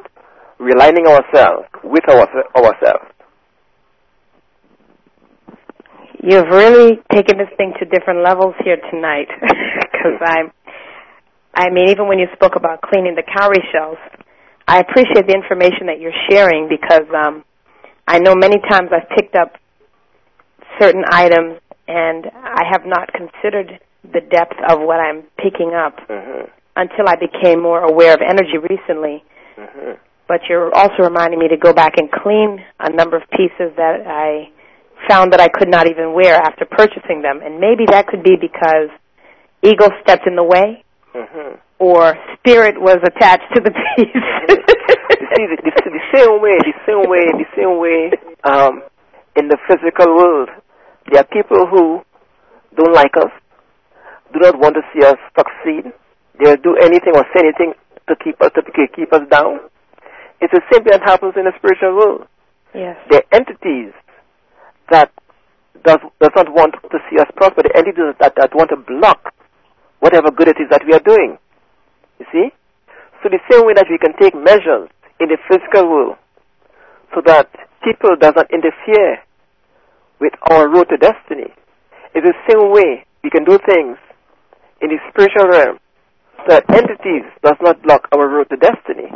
realigning 0.60 1.08
ourselves 1.08 1.68
with 1.84 2.04
our, 2.10 2.28
ourselves. 2.56 3.06
You've 6.22 6.48
really 6.48 7.00
taken 7.14 7.38
this 7.38 7.48
thing 7.56 7.74
to 7.80 7.86
different 7.86 8.24
levels 8.24 8.54
here 8.64 8.78
tonight, 8.92 9.30
because 9.42 10.20
I'm. 10.22 10.52
I 11.56 11.70
mean, 11.72 11.90
even 11.90 12.08
when 12.08 12.20
you 12.20 12.28
spoke 12.34 12.56
about 12.56 12.82
cleaning 12.82 13.16
the 13.16 13.24
cowrie 13.24 13.64
shells, 13.72 13.98
I 14.70 14.82
appreciate 14.82 15.26
the 15.26 15.34
information 15.34 15.88
that 15.88 16.00
you're 16.00 16.14
sharing 16.30 16.70
because 16.70 17.10
um, 17.10 17.44
I 18.08 18.20
know 18.20 18.36
many 18.36 18.58
times 18.70 18.92
I've 18.94 19.10
picked 19.18 19.36
up 19.36 19.54
certain 20.80 21.04
items 21.10 21.58
and 21.88 22.28
I 22.28 22.70
have 22.70 22.86
not 22.86 23.10
considered 23.12 23.80
the 24.04 24.22
depth 24.22 24.58
of 24.70 24.78
what 24.80 25.00
I'm 25.00 25.24
picking 25.42 25.74
up 25.74 25.96
hmm 26.08 26.46
until 26.76 27.10
I 27.10 27.16
became 27.16 27.62
more 27.62 27.82
aware 27.82 28.14
of 28.14 28.22
energy 28.22 28.58
recently. 28.62 29.24
hmm 29.58 29.98
But 30.28 30.42
you're 30.48 30.74
also 30.74 31.02
reminding 31.02 31.40
me 31.40 31.48
to 31.50 31.58
go 31.58 31.74
back 31.74 31.94
and 31.98 32.10
clean 32.12 32.64
a 32.80 32.92
number 32.92 33.18
of 33.18 33.24
pieces 33.32 33.74
that 33.76 34.06
I 34.06 34.54
found 35.10 35.34
that 35.34 35.42
I 35.42 35.50
could 35.50 35.68
not 35.68 35.90
even 35.90 36.14
wear 36.14 36.36
after 36.36 36.66
purchasing 36.66 37.24
them. 37.24 37.42
And 37.44 37.60
maybe 37.60 37.86
that 37.90 38.06
could 38.06 38.22
be 38.24 38.36
because 38.40 38.94
ego 39.64 39.90
stepped 40.04 40.28
in 40.28 40.36
the 40.36 40.44
way 40.44 40.86
hmm 41.14 41.56
or 41.80 42.14
spirit 42.38 42.76
was 42.80 43.00
attached 43.04 43.48
to 43.56 43.62
the 43.64 43.72
piece. 43.72 44.12
you 44.12 45.28
see, 45.36 45.46
the, 45.48 45.58
the, 45.64 45.72
the 45.90 46.06
same 46.14 46.42
way, 46.44 46.60
the 46.60 46.76
same 46.86 47.10
way, 47.10 47.24
the 47.40 47.50
same 47.56 47.80
way, 47.80 48.12
um, 48.44 48.84
in 49.36 49.48
the 49.48 49.58
physical 49.68 50.14
world, 50.14 50.50
there 51.10 51.22
are 51.22 51.28
people 51.32 51.66
who 51.68 52.04
don't 52.76 52.94
like 52.94 53.16
us, 53.18 53.32
do 54.34 54.40
not 54.40 54.60
want 54.60 54.76
to 54.76 54.82
see 54.94 55.06
us 55.06 55.16
succeed. 55.38 55.92
They'll 56.38 56.58
do 56.58 56.76
anything 56.82 57.16
or 57.16 57.24
say 57.34 57.48
anything 57.48 57.74
to 58.08 58.16
keep 58.16 58.42
us 58.42 58.52
to 58.56 58.62
keep 58.96 59.12
us 59.14 59.24
down. 59.32 59.60
It's 60.42 60.54
the 60.54 60.62
same 60.72 60.84
thing 60.84 60.92
that 60.92 61.04
happens 61.04 61.34
in 61.36 61.46
the 61.46 61.54
spiritual 61.58 61.96
world. 61.96 62.28
yes. 62.74 62.96
There 63.10 63.20
are 63.20 63.36
entities 63.36 63.92
that 64.92 65.12
does 65.84 66.00
does 66.22 66.32
not 66.36 66.54
want 66.54 66.76
to 66.76 66.98
see 67.10 67.20
us 67.20 67.28
prosper. 67.36 67.64
The 67.64 67.76
entities 67.76 68.16
that, 68.20 68.36
that 68.38 68.54
want 68.54 68.70
to 68.70 68.78
block 68.78 69.34
whatever 70.00 70.32
good 70.32 70.48
it 70.48 70.58
is 70.60 70.70
that 70.72 70.84
we 70.86 70.94
are 70.94 71.04
doing. 71.04 71.38
You 72.20 72.26
see? 72.32 72.50
So 73.22 73.30
the 73.30 73.40
same 73.52 73.66
way 73.66 73.74
that 73.74 73.88
we 73.90 73.98
can 73.98 74.16
take 74.20 74.34
measures 74.34 74.90
in 75.20 75.28
the 75.28 75.38
physical 75.48 75.90
world 75.90 76.16
so 77.14 77.22
that 77.26 77.50
people 77.84 78.16
does 78.16 78.34
not 78.36 78.52
interfere 78.52 79.20
with 80.20 80.34
our 80.50 80.70
road 80.70 80.88
to 80.90 80.98
destiny. 80.98 81.52
It's 82.14 82.26
the 82.26 82.36
same 82.50 82.72
way 82.72 83.06
we 83.24 83.30
can 83.30 83.44
do 83.44 83.60
things 83.68 83.98
in 84.82 84.90
the 84.90 84.98
spiritual 85.10 85.48
realm 85.48 85.80
so 86.38 86.56
that 86.56 86.64
entities 86.70 87.28
does 87.44 87.58
not 87.62 87.82
block 87.84 88.08
our 88.14 88.28
road 88.28 88.48
to 88.50 88.58
destiny. 88.58 89.12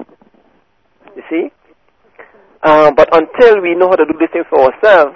You 1.15 1.23
see? 1.29 1.51
Uh, 2.63 2.91
but 2.91 3.09
until 3.15 3.61
we 3.61 3.75
know 3.75 3.89
how 3.89 3.95
to 3.95 4.05
do 4.05 4.13
these 4.19 4.29
things 4.31 4.45
for 4.49 4.71
ourselves, 4.71 5.15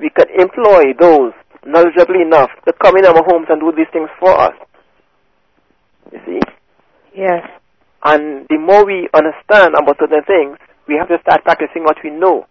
we 0.00 0.10
can 0.10 0.26
employ 0.38 0.92
those 0.98 1.32
knowledgeably 1.66 2.22
enough 2.22 2.50
to 2.66 2.72
come 2.82 2.96
in 2.96 3.06
our 3.06 3.22
homes 3.26 3.46
and 3.48 3.60
do 3.60 3.72
these 3.76 3.90
things 3.92 4.08
for 4.18 4.30
us. 4.38 4.54
You 6.14 6.20
see? 6.24 6.40
Yes. 7.14 7.42
And 8.04 8.46
the 8.48 8.58
more 8.58 8.84
we 8.86 9.08
understand 9.14 9.74
about 9.74 9.98
certain 9.98 10.22
things, 10.24 10.58
we 10.86 10.94
have 10.96 11.08
to 11.08 11.18
start 11.22 11.42
practicing 11.42 11.82
what 11.84 11.96
we 12.04 12.10
know. 12.10 12.46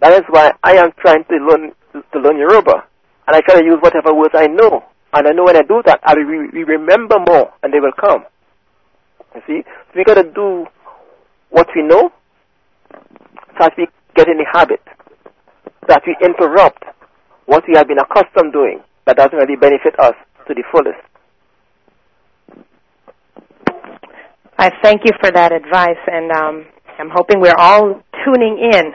That 0.00 0.12
is 0.12 0.22
why 0.28 0.52
I 0.62 0.74
am 0.76 0.92
trying 1.00 1.24
to 1.24 1.36
learn 1.36 1.72
to 1.92 2.18
learn 2.18 2.38
Yoruba, 2.38 2.84
and 3.28 3.36
I 3.36 3.40
try 3.40 3.60
to 3.60 3.64
use 3.64 3.78
whatever 3.80 4.12
words 4.14 4.34
I 4.36 4.46
know. 4.46 4.82
And 5.12 5.28
I 5.28 5.32
know 5.32 5.44
when 5.44 5.56
I 5.56 5.62
do 5.62 5.82
that, 5.86 6.00
I 6.02 6.14
re- 6.14 6.48
we 6.52 6.64
remember 6.64 7.16
more, 7.28 7.52
and 7.62 7.72
they 7.72 7.80
will 7.80 7.92
come. 7.92 8.24
You 9.34 9.42
see, 9.46 9.62
so 9.64 9.92
we 9.94 10.04
got 10.04 10.14
to 10.14 10.24
do 10.24 10.66
what 11.50 11.68
we 11.76 11.82
know, 11.82 12.10
so 12.90 13.58
that 13.60 13.74
we 13.76 13.86
get 14.16 14.28
in 14.28 14.38
the 14.38 14.46
habit, 14.50 14.80
that 15.86 16.02
we 16.06 16.16
interrupt 16.24 16.82
what 17.46 17.64
we 17.68 17.74
have 17.76 17.88
been 17.88 17.98
accustomed 17.98 18.52
doing 18.52 18.80
that 19.06 19.16
doesn't 19.16 19.36
really 19.38 19.56
benefit 19.56 19.98
us 20.00 20.14
to 20.48 20.54
the 20.54 20.64
fullest. 20.72 20.98
I 24.62 24.70
thank 24.80 25.02
you 25.04 25.10
for 25.18 25.28
that 25.32 25.50
advice, 25.50 25.98
and 26.06 26.30
um, 26.30 26.66
I'm 26.96 27.10
hoping 27.12 27.40
we're 27.40 27.58
all 27.58 28.00
tuning 28.24 28.62
in 28.62 28.92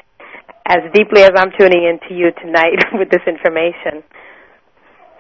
as 0.66 0.80
deeply 0.94 1.24
as 1.24 1.32
I'm 1.36 1.52
tuning 1.60 1.84
in 1.84 2.00
to 2.08 2.16
you 2.16 2.32
tonight 2.42 2.80
with 2.94 3.10
this 3.12 3.20
information. 3.28 4.00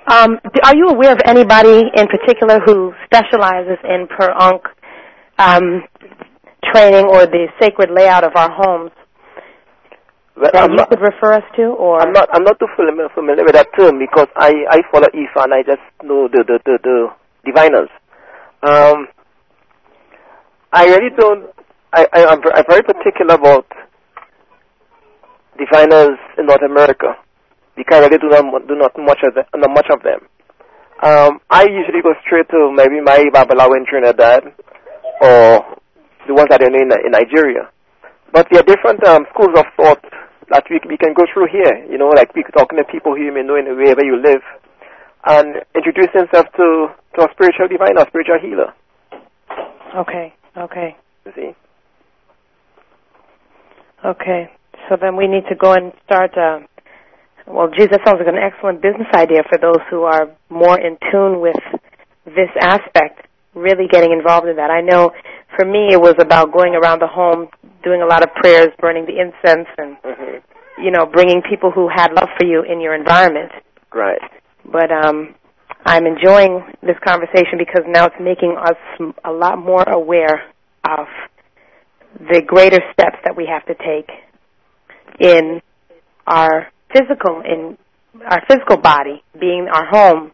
Um, 0.08 0.40
are 0.64 0.74
you 0.74 0.88
aware 0.88 1.12
of 1.12 1.20
anybody 1.26 1.92
in 1.94 2.08
particular 2.08 2.62
who 2.66 2.94
specializes 3.04 3.76
in 3.84 4.08
per 4.08 4.32
Ankh 4.40 4.64
um, 5.38 5.84
training 6.72 7.08
or 7.12 7.26
the 7.28 7.48
sacred 7.60 7.90
layout 7.92 8.24
of 8.24 8.32
our 8.38 8.50
homes 8.50 8.92
Well, 10.38 10.50
that 10.54 10.64
I'm 10.64 10.72
you 10.72 10.78
not- 10.78 10.90
could 10.90 11.02
refer 11.02 11.34
us 11.34 11.44
to? 11.58 11.64
Or 11.76 12.00
I'm 12.00 12.14
not 12.14 12.30
I'm 12.32 12.46
not 12.46 12.58
too 12.58 12.72
familiar, 12.78 13.10
familiar 13.14 13.44
with 13.44 13.56
that 13.56 13.68
term 13.78 14.00
because 14.00 14.28
I, 14.38 14.54
I 14.72 14.80
follow 14.94 15.08
Ifa 15.12 15.44
and 15.44 15.54
I 15.54 15.64
just 15.64 15.84
know 16.02 16.30
the 16.32 16.46
the, 16.48 16.60
the, 16.64 16.80
the 16.88 17.08
diviners. 17.52 17.90
Um, 18.64 19.08
I 20.74 20.86
really 20.86 21.10
don't. 21.18 21.50
I, 21.94 22.06
I 22.14 22.26
I'm, 22.26 22.42
I'm 22.54 22.66
very 22.70 22.84
particular 22.84 23.36
about 23.36 23.66
diviners 25.58 26.18
in 26.38 26.46
North 26.46 26.64
America 26.64 27.16
because 27.76 28.04
I 28.04 28.08
really 28.08 28.18
do 28.18 28.30
not 28.30 28.68
do 28.68 28.76
not 28.76 28.92
much 28.98 29.20
of 29.24 29.34
them, 29.36 29.46
not 29.56 29.72
much 29.72 29.88
of 29.92 30.04
them. 30.04 30.28
Um, 31.04 31.40
I 31.50 31.64
usually 31.64 32.02
go 32.02 32.14
straight 32.26 32.50
to 32.50 32.72
maybe 32.74 33.02
my 33.02 33.30
Babalawo 33.34 33.78
in 33.78 33.86
Trinidad 33.86 34.44
or 35.22 35.78
the 36.28 36.34
ones 36.34 36.50
that 36.50 36.62
are 36.62 36.68
in, 36.68 36.76
in 36.76 37.12
Nigeria. 37.12 37.70
But 38.34 38.48
there 38.52 38.62
are 38.62 38.68
different 38.68 39.06
um, 39.06 39.26
schools 39.34 39.54
of 39.58 39.66
thought 39.78 40.04
that 40.50 40.64
we, 40.70 40.80
we 40.90 40.98
can 40.98 41.14
go 41.14 41.24
through 41.32 41.48
here. 41.52 41.86
You 41.90 41.98
know, 41.98 42.10
like 42.10 42.34
talking 42.58 42.78
to 42.78 42.84
people 42.92 43.16
who 43.16 43.22
you 43.22 43.32
may 43.34 43.44
know 43.44 43.56
in 43.56 43.66
wherever 43.78 44.04
you 44.04 44.18
live, 44.18 44.42
and 45.26 45.62
introduce 45.76 46.10
themselves 46.14 46.50
to 46.58 46.90
to 47.16 47.26
a 47.26 47.28
spiritual 47.34 47.68
divine 47.68 47.98
or 47.98 48.06
spiritual 48.08 48.40
healer. 48.42 48.74
okay, 49.96 50.34
okay, 50.58 50.96
see, 51.36 51.52
okay. 54.06 54.52
So 54.90 54.98
then 55.00 55.16
we 55.16 55.28
need 55.28 55.44
to 55.50 55.56
go 55.56 55.74
and 55.74 55.94
start. 56.06 56.38
Uh, 56.38 56.60
well, 57.48 57.70
geez, 57.70 57.90
that 57.92 58.02
sounds 58.06 58.20
like 58.20 58.28
an 58.28 58.38
excellent 58.42 58.82
business 58.82 59.08
idea 59.16 59.44
for 59.50 59.58
those 59.58 59.80
who 59.90 60.04
are 60.04 60.30
more 60.50 60.80
in 60.80 60.98
tune 61.12 61.40
with 61.42 61.56
this 62.26 62.50
aspect. 62.62 63.28
Really 63.56 63.88
getting 63.90 64.12
involved 64.12 64.48
in 64.48 64.56
that. 64.58 64.70
I 64.72 64.82
know 64.82 65.12
for 65.56 65.66
me 65.66 65.90
it 65.94 66.02
was 66.02 66.16
about 66.20 66.54
going 66.54 66.76
around 66.76 67.02
the 67.02 67.08
home, 67.08 67.48
doing 67.84 68.02
a 68.02 68.06
lot 68.06 68.24
of 68.24 68.34
prayers, 68.36 68.68
burning 68.80 69.06
the 69.06 69.20
incense, 69.20 69.68
and 69.78 69.98
hmm 70.04 70.38
you 70.80 70.92
know, 70.92 71.06
bringing 71.08 71.42
people 71.42 71.72
who 71.72 71.90
had 71.90 72.14
love 72.14 72.30
for 72.40 72.46
you 72.46 72.64
in 72.64 72.80
your 72.82 72.94
environment. 72.96 73.52
right? 73.94 74.22
But 74.72 74.92
um, 74.92 75.36
I'm 75.86 76.06
enjoying 76.06 76.64
this 76.82 76.98
conversation 77.06 77.58
because 77.58 77.84
now 77.88 78.06
it's 78.06 78.16
making 78.20 78.58
us 78.60 79.14
a 79.24 79.32
lot 79.32 79.58
more 79.58 79.84
aware 79.84 80.44
of 80.88 81.08
the 82.20 82.42
greater 82.46 82.80
steps 82.94 83.18
that 83.24 83.36
we 83.36 83.46
have 83.46 83.66
to 83.66 83.76
take 83.76 84.10
in 85.20 85.62
our 86.26 86.68
physical 86.94 87.42
in 87.42 87.78
our 88.26 88.42
physical 88.48 88.78
body, 88.78 89.24
being 89.40 89.68
our 89.72 89.86
home, 89.86 90.32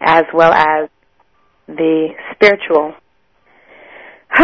as 0.00 0.24
well 0.32 0.52
as 0.52 0.88
the 1.68 2.08
spiritual. 2.34 2.94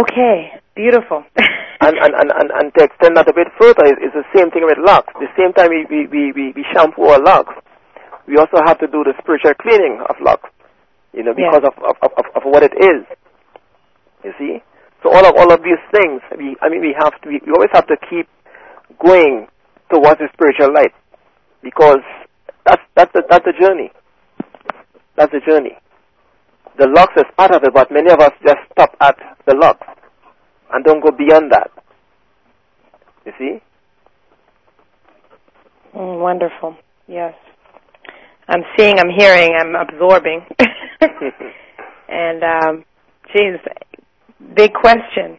okay, 0.00 0.52
beautiful. 0.76 1.24
and, 1.80 1.96
and, 1.98 2.14
and, 2.14 2.30
and, 2.30 2.50
and 2.54 2.74
to 2.74 2.84
extend 2.84 3.16
that 3.16 3.28
a 3.28 3.34
bit 3.34 3.48
further 3.58 3.84
is, 3.86 4.12
the 4.14 4.24
same 4.36 4.50
thing 4.50 4.64
with 4.64 4.78
locks. 4.78 5.12
The 5.18 5.26
same 5.36 5.52
time 5.52 5.70
we, 5.70 5.84
we, 5.90 6.32
we, 6.32 6.52
we 6.54 6.64
shampoo 6.72 7.02
our 7.02 7.20
locks, 7.20 7.54
we 8.26 8.36
also 8.36 8.58
have 8.64 8.78
to 8.80 8.86
do 8.86 9.04
the 9.04 9.14
spiritual 9.20 9.54
cleaning 9.60 10.00
of 10.08 10.16
locks. 10.20 10.48
You 11.12 11.22
know, 11.22 11.34
because 11.34 11.62
Yeah. 11.62 11.68
of, 11.68 11.96
of, 12.02 12.10
of, 12.16 12.24
of 12.36 12.42
what 12.44 12.62
it 12.62 12.72
is. 12.78 13.04
You 14.24 14.32
see? 14.38 14.62
So 15.02 15.10
all 15.10 15.26
of 15.26 15.34
all 15.36 15.52
of 15.52 15.62
these 15.62 15.82
things, 15.92 16.22
we 16.38 16.56
I 16.62 16.68
mean 16.68 16.80
we 16.80 16.94
have 16.98 17.12
to 17.22 17.28
we, 17.28 17.40
we 17.44 17.52
always 17.52 17.70
have 17.74 17.86
to 17.88 17.96
keep 18.08 18.28
going 19.04 19.48
towards 19.92 20.18
the 20.20 20.28
spiritual 20.32 20.72
light. 20.74 20.92
Because 21.62 22.00
that's 22.64 22.82
that's 22.94 23.12
the 23.12 23.22
that's 23.28 23.44
the 23.44 23.52
journey. 23.60 23.90
That's 25.16 25.32
the 25.32 25.40
journey. 25.46 25.76
The 26.78 26.86
locks 26.88 27.12
is 27.16 27.24
part 27.36 27.50
of 27.54 27.62
it, 27.64 27.74
but 27.74 27.90
many 27.92 28.10
of 28.10 28.20
us 28.20 28.32
just 28.46 28.58
stop 28.72 28.96
at 29.00 29.16
the 29.46 29.54
locks 29.54 29.86
and 30.72 30.82
don't 30.84 31.00
go 31.02 31.10
beyond 31.10 31.52
that. 31.52 31.70
You 33.26 33.32
see? 33.38 33.62
Mm, 35.94 36.20
wonderful. 36.20 36.76
Yes. 37.06 37.34
I'm 38.52 38.64
seeing, 38.78 38.98
I'm 38.98 39.08
hearing, 39.08 39.50
I'm 39.58 39.74
absorbing. 39.74 40.44
and, 42.08 42.42
um, 42.44 42.84
geez, 43.32 43.58
big 44.54 44.72
question. 44.74 45.38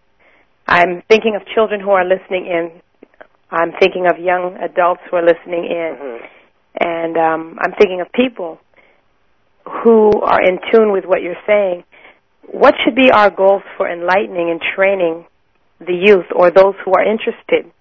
I'm 0.68 1.04
thinking 1.10 1.36
of 1.36 1.44
children 1.54 1.80
who 1.80 1.92
are 1.92 2.04
listening 2.06 2.48
in. 2.48 2.82
I'm 3.52 3.72
thinking 3.80 4.08
of 4.10 4.18
young 4.18 4.58
adults 4.60 5.02
who 5.12 5.18
are 5.18 5.24
listening 5.26 5.66
in. 5.66 5.96
Mhm. 6.02 6.20
And 6.80 7.18
um, 7.18 7.60
I'm 7.62 7.74
thinking 7.80 8.02
of 8.02 8.12
people 8.14 8.58
who 9.84 10.12
are 10.22 10.42
in 10.42 10.58
tune 10.72 10.92
with 10.92 11.06
what 11.06 11.22
you're 11.22 11.36
saying. 11.46 11.84
What 12.52 12.74
should 12.84 12.96
be 12.96 13.12
our 13.12 13.30
goals 13.30 13.62
for 13.78 13.88
enlightening 13.90 14.50
and 14.50 14.60
training 14.76 15.26
the 15.80 15.94
youth 15.94 16.26
or 16.36 16.50
those 16.50 16.74
who 16.84 16.94
are 16.94 17.04
interested 17.06 17.72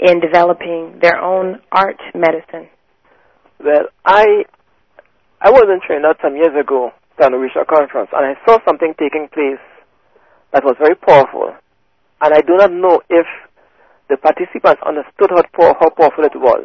in 0.00 0.20
developing 0.20 0.98
their 1.02 1.20
own 1.20 1.60
art 1.70 2.00
medicine? 2.14 2.68
Well, 3.62 3.88
I 4.04 4.44
I 5.40 5.50
was 5.50 5.64
in 5.68 5.80
Trinidad 5.86 6.16
some 6.22 6.36
years 6.36 6.52
ago 6.58 6.92
at 7.18 7.32
an 7.32 7.38
Orisha 7.38 7.66
conference, 7.66 8.10
and 8.12 8.24
I 8.24 8.34
saw 8.44 8.58
something 8.64 8.94
taking 8.98 9.28
place 9.32 9.60
that 10.52 10.64
was 10.64 10.76
very 10.78 10.96
powerful. 10.96 11.52
And 12.20 12.34
I 12.34 12.40
do 12.40 12.56
not 12.56 12.72
know 12.72 13.00
if 13.08 13.26
the 14.08 14.16
participants 14.16 14.80
understood 14.84 15.30
how, 15.32 15.44
how 15.80 15.90
powerful 15.90 16.24
it 16.24 16.36
was. 16.36 16.64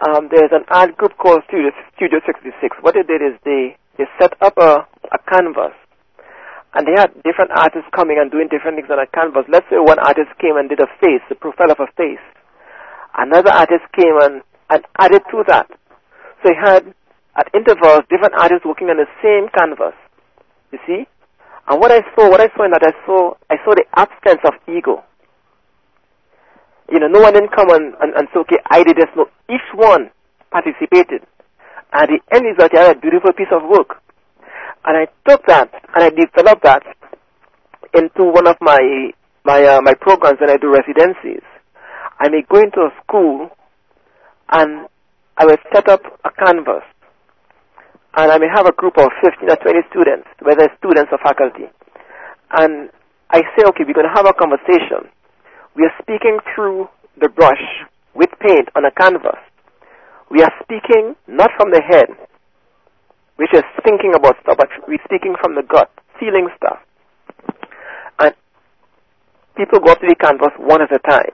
Um, 0.00 0.28
there's 0.32 0.52
an 0.52 0.64
art 0.68 0.96
group 0.96 1.12
called 1.18 1.44
Studio, 1.48 1.70
Studio 1.96 2.20
66. 2.24 2.76
What 2.80 2.94
they 2.94 3.04
did 3.04 3.20
is 3.20 3.36
they, 3.44 3.76
they 3.98 4.04
set 4.20 4.32
up 4.40 4.56
a, 4.56 4.88
a 5.12 5.18
canvas, 5.28 5.76
and 6.72 6.88
they 6.88 6.96
had 6.96 7.12
different 7.24 7.52
artists 7.52 7.88
coming 7.92 8.16
and 8.16 8.30
doing 8.32 8.48
different 8.48 8.80
things 8.80 8.88
on 8.88 9.00
a 9.00 9.06
canvas. 9.12 9.44
Let's 9.52 9.68
say 9.68 9.76
one 9.76 10.00
artist 10.00 10.32
came 10.40 10.56
and 10.56 10.68
did 10.68 10.80
a 10.80 10.88
face, 11.00 11.20
the 11.28 11.36
profile 11.36 11.70
of 11.70 11.80
a 11.80 11.88
face. 11.96 12.24
Another 13.16 13.52
artist 13.52 13.84
came 13.92 14.16
and, 14.24 14.40
and 14.72 14.80
added 14.96 15.20
to 15.30 15.44
that. 15.48 15.68
So 16.42 16.50
he 16.50 16.56
had, 16.58 16.94
at 17.36 17.48
intervals, 17.54 18.02
different 18.10 18.34
artists 18.38 18.64
working 18.66 18.88
on 18.90 18.96
the 18.98 19.06
same 19.22 19.48
canvas. 19.56 19.94
You 20.72 20.78
see? 20.86 21.06
And 21.68 21.80
what 21.80 21.92
I 21.92 22.00
saw, 22.14 22.28
what 22.28 22.40
I 22.40 22.48
saw 22.56 22.64
in 22.64 22.72
that, 22.72 22.82
I 22.82 22.92
saw, 23.06 23.34
I 23.50 23.56
saw 23.64 23.74
the 23.74 23.84
absence 23.94 24.40
of 24.44 24.54
ego. 24.68 25.04
You 26.90 26.98
know, 26.98 27.06
no 27.06 27.20
one 27.20 27.32
didn't 27.32 27.54
come 27.54 27.70
and, 27.70 27.94
and, 28.00 28.12
and 28.14 28.28
say, 28.34 28.40
okay, 28.40 28.58
I 28.70 28.82
did 28.82 28.96
this. 28.96 29.06
No, 29.16 29.26
each 29.48 29.64
one 29.74 30.10
participated. 30.50 31.22
And 31.92 32.08
the 32.08 32.18
end 32.34 32.44
result, 32.44 32.74
I 32.74 32.88
had 32.88 32.96
a 32.96 33.00
beautiful 33.00 33.32
piece 33.32 33.52
of 33.52 33.62
work. 33.68 34.02
And 34.84 34.96
I 34.96 35.06
took 35.28 35.46
that, 35.46 35.70
and 35.94 36.04
I 36.04 36.10
developed 36.10 36.64
that 36.64 36.82
into 37.94 38.24
one 38.24 38.48
of 38.48 38.56
my, 38.60 39.12
my, 39.44 39.62
uh, 39.64 39.80
my 39.82 39.94
programs 39.94 40.40
when 40.40 40.50
I 40.50 40.56
do 40.56 40.72
residencies. 40.72 41.42
I 42.18 42.28
may 42.28 42.42
go 42.48 42.58
into 42.58 42.80
a 42.80 42.90
school, 43.02 43.50
and 44.50 44.88
I 45.38 45.46
will 45.46 45.56
set 45.72 45.88
up 45.88 46.02
a 46.24 46.30
canvas. 46.30 46.84
And 48.14 48.30
I 48.30 48.38
may 48.38 48.48
have 48.52 48.66
a 48.66 48.72
group 48.72 48.98
of 48.98 49.08
15 49.24 49.48
or 49.48 49.56
20 49.56 49.78
students, 49.88 50.28
whether 50.42 50.68
students 50.76 51.10
or 51.12 51.18
faculty. 51.18 51.64
And 52.52 52.90
I 53.30 53.40
say, 53.56 53.64
okay, 53.64 53.84
we're 53.86 53.96
going 53.96 54.08
to 54.08 54.14
have 54.14 54.28
a 54.28 54.36
conversation. 54.36 55.08
We 55.74 55.84
are 55.84 55.94
speaking 56.02 56.38
through 56.54 56.88
the 57.18 57.30
brush 57.30 57.64
with 58.14 58.28
paint 58.40 58.68
on 58.76 58.84
a 58.84 58.90
canvas. 58.90 59.40
We 60.30 60.42
are 60.42 60.52
speaking 60.62 61.16
not 61.26 61.50
from 61.56 61.70
the 61.72 61.80
head, 61.80 62.08
which 63.36 63.54
is 63.54 63.64
thinking 63.84 64.12
about 64.14 64.36
stuff, 64.42 64.58
but 64.58 64.68
we're 64.86 65.00
speaking 65.04 65.34
from 65.40 65.54
the 65.54 65.62
gut, 65.62 65.90
feeling 66.20 66.48
stuff. 66.56 66.78
And 68.18 68.34
people 69.56 69.80
go 69.80 69.92
up 69.92 70.00
to 70.00 70.06
the 70.06 70.14
canvas 70.14 70.52
one 70.58 70.82
at 70.82 70.92
a 70.92 71.00
time. 71.08 71.32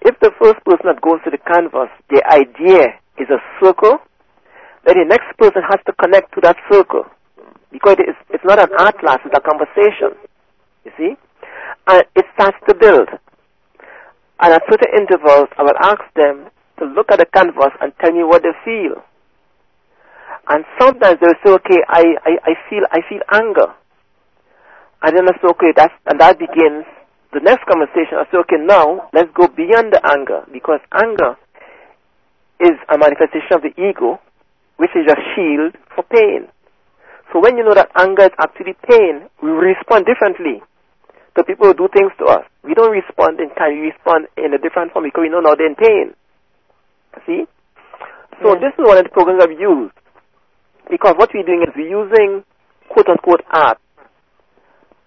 If 0.00 0.18
the 0.20 0.32
first 0.40 0.64
person 0.64 0.88
that 0.88 1.02
goes 1.02 1.20
to 1.24 1.30
the 1.30 1.38
canvas, 1.38 1.92
the 2.08 2.24
idea 2.24 2.96
is 3.18 3.28
a 3.30 3.40
circle, 3.62 3.98
then 4.84 4.98
the 4.98 5.06
next 5.06 5.36
person 5.38 5.62
has 5.68 5.78
to 5.86 5.92
connect 5.92 6.34
to 6.34 6.40
that 6.42 6.56
circle. 6.70 7.04
Because 7.70 7.96
it's, 7.98 8.18
it's 8.30 8.44
not 8.44 8.58
an 8.58 8.68
atlas, 8.78 9.20
it's 9.24 9.36
a 9.36 9.40
conversation. 9.40 10.16
You 10.84 10.92
see? 10.98 11.12
And 11.86 12.04
it 12.14 12.26
starts 12.34 12.58
to 12.68 12.74
build. 12.74 13.08
And 14.40 14.52
at 14.52 14.62
certain 14.68 14.90
intervals, 14.98 15.48
I 15.56 15.62
will 15.62 15.78
ask 15.80 16.02
them 16.16 16.50
to 16.78 16.84
look 16.84 17.10
at 17.12 17.18
the 17.18 17.26
canvas 17.26 17.72
and 17.80 17.92
tell 18.00 18.12
me 18.12 18.24
what 18.24 18.42
they 18.42 18.54
feel. 18.64 19.02
And 20.48 20.64
sometimes 20.80 21.18
they'll 21.20 21.38
say, 21.44 21.52
okay, 21.62 21.78
I, 21.88 22.02
I, 22.26 22.30
I 22.42 22.54
feel, 22.68 22.82
I 22.90 23.00
feel 23.08 23.22
anger. 23.30 23.72
And 25.02 25.16
then 25.16 25.28
I 25.28 25.32
say, 25.38 25.48
okay, 25.50 25.72
that's, 25.76 25.94
and 26.06 26.20
that 26.20 26.38
begins 26.38 26.84
the 27.32 27.40
next 27.40 27.64
conversation. 27.70 28.18
I 28.18 28.24
say, 28.30 28.38
okay, 28.38 28.58
now 28.58 29.08
let's 29.12 29.30
go 29.34 29.46
beyond 29.46 29.92
the 29.92 30.00
anger 30.04 30.42
because 30.52 30.80
anger 30.92 31.36
is 32.62 32.78
a 32.88 32.96
manifestation 32.96 33.58
of 33.58 33.62
the 33.62 33.74
ego, 33.74 34.22
which 34.78 34.94
is 34.94 35.10
a 35.10 35.18
shield 35.34 35.74
for 35.94 36.06
pain. 36.06 36.46
So 37.32 37.40
when 37.40 37.56
you 37.56 37.64
know 37.64 37.74
that 37.74 37.90
anger 37.98 38.24
is 38.24 38.36
actually 38.38 38.76
pain, 38.86 39.28
we 39.42 39.50
respond 39.50 40.06
differently 40.06 40.62
to 41.36 41.44
people 41.44 41.66
who 41.66 41.74
do 41.74 41.88
things 41.92 42.12
to 42.18 42.26
us. 42.26 42.44
We 42.62 42.74
don't 42.74 42.92
respond 42.92 43.40
in 43.40 43.50
kind, 43.56 43.80
we 43.80 43.90
respond 43.90 44.28
in 44.36 44.52
a 44.54 44.60
different 44.60 44.92
form 44.92 45.04
because 45.08 45.24
we 45.24 45.32
know 45.32 45.40
now 45.40 45.56
they're 45.56 45.66
in 45.66 45.76
pain. 45.76 46.14
See? 47.26 47.44
So 48.42 48.54
this 48.56 48.72
is 48.76 48.84
one 48.84 48.98
of 48.98 49.04
the 49.04 49.10
programs 49.10 49.42
I've 49.42 49.58
used. 49.58 49.96
Because 50.90 51.14
what 51.16 51.30
we're 51.32 51.46
doing 51.46 51.62
is 51.62 51.72
we're 51.76 51.88
using 51.88 52.44
quote 52.88 53.08
unquote 53.08 53.42
art 53.52 53.78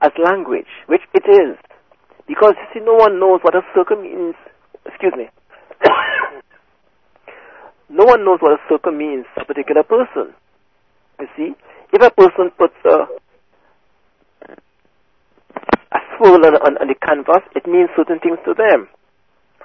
as 0.02 0.12
language, 0.18 0.70
which 0.88 1.02
it 1.14 1.26
is. 1.30 1.58
Because 2.28 2.54
you 2.58 2.68
see, 2.74 2.86
no 2.86 2.96
one 2.96 3.20
knows 3.20 3.40
what 3.44 3.56
a 3.56 3.62
circle 3.76 4.02
means. 4.02 4.36
Excuse 4.86 5.14
me. 5.16 5.30
No 7.90 8.06
one 8.06 8.26
knows 8.26 8.40
what 8.42 8.54
a 8.54 8.62
circle 8.70 8.92
means 8.94 9.26
to 9.36 9.44
a 9.44 9.46
particular 9.46 9.84
person. 9.84 10.34
You 11.20 11.28
see, 11.38 11.50
if 11.94 12.02
a 12.02 12.12
person 12.12 12.52
puts 12.58 12.76
a 12.86 13.08
a 15.94 16.00
swirl 16.18 16.44
on, 16.46 16.56
on, 16.66 16.74
on 16.82 16.88
the 16.88 16.96
canvas, 17.00 17.44
it 17.56 17.68
means 17.68 17.90
certain 17.96 18.20
things 18.20 18.40
to 18.46 18.54
them. 18.56 18.88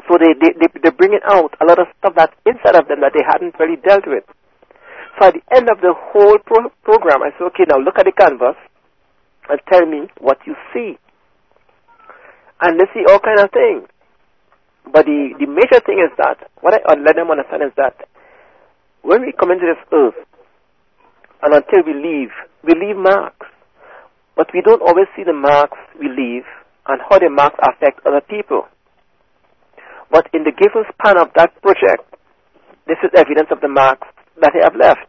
So 0.09 0.19
they, 0.19 0.35
they, 0.39 0.53
they, 0.59 0.69
they're 0.83 0.97
bringing 0.97 1.23
out 1.25 1.55
a 1.61 1.67
lot 1.67 1.79
of 1.79 1.89
stuff 1.99 2.15
that's 2.17 2.35
inside 2.47 2.77
of 2.77 2.89
them 2.89 3.01
that 3.03 3.13
they 3.15 3.25
hadn't 3.27 3.57
really 3.59 3.79
dealt 3.83 4.07
with. 4.07 4.25
So 5.19 5.29
at 5.29 5.35
the 5.35 5.45
end 5.55 5.69
of 5.71 5.81
the 5.81 5.95
whole 5.95 6.39
pro- 6.47 6.73
program, 6.85 7.23
I 7.23 7.31
said, 7.37 7.47
okay, 7.55 7.67
now 7.69 7.79
look 7.79 7.99
at 7.99 8.07
the 8.07 8.13
canvas 8.17 8.57
and 9.51 9.61
tell 9.73 9.87
me 9.87 10.09
what 10.21 10.39
you 10.47 10.55
see. 10.75 10.99
And 12.63 12.81
they 12.81 12.87
see 12.95 13.05
all 13.09 13.21
kind 13.21 13.41
of 13.41 13.51
things. 13.53 13.89
But 14.93 15.07
the, 15.07 15.35
the 15.39 15.47
major 15.47 15.81
thing 15.87 16.01
is 16.03 16.13
that, 16.19 16.51
what 16.63 16.75
I 16.75 16.81
uh, 16.93 16.97
let 17.05 17.17
them 17.17 17.31
understand 17.31 17.63
is 17.63 17.73
that 17.77 17.95
when 19.03 19.23
we 19.23 19.33
come 19.33 19.51
into 19.51 19.67
this 19.67 19.83
earth, 19.93 20.15
and 21.43 21.55
until 21.55 21.83
we 21.87 21.95
leave, 21.95 22.31
we 22.63 22.75
leave 22.75 22.97
marks. 22.97 23.47
But 24.37 24.49
we 24.55 24.63
don't 24.63 24.83
always 24.83 25.07
see 25.17 25.25
the 25.25 25.33
marks 25.33 25.79
we 25.99 26.09
leave 26.09 26.45
and 26.87 27.01
how 27.09 27.19
the 27.19 27.31
marks 27.31 27.59
affect 27.63 28.07
other 28.07 28.21
people. 28.21 28.69
But 30.11 30.29
in 30.33 30.45
the 30.45 30.53
given 30.53 30.85
span 30.93 31.19
of 31.19 31.29
that 31.37 31.55
project, 31.63 32.03
this 32.87 32.99
is 33.03 33.11
evidence 33.15 33.49
of 33.51 33.61
the 33.61 33.69
marks 33.69 34.09
that 34.41 34.53
they 34.53 34.61
have 34.63 34.75
left. 34.75 35.07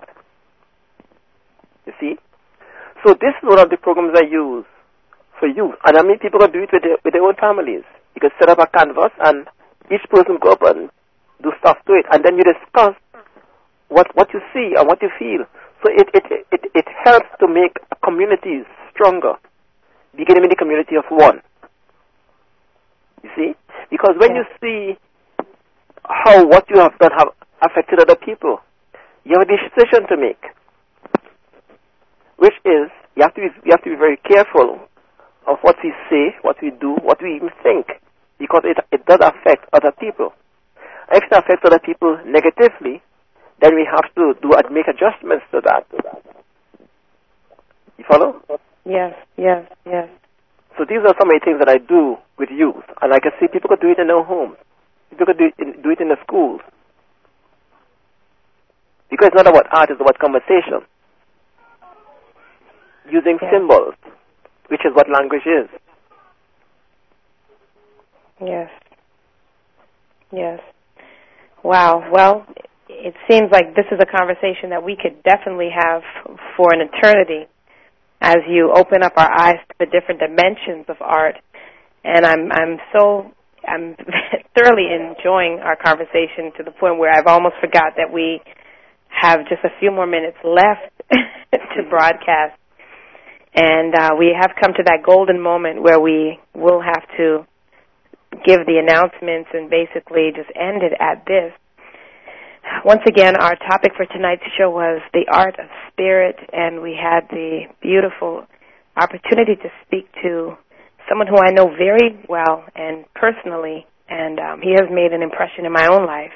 You 1.85 1.93
see? 1.99 2.13
So 3.03 3.13
this 3.13 3.33
is 3.41 3.43
one 3.43 3.59
of 3.59 3.69
the 3.69 3.77
programs 3.77 4.13
I 4.15 4.29
use 4.29 4.65
for 5.39 5.47
youth. 5.47 5.75
And 5.85 5.97
I 5.97 6.03
mean 6.03 6.19
people 6.19 6.39
can 6.39 6.51
do 6.51 6.61
it 6.61 6.69
with 6.71 6.83
their, 6.83 6.97
with 7.03 7.13
their 7.13 7.23
own 7.23 7.35
families. 7.41 7.83
You 8.15 8.21
can 8.21 8.29
set 8.39 8.49
up 8.49 8.59
a 8.59 8.67
canvas 8.67 9.11
and 9.25 9.47
each 9.89 10.05
person 10.09 10.37
go 10.39 10.51
up 10.51 10.61
and 10.61 10.89
do 11.41 11.51
stuff 11.59 11.77
to 11.87 11.93
it. 11.93 12.05
And 12.13 12.23
then 12.23 12.37
you 12.37 12.43
discuss 12.45 12.93
what, 13.91 14.07
what 14.15 14.31
you 14.33 14.39
see 14.55 14.73
and 14.79 14.87
what 14.87 15.01
you 15.01 15.11
feel. 15.19 15.43
So 15.83 15.91
it, 15.91 16.07
it, 16.15 16.23
it, 16.51 16.61
it 16.73 16.87
helps 17.03 17.27
to 17.39 17.47
make 17.47 17.75
communities 18.03 18.65
stronger, 18.93 19.35
beginning 20.15 20.43
with 20.43 20.51
the 20.51 20.55
community 20.55 20.95
of 20.95 21.03
one. 21.09 21.41
You 23.23 23.29
see? 23.35 23.51
Because 23.91 24.15
when 24.17 24.35
Yeah. 24.35 24.43
you 24.43 24.45
see 24.63 24.97
how 26.07 26.45
what 26.47 26.65
you 26.69 26.79
have 26.79 26.97
done 26.99 27.11
have 27.17 27.29
affected 27.61 27.99
other 27.99 28.15
people, 28.15 28.59
you 29.23 29.37
have 29.37 29.47
a 29.47 29.51
decision 29.51 30.07
to 30.07 30.17
make. 30.17 30.41
Which 32.37 32.55
is 32.65 32.89
you 33.15 33.21
have 33.21 33.33
to 33.35 33.41
be 33.41 33.49
you 33.65 33.71
have 33.71 33.83
to 33.83 33.89
be 33.91 33.95
very 33.95 34.17
careful 34.17 34.79
of 35.47 35.57
what 35.61 35.75
we 35.83 35.93
say, 36.09 36.35
what 36.41 36.57
we 36.61 36.71
do, 36.71 36.95
what 37.03 37.21
we 37.21 37.35
even 37.35 37.49
think. 37.61 37.87
Because 38.39 38.61
it 38.63 38.77
it 38.91 39.05
does 39.05 39.19
affect 39.21 39.67
other 39.73 39.91
people. 39.99 40.33
If 41.11 41.23
it 41.23 41.31
affects 41.31 41.63
other 41.65 41.79
people 41.79 42.17
negatively, 42.25 43.01
then 43.61 43.75
we 43.75 43.87
have 43.89 44.13
to 44.15 44.33
do 44.41 44.51
make 44.71 44.87
adjustments 44.87 45.45
to 45.51 45.61
that. 45.61 45.85
You 47.97 48.05
follow? 48.09 48.41
Yes, 48.85 49.13
yes, 49.37 49.65
yes. 49.85 50.09
So 50.77 50.85
these 50.89 50.99
are 50.99 51.13
some 51.19 51.29
of 51.29 51.37
the 51.37 51.41
things 51.45 51.59
that 51.59 51.69
I 51.69 51.77
do 51.77 52.17
with 52.39 52.49
youth, 52.49 52.83
and 53.01 53.13
I 53.13 53.19
can 53.19 53.31
see 53.39 53.47
people 53.47 53.69
could 53.69 53.81
do 53.81 53.91
it 53.91 53.99
in 53.99 54.07
their 54.07 54.23
homes. 54.23 54.57
People 55.11 55.27
could 55.27 55.37
do 55.37 55.45
it 55.45 55.53
in, 55.59 55.81
do 55.81 55.91
it 55.91 55.99
in 55.99 56.09
the 56.09 56.17
schools. 56.25 56.61
Because 59.11 59.27
it's 59.27 59.35
not 59.35 59.47
about 59.47 59.67
art, 59.71 59.89
it's 59.91 60.01
about 60.01 60.17
conversation. 60.17 60.81
Using 63.09 63.37
Yeah. 63.41 63.51
symbols, 63.51 63.93
which 64.69 64.85
is 64.85 64.95
what 64.95 65.09
language 65.09 65.45
is. 65.45 65.69
Yes. 68.43 68.71
Yes. 70.31 70.59
Wow. 71.61 72.09
Well, 72.09 72.45
it 72.91 73.15
seems 73.29 73.49
like 73.51 73.75
this 73.75 73.85
is 73.91 73.99
a 74.01 74.05
conversation 74.05 74.69
that 74.71 74.83
we 74.83 74.95
could 74.95 75.23
definitely 75.23 75.69
have 75.73 76.03
for 76.57 76.73
an 76.73 76.81
eternity 76.81 77.47
as 78.21 78.37
you 78.47 78.71
open 78.75 79.03
up 79.03 79.13
our 79.17 79.31
eyes 79.31 79.57
to 79.69 79.75
the 79.79 79.85
different 79.87 80.19
dimensions 80.19 80.85
of 80.89 80.97
art. 81.01 81.35
And 82.03 82.25
I'm 82.25 82.51
I'm 82.51 82.77
so 82.93 83.31
I'm 83.67 83.95
thoroughly 84.57 84.87
enjoying 84.91 85.59
our 85.63 85.75
conversation 85.75 86.51
to 86.57 86.63
the 86.63 86.71
point 86.71 86.99
where 86.99 87.11
I've 87.13 87.27
almost 87.27 87.55
forgot 87.61 87.93
that 87.97 88.11
we 88.11 88.41
have 89.09 89.39
just 89.49 89.63
a 89.63 89.69
few 89.79 89.91
more 89.91 90.07
minutes 90.07 90.37
left 90.43 90.91
to 91.11 91.83
broadcast. 91.89 92.57
And 93.53 93.93
uh, 93.93 94.11
we 94.17 94.35
have 94.39 94.51
come 94.61 94.73
to 94.77 94.83
that 94.85 95.03
golden 95.05 95.41
moment 95.41 95.83
where 95.83 95.99
we 95.99 96.39
will 96.55 96.81
have 96.81 97.03
to 97.17 97.45
give 98.45 98.65
the 98.65 98.79
announcements 98.79 99.49
and 99.53 99.69
basically 99.69 100.31
just 100.35 100.49
end 100.55 100.83
it 100.83 100.93
at 100.99 101.25
this. 101.27 101.51
Once 102.85 103.01
again, 103.07 103.35
our 103.35 103.55
topic 103.55 103.91
for 103.95 104.05
tonight's 104.05 104.43
show 104.57 104.69
was 104.69 105.01
the 105.13 105.25
art 105.31 105.59
of 105.59 105.67
spirit, 105.91 106.35
and 106.53 106.81
we 106.81 106.97
had 106.99 107.21
the 107.29 107.61
beautiful 107.81 108.45
opportunity 108.97 109.55
to 109.55 109.69
speak 109.85 110.07
to 110.21 110.53
someone 111.09 111.27
who 111.27 111.37
I 111.37 111.51
know 111.51 111.69
very 111.69 112.19
well 112.29 112.63
and 112.75 113.05
personally, 113.15 113.85
and 114.09 114.39
um, 114.39 114.61
he 114.61 114.71
has 114.71 114.89
made 114.91 115.13
an 115.13 115.21
impression 115.21 115.65
in 115.65 115.71
my 115.71 115.87
own 115.87 116.05
life. 116.05 116.31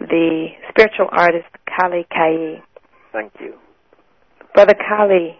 The 0.00 0.48
spiritual 0.70 1.08
artist 1.10 1.46
Khali 1.66 2.06
Keyi. 2.10 2.62
Thank 3.12 3.32
you. 3.40 3.54
Brother 4.54 4.74
Khali, 4.74 5.38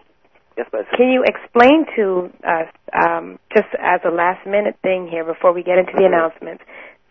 Yes, 0.57 0.67
can 0.95 1.09
you 1.09 1.23
explain 1.25 1.85
to 1.95 2.29
us, 2.45 2.69
um, 2.93 3.39
just 3.53 3.67
as 3.79 4.01
a 4.05 4.09
last 4.09 4.45
minute 4.45 4.75
thing 4.83 5.07
here 5.09 5.23
before 5.25 5.51
we 5.51 5.63
get 5.63 5.79
into 5.79 5.93
the 5.97 6.05
announcements, 6.05 6.63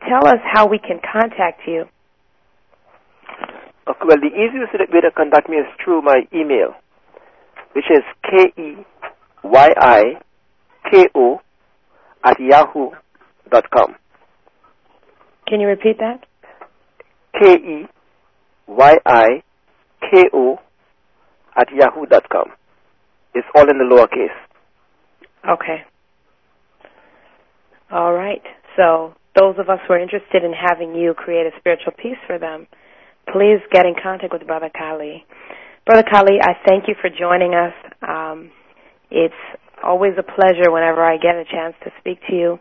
tell 0.09 0.27
us 0.29 0.39
how 0.45 0.67
we 0.67 0.79
can 0.79 1.01
contact 1.03 1.63
you? 1.67 1.85
Okay, 3.89 4.05
well, 4.07 4.19
the 4.21 4.29
easiest 4.29 4.73
way 4.93 5.01
to 5.01 5.11
contact 5.17 5.49
me 5.49 5.57
is 5.57 5.67
through 5.85 6.03
my 6.03 6.23
email, 6.33 6.75
which 7.75 7.87
is 7.91 8.03
K 8.25 8.53
E 8.63 8.77
Y 9.45 9.69
I 9.77 10.03
K 10.91 11.05
O 11.15 11.41
at 12.25 12.39
yahoo 12.39 12.91
dot 13.51 13.69
com. 13.71 13.97
Can 15.49 15.61
you 15.61 15.67
repeat 15.67 15.99
that? 15.99 16.25
K 17.41 17.55
E 17.55 17.87
Y 18.69 18.95
I 19.05 19.43
K 20.01 20.25
O 20.33 20.59
at 21.57 21.69
yahoo 21.73 22.07
dot 22.07 22.29
com. 22.31 22.53
It's 23.35 23.47
all 23.55 23.69
in 23.69 23.79
the 23.79 23.85
lowercase. 23.85 24.37
Okay. 25.51 25.83
All 27.91 28.13
right. 28.13 28.43
So 28.77 29.15
those 29.39 29.57
of 29.59 29.69
us 29.69 29.79
who 29.87 29.95
are 29.95 29.99
interested 30.01 30.45
in 30.45 30.53
having 30.53 30.95
you 30.95 31.15
create 31.15 31.47
a 31.47 31.59
spiritual 31.59 31.93
piece 31.93 32.19
for 32.27 32.39
them, 32.39 32.67
please 33.31 33.61
get 33.71 33.87
in 33.87 33.95
contact 34.03 34.33
with 34.33 34.47
Brother 34.47 34.71
Khali. 34.77 35.25
Brother 35.87 36.05
Khali, 36.09 36.39
I 36.41 36.55
thank 36.67 36.89
you 36.89 36.95
for 37.01 37.11
joining 37.11 37.55
us. 37.55 37.75
Um, 38.07 38.51
it's 39.11 39.35
always 39.83 40.13
a 40.19 40.23
pleasure 40.23 40.71
whenever 40.71 41.03
I 41.05 41.17
get 41.17 41.35
a 41.35 41.45
chance 41.45 41.75
to 41.85 41.91
speak 41.99 42.19
to 42.29 42.35
you. 42.35 42.59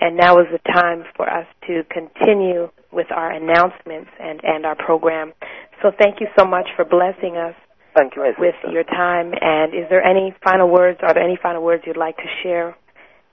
And 0.00 0.16
now 0.16 0.40
is 0.40 0.46
the 0.50 0.58
time 0.72 1.04
for 1.16 1.28
us 1.30 1.46
to 1.68 1.82
continue 1.90 2.68
with 2.90 3.06
our 3.14 3.30
announcements 3.30 4.10
and, 4.18 4.40
and 4.42 4.66
our 4.66 4.74
program. 4.74 5.32
So 5.80 5.92
thank 5.96 6.20
you 6.20 6.26
so 6.36 6.44
much 6.44 6.68
for 6.76 6.84
blessing 6.84 7.36
us 7.36 7.54
Thank 7.94 8.16
you, 8.16 8.22
with 8.38 8.54
sister. 8.62 8.72
your 8.72 8.84
time. 8.84 9.32
And 9.40 9.74
is 9.74 9.88
there 9.90 10.02
any 10.02 10.34
final 10.42 10.68
words? 10.68 10.98
Are 11.02 11.14
there 11.14 11.22
any 11.22 11.38
final 11.40 11.62
words 11.62 11.84
you'd 11.86 11.96
like 11.96 12.16
to 12.16 12.28
share 12.42 12.76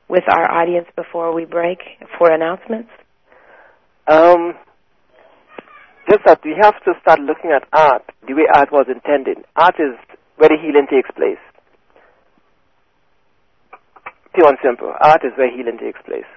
with 0.09 0.23
our 0.29 0.51
audience 0.51 0.87
before 0.95 1.33
we 1.33 1.45
break 1.45 1.79
for 2.17 2.31
announcements? 2.31 2.89
Um, 4.07 4.53
just 6.07 6.23
that 6.25 6.39
we 6.43 6.55
have 6.61 6.75
to 6.85 6.93
start 7.01 7.19
looking 7.19 7.51
at 7.51 7.67
art 7.73 8.03
the 8.27 8.33
way 8.33 8.47
art 8.53 8.71
was 8.71 8.85
intended. 8.87 9.43
Art 9.55 9.75
is 9.79 9.97
where 10.37 10.49
the 10.49 10.57
healing 10.61 10.87
takes 10.89 11.09
place. 11.11 11.41
Pure 14.33 14.49
and 14.49 14.57
simple. 14.63 14.93
Art 15.01 15.21
is 15.25 15.33
where 15.35 15.49
healing 15.51 15.77
takes 15.77 15.99
place. 16.05 16.29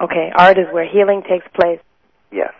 Okay, 0.00 0.30
art 0.36 0.58
is 0.58 0.66
where 0.72 0.86
healing 0.86 1.22
takes 1.22 1.46
place. 1.54 1.80
Yes. 2.30 2.52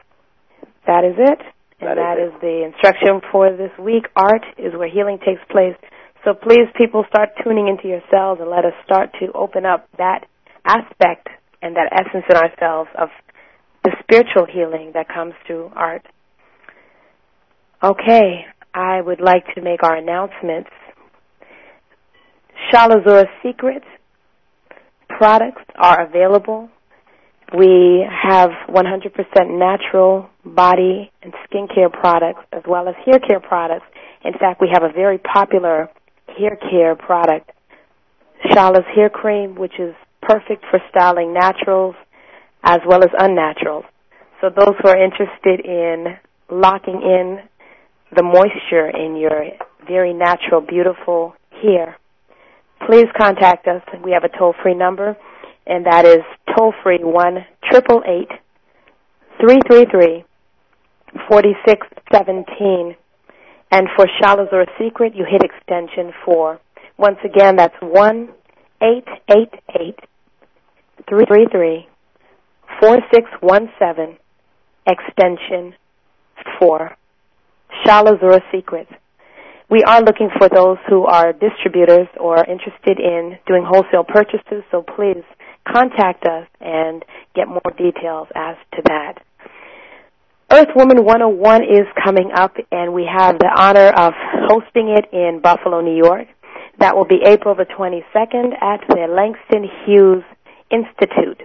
That 0.87 1.05
is 1.05 1.15
it. 1.19 1.41
And 1.81 1.91
That 1.91 1.99
is 1.99 2.01
that 2.01 2.17
is 2.19 2.33
the 2.41 2.65
instruction 2.65 3.21
for 3.31 3.53
this 3.53 3.73
week. 3.79 4.09
Art 4.17 4.45
is 4.57 4.73
where 4.73 4.89
healing 4.89 5.19
takes 5.19 5.43
place. 5.51 5.77
So 6.25 6.33
please, 6.33 6.67
people, 6.77 7.05
start 7.09 7.31
tuning 7.45 7.69
into 7.69 7.89
yourselves 7.89 8.41
and 8.41 8.49
let 8.51 8.65
us 8.65 8.73
start 8.85 9.11
to 9.21 9.31
open 9.33 9.67
up 9.67 9.87
that 9.99 10.25
aspect 10.65 11.29
and 11.63 11.77
that 11.77 11.93
essence 11.93 12.25
in 12.31 12.37
ourselves 12.37 12.89
of 12.97 13.11
spiritual 14.07 14.47
healing 14.47 14.93
that 14.95 15.09
comes 15.09 15.35
through 15.47 15.71
art. 15.75 16.03
Okay, 17.83 18.45
I 18.73 19.01
would 19.01 19.21
like 19.21 19.45
to 19.55 19.61
make 19.63 19.83
our 19.83 19.97
announcements. 19.97 20.71
Shalazura's 22.73 23.29
Secret 23.43 23.83
products 25.09 25.63
are 25.77 26.07
available. 26.07 26.69
We 27.57 28.05
have 28.11 28.51
100% 28.69 29.59
natural 29.59 30.29
body 30.45 31.13
and 31.23 31.33
skincare 31.49 31.93
products 31.93 32.41
as 32.53 32.63
well 32.67 32.89
as 32.89 32.95
hair 33.05 33.21
care 33.21 33.41
products. 33.41 33.87
In 34.25 34.33
fact, 34.33 34.61
we 34.61 34.69
have 34.73 34.83
a 34.83 34.93
very 34.93 35.19
popular 35.19 35.89
hair 36.37 36.57
care 36.71 36.97
product, 36.97 37.51
Shala's 38.51 38.85
Hair 38.95 39.11
Cream, 39.11 39.55
which 39.55 39.79
is 39.79 39.95
perfect 40.23 40.65
for 40.71 40.81
styling 40.91 41.33
naturals 41.33 41.95
as 42.65 42.81
well 42.87 43.03
as 43.05 43.11
unnaturals. 43.21 43.85
So 44.41 44.51
those 44.51 44.75
who 44.83 44.89
are 44.89 45.03
interested 45.03 45.65
in 45.65 46.19
locking 46.51 47.01
in 47.03 47.41
the 48.15 48.23
moisture 48.23 48.89
in 48.89 49.17
your 49.17 49.45
very 49.87 50.13
natural, 50.13 50.61
beautiful 50.61 51.35
hair, 51.63 51.97
please 52.87 53.07
contact 53.17 53.67
us. 53.67 53.83
We 54.05 54.13
have 54.13 54.25
a 54.25 54.39
toll-free 54.39 54.75
number, 54.75 55.17
and 55.67 55.87
that 55.87 56.05
is 56.05 56.23
toll-free 56.57 57.01
one 57.03 57.47
triple 57.71 58.03
eight 58.07 58.29
three 59.41 59.59
three 59.67 59.87
three 59.91 60.25
forty 61.29 61.55
six 61.67 61.87
seventeen. 62.13 62.95
And 63.73 63.89
for 63.97 64.07
Shalazur 64.21 64.67
Secret, 64.79 65.15
you 65.17 65.25
hit 65.29 65.43
extension 65.43 66.13
four. 66.25 66.61
Once 66.99 67.19
again, 67.25 67.57
that's 67.57 67.75
one 67.81 68.29
eight 68.83 69.09
eight 69.31 69.53
eight 69.81 69.99
three 71.09 71.25
three 71.27 71.47
three 71.51 71.89
four 72.81 72.99
six 73.13 73.29
one 73.41 73.71
seven 73.79 74.19
extension 74.87 75.75
four. 76.59 76.97
Shalazura 77.85 78.41
Secrets. 78.53 78.91
We 79.69 79.83
are 79.83 80.01
looking 80.01 80.31
for 80.39 80.49
those 80.49 80.79
who 80.89 81.07
are 81.07 81.33
distributors 81.33 82.07
or 82.21 82.39
interested 82.39 83.01
in 83.01 83.37
doing 83.47 83.65
wholesale 83.67 84.05
purchases, 84.05 84.63
so 84.71 84.83
please 84.83 85.25
contact 85.67 86.25
us 86.25 86.47
and 86.61 87.05
get 87.35 87.49
more 87.49 87.73
details 87.77 88.29
as 88.37 88.57
to 88.75 88.83
that. 88.87 89.15
Earth 90.53 90.69
Woman 90.77 91.05
101 91.05 91.65
is 91.65 91.87
coming 92.03 92.31
up, 92.33 92.55
and 92.71 92.95
we 92.95 93.05
have 93.13 93.41
the 93.41 93.51
honor 93.57 93.89
of 93.89 94.13
hosting 94.49 94.95
it 94.97 95.13
in 95.13 95.41
Buffalo, 95.43 95.81
New 95.81 95.97
York. 95.97 96.29
That 96.79 96.97
will 96.97 97.05
be 97.05 97.19
April 97.27 97.57
the 97.57 97.65
22nd 97.65 98.55
at 98.63 98.87
the 98.89 99.09
Langston 99.11 99.69
Hughes 99.85 100.23
Institute. 100.71 101.43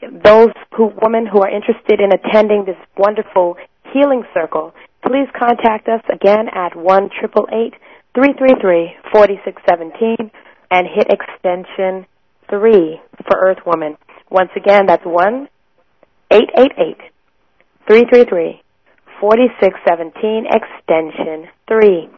Those 0.00 0.50
who, 0.76 0.92
women 1.02 1.26
who 1.26 1.40
are 1.42 1.50
interested 1.50 2.00
in 2.00 2.12
attending 2.12 2.64
this 2.64 2.76
wonderful 2.96 3.56
healing 3.92 4.22
circle, 4.32 4.72
please 5.02 5.28
contact 5.38 5.88
us 5.88 6.02
again 6.12 6.48
at 6.54 6.76
one 6.76 7.10
triple 7.18 7.48
eight 7.52 7.74
three 8.14 8.32
three 8.38 8.54
three 8.60 8.92
forty 9.12 9.40
six 9.44 9.60
seventeen 9.68 10.30
and 10.70 10.86
hit 10.86 11.08
extension 11.10 12.06
three 12.48 13.00
for 13.26 13.38
Earth 13.40 13.58
Woman. 13.66 13.96
Once 14.30 14.50
again, 14.56 14.86
that's 14.86 15.04
one 15.04 15.48
eight 16.30 16.50
eight 16.56 16.72
eight 16.78 17.00
three 17.88 18.04
three 18.12 18.24
three 18.24 18.62
forty 19.20 19.48
six 19.60 19.78
seventeen 19.86 20.46
extension 20.46 21.48
three. 21.66 22.08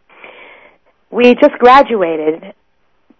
We 1.10 1.34
just 1.34 1.58
graduated 1.58 2.54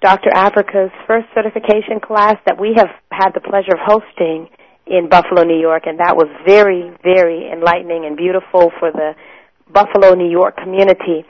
Dr. 0.00 0.30
Afrika's 0.30 0.90
first 1.06 1.26
certification 1.34 2.00
class 2.02 2.36
that 2.46 2.58
we 2.58 2.72
have 2.76 2.88
had 3.12 3.30
the 3.34 3.40
pleasure 3.40 3.72
of 3.72 3.80
hosting 3.84 4.48
in 4.86 5.08
Buffalo, 5.08 5.44
New 5.44 5.60
York, 5.60 5.84
and 5.86 6.00
that 6.00 6.16
was 6.16 6.26
very, 6.46 6.90
very 7.02 7.50
enlightening 7.52 8.06
and 8.06 8.16
beautiful 8.16 8.72
for 8.80 8.90
the 8.90 9.12
Buffalo, 9.72 10.14
New 10.14 10.30
York 10.30 10.56
community. 10.56 11.24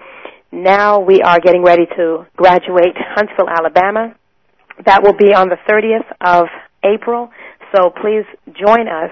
Now 0.53 1.01
we 1.01 1.21
are 1.21 1.41
getting 1.41 1.63
ready 1.63 1.87
to 1.97 2.27
graduate 2.37 2.95
Huntsville, 2.97 3.51
Alabama. 3.51 4.15
That 4.87 5.03
will 5.03 5.17
be 5.19 5.35
on 5.35 5.49
the 5.49 5.59
30th 5.69 6.07
of 6.21 6.47
April, 6.85 7.31
so 7.75 7.91
please 7.91 8.25
join 8.55 8.87
us 8.87 9.11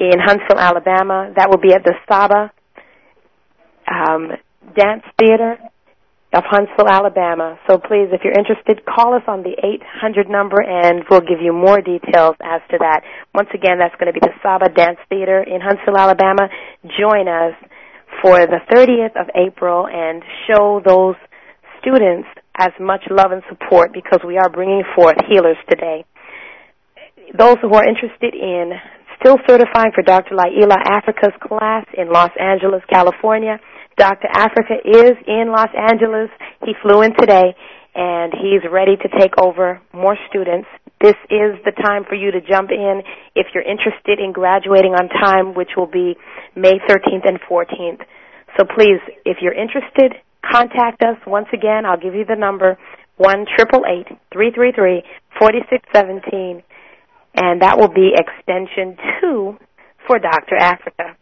in 0.00 0.18
Huntsville, 0.18 0.58
Alabama. 0.58 1.32
That 1.36 1.48
will 1.48 1.60
be 1.60 1.72
at 1.72 1.84
the 1.84 1.94
Saba 2.08 2.52
um, 3.86 4.32
Dance 4.76 5.04
Theater 5.18 5.58
of 6.32 6.44
Huntsville, 6.46 6.86
Alabama. 6.88 7.58
So 7.68 7.78
please, 7.78 8.06
if 8.14 8.22
you're 8.22 8.36
interested, 8.38 8.86
call 8.86 9.14
us 9.14 9.22
on 9.26 9.42
the 9.42 9.58
800 9.58 10.30
number 10.30 10.62
and 10.62 11.02
we'll 11.10 11.26
give 11.26 11.42
you 11.42 11.52
more 11.52 11.80
details 11.80 12.36
as 12.38 12.62
to 12.70 12.78
that. 12.78 13.02
Once 13.34 13.48
again, 13.52 13.78
that's 13.78 13.94
going 13.98 14.06
to 14.06 14.14
be 14.14 14.22
the 14.22 14.34
Saba 14.42 14.70
Dance 14.70 14.98
Theater 15.08 15.42
in 15.42 15.60
Huntsville, 15.60 15.98
Alabama. 15.98 16.46
Join 16.98 17.26
us 17.26 17.58
for 18.22 18.46
the 18.46 18.62
30th 18.70 19.18
of 19.20 19.26
April 19.34 19.88
and 19.90 20.22
show 20.46 20.80
those 20.86 21.16
students 21.82 22.28
as 22.58 22.70
much 22.78 23.02
love 23.10 23.32
and 23.32 23.42
support 23.48 23.92
because 23.92 24.20
we 24.26 24.38
are 24.38 24.50
bringing 24.50 24.84
forth 24.94 25.16
healers 25.28 25.56
today. 25.68 26.04
Those 27.36 27.56
who 27.62 27.74
are 27.74 27.86
interested 27.86 28.34
in 28.34 28.72
still 29.18 29.36
certifying 29.48 29.92
for 29.94 30.02
Dr. 30.02 30.34
Llaila 30.34 30.78
Afrika's 30.86 31.34
class 31.42 31.86
in 31.96 32.10
Los 32.10 32.30
Angeles, 32.38 32.82
California, 32.90 33.58
Dr. 34.00 34.28
Afrika 34.32 34.80
is 34.80 35.12
in 35.28 35.52
Los 35.52 35.68
Angeles. 35.76 36.30
He 36.64 36.72
flew 36.80 37.02
in 37.02 37.12
today 37.20 37.52
and 37.94 38.32
he's 38.32 38.64
ready 38.72 38.96
to 38.96 39.08
take 39.20 39.36
over 39.36 39.78
more 39.92 40.16
students. 40.30 40.66
This 41.02 41.16
is 41.28 41.60
the 41.68 41.72
time 41.84 42.04
for 42.08 42.14
you 42.14 42.30
to 42.32 42.40
jump 42.40 42.70
in 42.70 43.02
if 43.36 43.48
you're 43.52 43.62
interested 43.62 44.18
in 44.18 44.32
graduating 44.32 44.92
on 44.96 45.10
time, 45.10 45.52
which 45.52 45.76
will 45.76 45.86
be 45.86 46.16
May 46.56 46.80
13th 46.88 47.28
and 47.28 47.38
14th. 47.44 48.00
So 48.56 48.64
please, 48.64 49.00
if 49.26 49.38
you're 49.42 49.52
interested, 49.52 50.14
contact 50.50 51.02
us. 51.02 51.16
Once 51.26 51.48
again, 51.52 51.84
I'll 51.84 52.00
give 52.00 52.14
you 52.14 52.24
the 52.24 52.36
number, 52.36 52.78
one 53.18 53.44
triple 53.54 53.84
eight 53.84 54.08
three 54.32 54.50
three 54.50 54.72
three 54.72 55.02
forty 55.38 55.58
six 55.68 55.84
seventeen, 55.94 56.62
and 57.34 57.60
that 57.60 57.78
will 57.78 57.92
be 57.92 58.12
extension 58.16 58.96
2 59.20 59.56
for 60.08 60.18
Dr. 60.18 60.56
Afrika. 60.58 61.19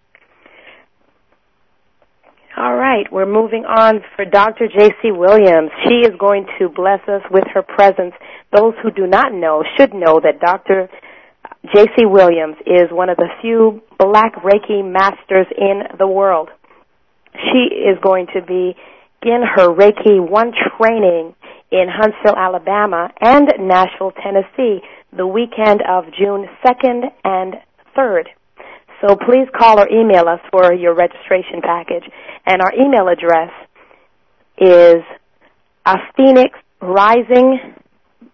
All 2.60 2.74
right, 2.74 3.06
we're 3.12 3.24
moving 3.24 3.64
on 3.66 4.00
for 4.16 4.24
Dr. 4.24 4.66
J.C. 4.66 5.12
Williams. 5.12 5.70
She 5.86 5.98
is 6.02 6.10
going 6.18 6.44
to 6.58 6.68
bless 6.68 6.98
us 7.06 7.22
with 7.30 7.44
her 7.54 7.62
presence. 7.62 8.14
Those 8.52 8.74
who 8.82 8.90
do 8.90 9.06
not 9.06 9.32
know 9.32 9.62
should 9.76 9.94
know 9.94 10.18
that 10.18 10.40
Dr. 10.40 10.88
J.C. 11.72 12.04
Williams 12.04 12.56
is 12.66 12.90
one 12.90 13.10
of 13.10 13.16
the 13.16 13.28
few 13.40 13.80
black 13.96 14.34
Reiki 14.42 14.82
masters 14.82 15.46
in 15.56 15.82
the 16.00 16.08
world. 16.08 16.48
She 17.32 17.72
is 17.72 17.96
going 18.02 18.26
to 18.34 18.40
begin 18.40 19.42
her 19.54 19.68
Reiki 19.68 20.18
1 20.18 20.52
training 20.80 21.36
in 21.70 21.86
Huntsville, 21.86 22.34
Alabama 22.36 23.12
and 23.20 23.46
Nashville, 23.60 24.10
Tennessee 24.20 24.80
the 25.16 25.26
weekend 25.26 25.80
of 25.88 26.04
June 26.18 26.46
2nd 26.66 27.04
and 27.24 27.54
3rd. 27.96 28.24
So 29.00 29.14
please 29.14 29.46
call 29.56 29.78
or 29.78 29.88
email 29.88 30.28
us 30.28 30.40
for 30.50 30.72
your 30.72 30.94
registration 30.94 31.60
package. 31.62 32.04
And 32.46 32.60
our 32.60 32.72
email 32.74 33.08
address 33.08 33.50
is 34.58 35.02
a 35.86 35.96
phoenix 36.16 36.58
rising, 36.80 37.60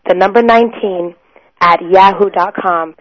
the 0.08 0.14
number 0.14 0.42
19, 0.42 1.14
at 1.60 1.80
yahoo.com. 1.82 2.94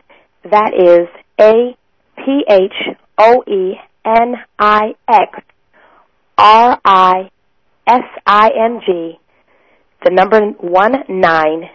That 0.43 0.74
is 0.74 1.07
A 1.39 1.76
P 2.18 2.43
H 2.49 2.97
O 3.18 3.43
E 3.47 3.76
N 4.05 4.36
I 4.59 4.95
X 5.07 5.39
R 6.38 6.80
I 6.84 7.30
S 7.88 8.03
I 8.26 8.49
N 8.57 8.82
G, 8.86 9.20
the 10.03 10.11
number 10.11 10.41
1 10.41 10.93
9, 11.07 11.70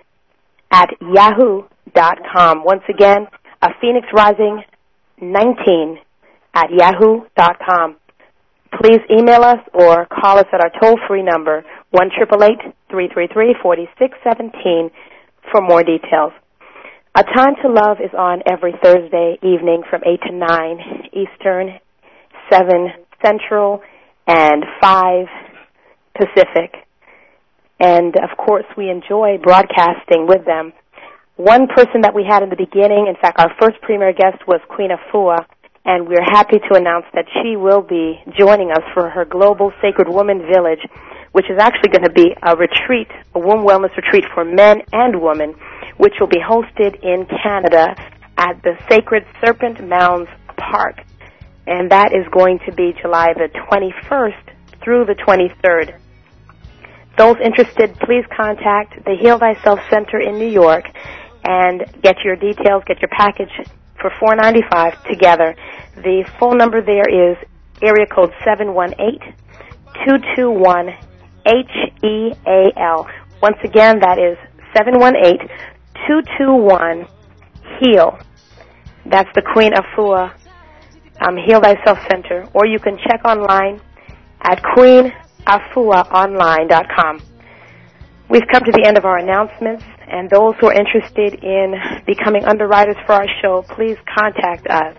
at 0.70 0.90
yahoo.com. 1.00 2.64
Once 2.64 2.82
again, 2.90 3.26
a 3.62 3.68
phoenix 3.80 4.06
rising 4.12 4.62
19 5.20 5.98
at 6.54 6.70
yahoo.com. 6.70 7.96
Please 8.82 9.00
email 9.10 9.42
us 9.42 9.60
or 9.72 10.06
call 10.06 10.38
us 10.38 10.46
at 10.52 10.60
our 10.60 10.70
number, 11.22 11.64
three 12.90 13.08
three 13.12 13.28
three 13.32 13.54
forty 13.62 13.88
six 13.98 14.16
seventeen 14.22 14.90
for 15.50 15.60
more 15.62 15.82
details. 15.82 16.32
A 17.16 17.22
Time 17.22 17.54
to 17.62 17.68
Love 17.68 17.98
is 18.04 18.12
on 18.16 18.42
every 18.46 18.72
Thursday 18.82 19.38
evening 19.42 19.82
from 19.90 20.02
8 20.06 20.20
to 20.28 20.32
9 20.32 20.78
Eastern, 21.12 21.80
7 22.52 22.88
Central, 23.24 23.80
and 24.28 24.64
5 24.80 25.26
Pacific. 26.14 26.74
And 27.80 28.14
of 28.16 28.36
course, 28.36 28.66
we 28.76 28.90
enjoy 28.90 29.38
broadcasting 29.42 30.26
with 30.28 30.44
them 30.44 30.72
one 31.38 31.68
person 31.68 32.02
that 32.02 32.14
we 32.14 32.26
had 32.26 32.42
in 32.42 32.50
the 32.50 32.58
beginning, 32.58 33.06
in 33.06 33.14
fact, 33.14 33.38
our 33.38 33.54
first 33.62 33.80
premier 33.80 34.12
guest 34.12 34.42
was 34.48 34.60
Queen 34.68 34.90
Afua, 34.90 35.46
and 35.84 36.08
we're 36.08 36.20
happy 36.20 36.58
to 36.58 36.74
announce 36.74 37.06
that 37.14 37.26
she 37.40 37.54
will 37.54 37.80
be 37.80 38.18
joining 38.36 38.72
us 38.72 38.82
for 38.92 39.08
her 39.08 39.24
Global 39.24 39.72
Sacred 39.80 40.08
Woman 40.08 40.42
Village, 40.52 40.82
which 41.30 41.46
is 41.48 41.56
actually 41.60 41.90
going 41.90 42.02
to 42.02 42.10
be 42.10 42.34
a 42.42 42.56
retreat, 42.56 43.06
a 43.36 43.38
womb 43.38 43.64
wellness 43.64 43.94
retreat 43.96 44.24
for 44.34 44.44
men 44.44 44.82
and 44.92 45.22
women, 45.22 45.54
which 45.96 46.14
will 46.18 46.26
be 46.26 46.42
hosted 46.42 46.98
in 47.06 47.24
Canada 47.40 47.94
at 48.36 48.60
the 48.64 48.74
Sacred 48.90 49.24
Serpent 49.40 49.86
Mounds 49.86 50.28
Park. 50.56 51.04
And 51.68 51.92
that 51.92 52.12
is 52.12 52.26
going 52.32 52.58
to 52.66 52.72
be 52.72 52.94
July 53.00 53.32
the 53.34 53.48
21st 53.70 54.82
through 54.82 55.04
the 55.04 55.14
23rd. 55.14 56.00
Those 57.16 57.36
interested, 57.44 57.94
please 58.00 58.24
contact 58.36 59.04
the 59.04 59.16
Heal 59.20 59.38
Thyself 59.38 59.80
Center 59.88 60.18
in 60.20 60.38
New 60.38 60.48
York 60.48 60.84
and 61.48 61.84
get 62.02 62.22
your 62.22 62.36
details, 62.36 62.84
get 62.86 63.00
your 63.00 63.08
package 63.08 63.50
for 63.98 64.12
four 64.20 64.36
ninety 64.36 64.60
five 64.70 65.02
together. 65.04 65.56
The 65.96 66.30
phone 66.38 66.58
number 66.58 66.82
there 66.82 67.08
is 67.08 67.38
area 67.80 68.06
code 68.06 68.34
seven 68.44 68.74
one 68.74 68.92
eight 69.00 69.22
two 70.04 70.18
two 70.36 70.50
one 70.50 70.90
H 71.46 71.70
E 72.04 72.34
A 72.46 72.70
L. 72.76 73.08
Once 73.42 73.56
again, 73.64 73.98
that 74.00 74.18
is 74.18 74.36
seven 74.76 74.98
one 75.00 75.16
eight 75.16 75.40
two 76.06 76.20
two 76.36 76.52
one 76.52 77.06
Heal. 77.80 78.18
That's 79.06 79.30
the 79.34 79.40
Queen 79.42 79.72
Afua 79.72 80.34
um, 81.20 81.36
Heal 81.36 81.60
Thyself 81.60 81.98
Center, 82.10 82.46
or 82.52 82.66
you 82.66 82.78
can 82.78 82.98
check 82.98 83.24
online 83.24 83.80
at 84.42 84.62
queenafuaonline.com. 84.62 87.22
We've 88.28 88.46
come 88.52 88.64
to 88.64 88.72
the 88.72 88.84
end 88.86 88.98
of 88.98 89.06
our 89.06 89.16
announcements, 89.16 89.82
and 90.10 90.30
those 90.30 90.54
who 90.60 90.68
are 90.68 90.74
interested 90.74 91.42
in 91.42 91.74
becoming 92.06 92.44
underwriters 92.44 92.96
for 93.06 93.12
our 93.12 93.26
show, 93.42 93.62
please 93.74 93.96
contact 94.16 94.66
us 94.66 94.96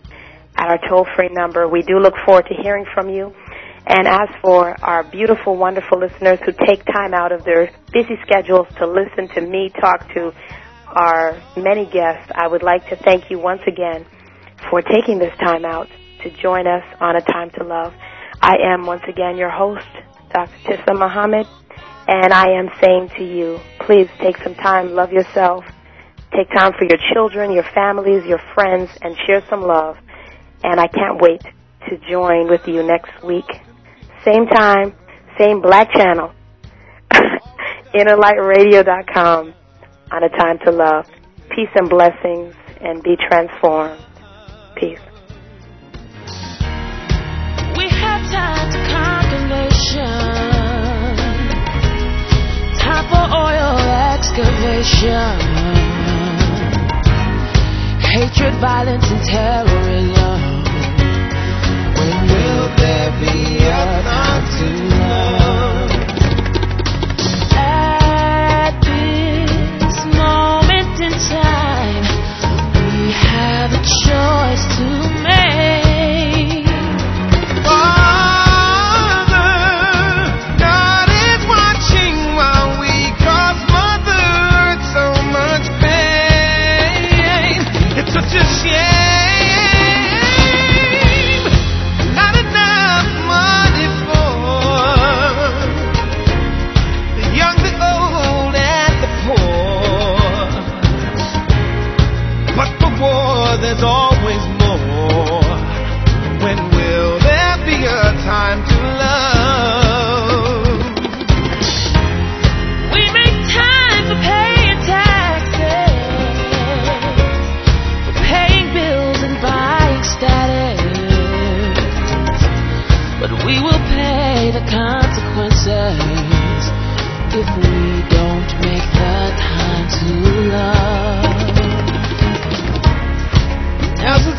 at 0.56 0.68
our 0.68 0.80
toll-free 0.90 1.30
number. 1.32 1.68
We 1.68 1.82
do 1.82 2.00
look 2.00 2.16
forward 2.26 2.46
to 2.48 2.56
hearing 2.62 2.86
from 2.94 3.10
you. 3.10 3.34
And 3.88 4.08
as 4.08 4.30
for 4.42 4.76
our 4.84 5.04
beautiful, 5.04 5.56
wonderful 5.56 6.00
listeners 6.00 6.40
who 6.46 6.52
take 6.68 6.86
time 6.86 7.14
out 7.14 7.32
of 7.32 7.44
their 7.44 7.72
busy 7.92 8.18
schedules 8.22 8.68
to 8.78 8.86
listen 8.86 9.28
to 9.36 9.42
me 9.42 9.72
talk 9.82 10.08
to 10.14 10.32
our 10.88 11.42
many 11.56 11.86
guests, 11.86 12.32
I 12.36 12.48
would 12.48 12.64
like 12.64 12.88
to 12.90 12.96
thank 12.96 13.32
you 13.32 13.40
once 13.40 13.62
again 13.68 14.06
for 14.70 14.82
taking 14.82 15.18
this 15.18 15.36
time 15.38 15.66
out 15.66 15.88
to 16.24 16.30
join 16.30 16.68
us 16.68 16.84
on 17.00 17.16
A 17.16 17.22
Time 17.22 17.50
to 17.52 17.64
Love. 17.64 17.94
I 18.42 18.58
am 18.64 18.86
once 18.86 19.04
again 19.08 19.38
your 19.38 19.50
host, 19.50 19.88
Dr. 20.34 20.52
Tisa 20.66 20.98
Muhammad. 20.98 21.48
And 22.08 22.34
I 22.34 22.52
am 22.58 22.70
saying 22.82 23.10
to 23.18 23.24
you, 23.24 23.60
please 23.90 24.08
take 24.22 24.38
some 24.44 24.54
time, 24.54 24.94
love 24.94 25.12
yourself, 25.12 25.66
take 26.38 26.48
time 26.52 26.74
for 26.78 26.86
your 26.86 27.00
children, 27.12 27.52
your 27.52 27.64
families, 27.74 28.24
your 28.24 28.38
friends, 28.54 28.88
and 29.02 29.18
share 29.26 29.44
some 29.50 29.62
love. 29.62 29.98
And 30.64 30.80
I 30.80 30.86
can't 30.86 31.20
wait 31.20 31.42
to 31.90 31.98
join 32.08 32.48
with 32.48 32.68
you 32.68 32.84
next 32.84 33.24
week. 33.24 33.50
Same 34.24 34.46
time, 34.46 34.94
same 35.40 35.60
black 35.60 35.92
channel, 35.92 36.32
innerlightradio.com 37.96 39.56
on 40.12 40.24
a 40.24 40.30
time 40.38 40.60
to 40.66 40.72
love. 40.72 41.08
Peace 41.50 41.70
and 41.74 41.90
blessings 41.90 42.54
and 42.82 43.02
be 43.02 43.16
transformed. 43.28 44.00
Peace. 44.76 45.00
We 47.76 47.90
have 47.90 48.22
time 48.30 48.72
to 48.72 48.78
calculation. 48.88 50.30
Time 52.80 53.06
for 53.10 53.36
oil 53.36 53.59
excavation. 54.20 55.40
Hatred, 58.02 58.54
violence, 58.60 59.06
and 59.10 59.24
terrorism. 59.24 60.40
When 61.98 62.18
will 62.28 62.68
there 62.76 63.12
be 63.22 63.64
a 63.64 64.00
enough 64.00 64.46
to 64.58 64.68
love? 64.92 65.92
At 67.56 68.74
this 68.82 69.98
moment 70.20 71.00
in 71.00 71.14
time, 71.32 72.04
we 72.76 73.12
have 73.12 73.72
a 73.72 73.82
choice 74.04 74.66
to. 74.78 75.09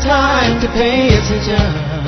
time 0.01 0.59
to 0.61 0.67
pay 0.67 1.07
attention. 1.09 2.00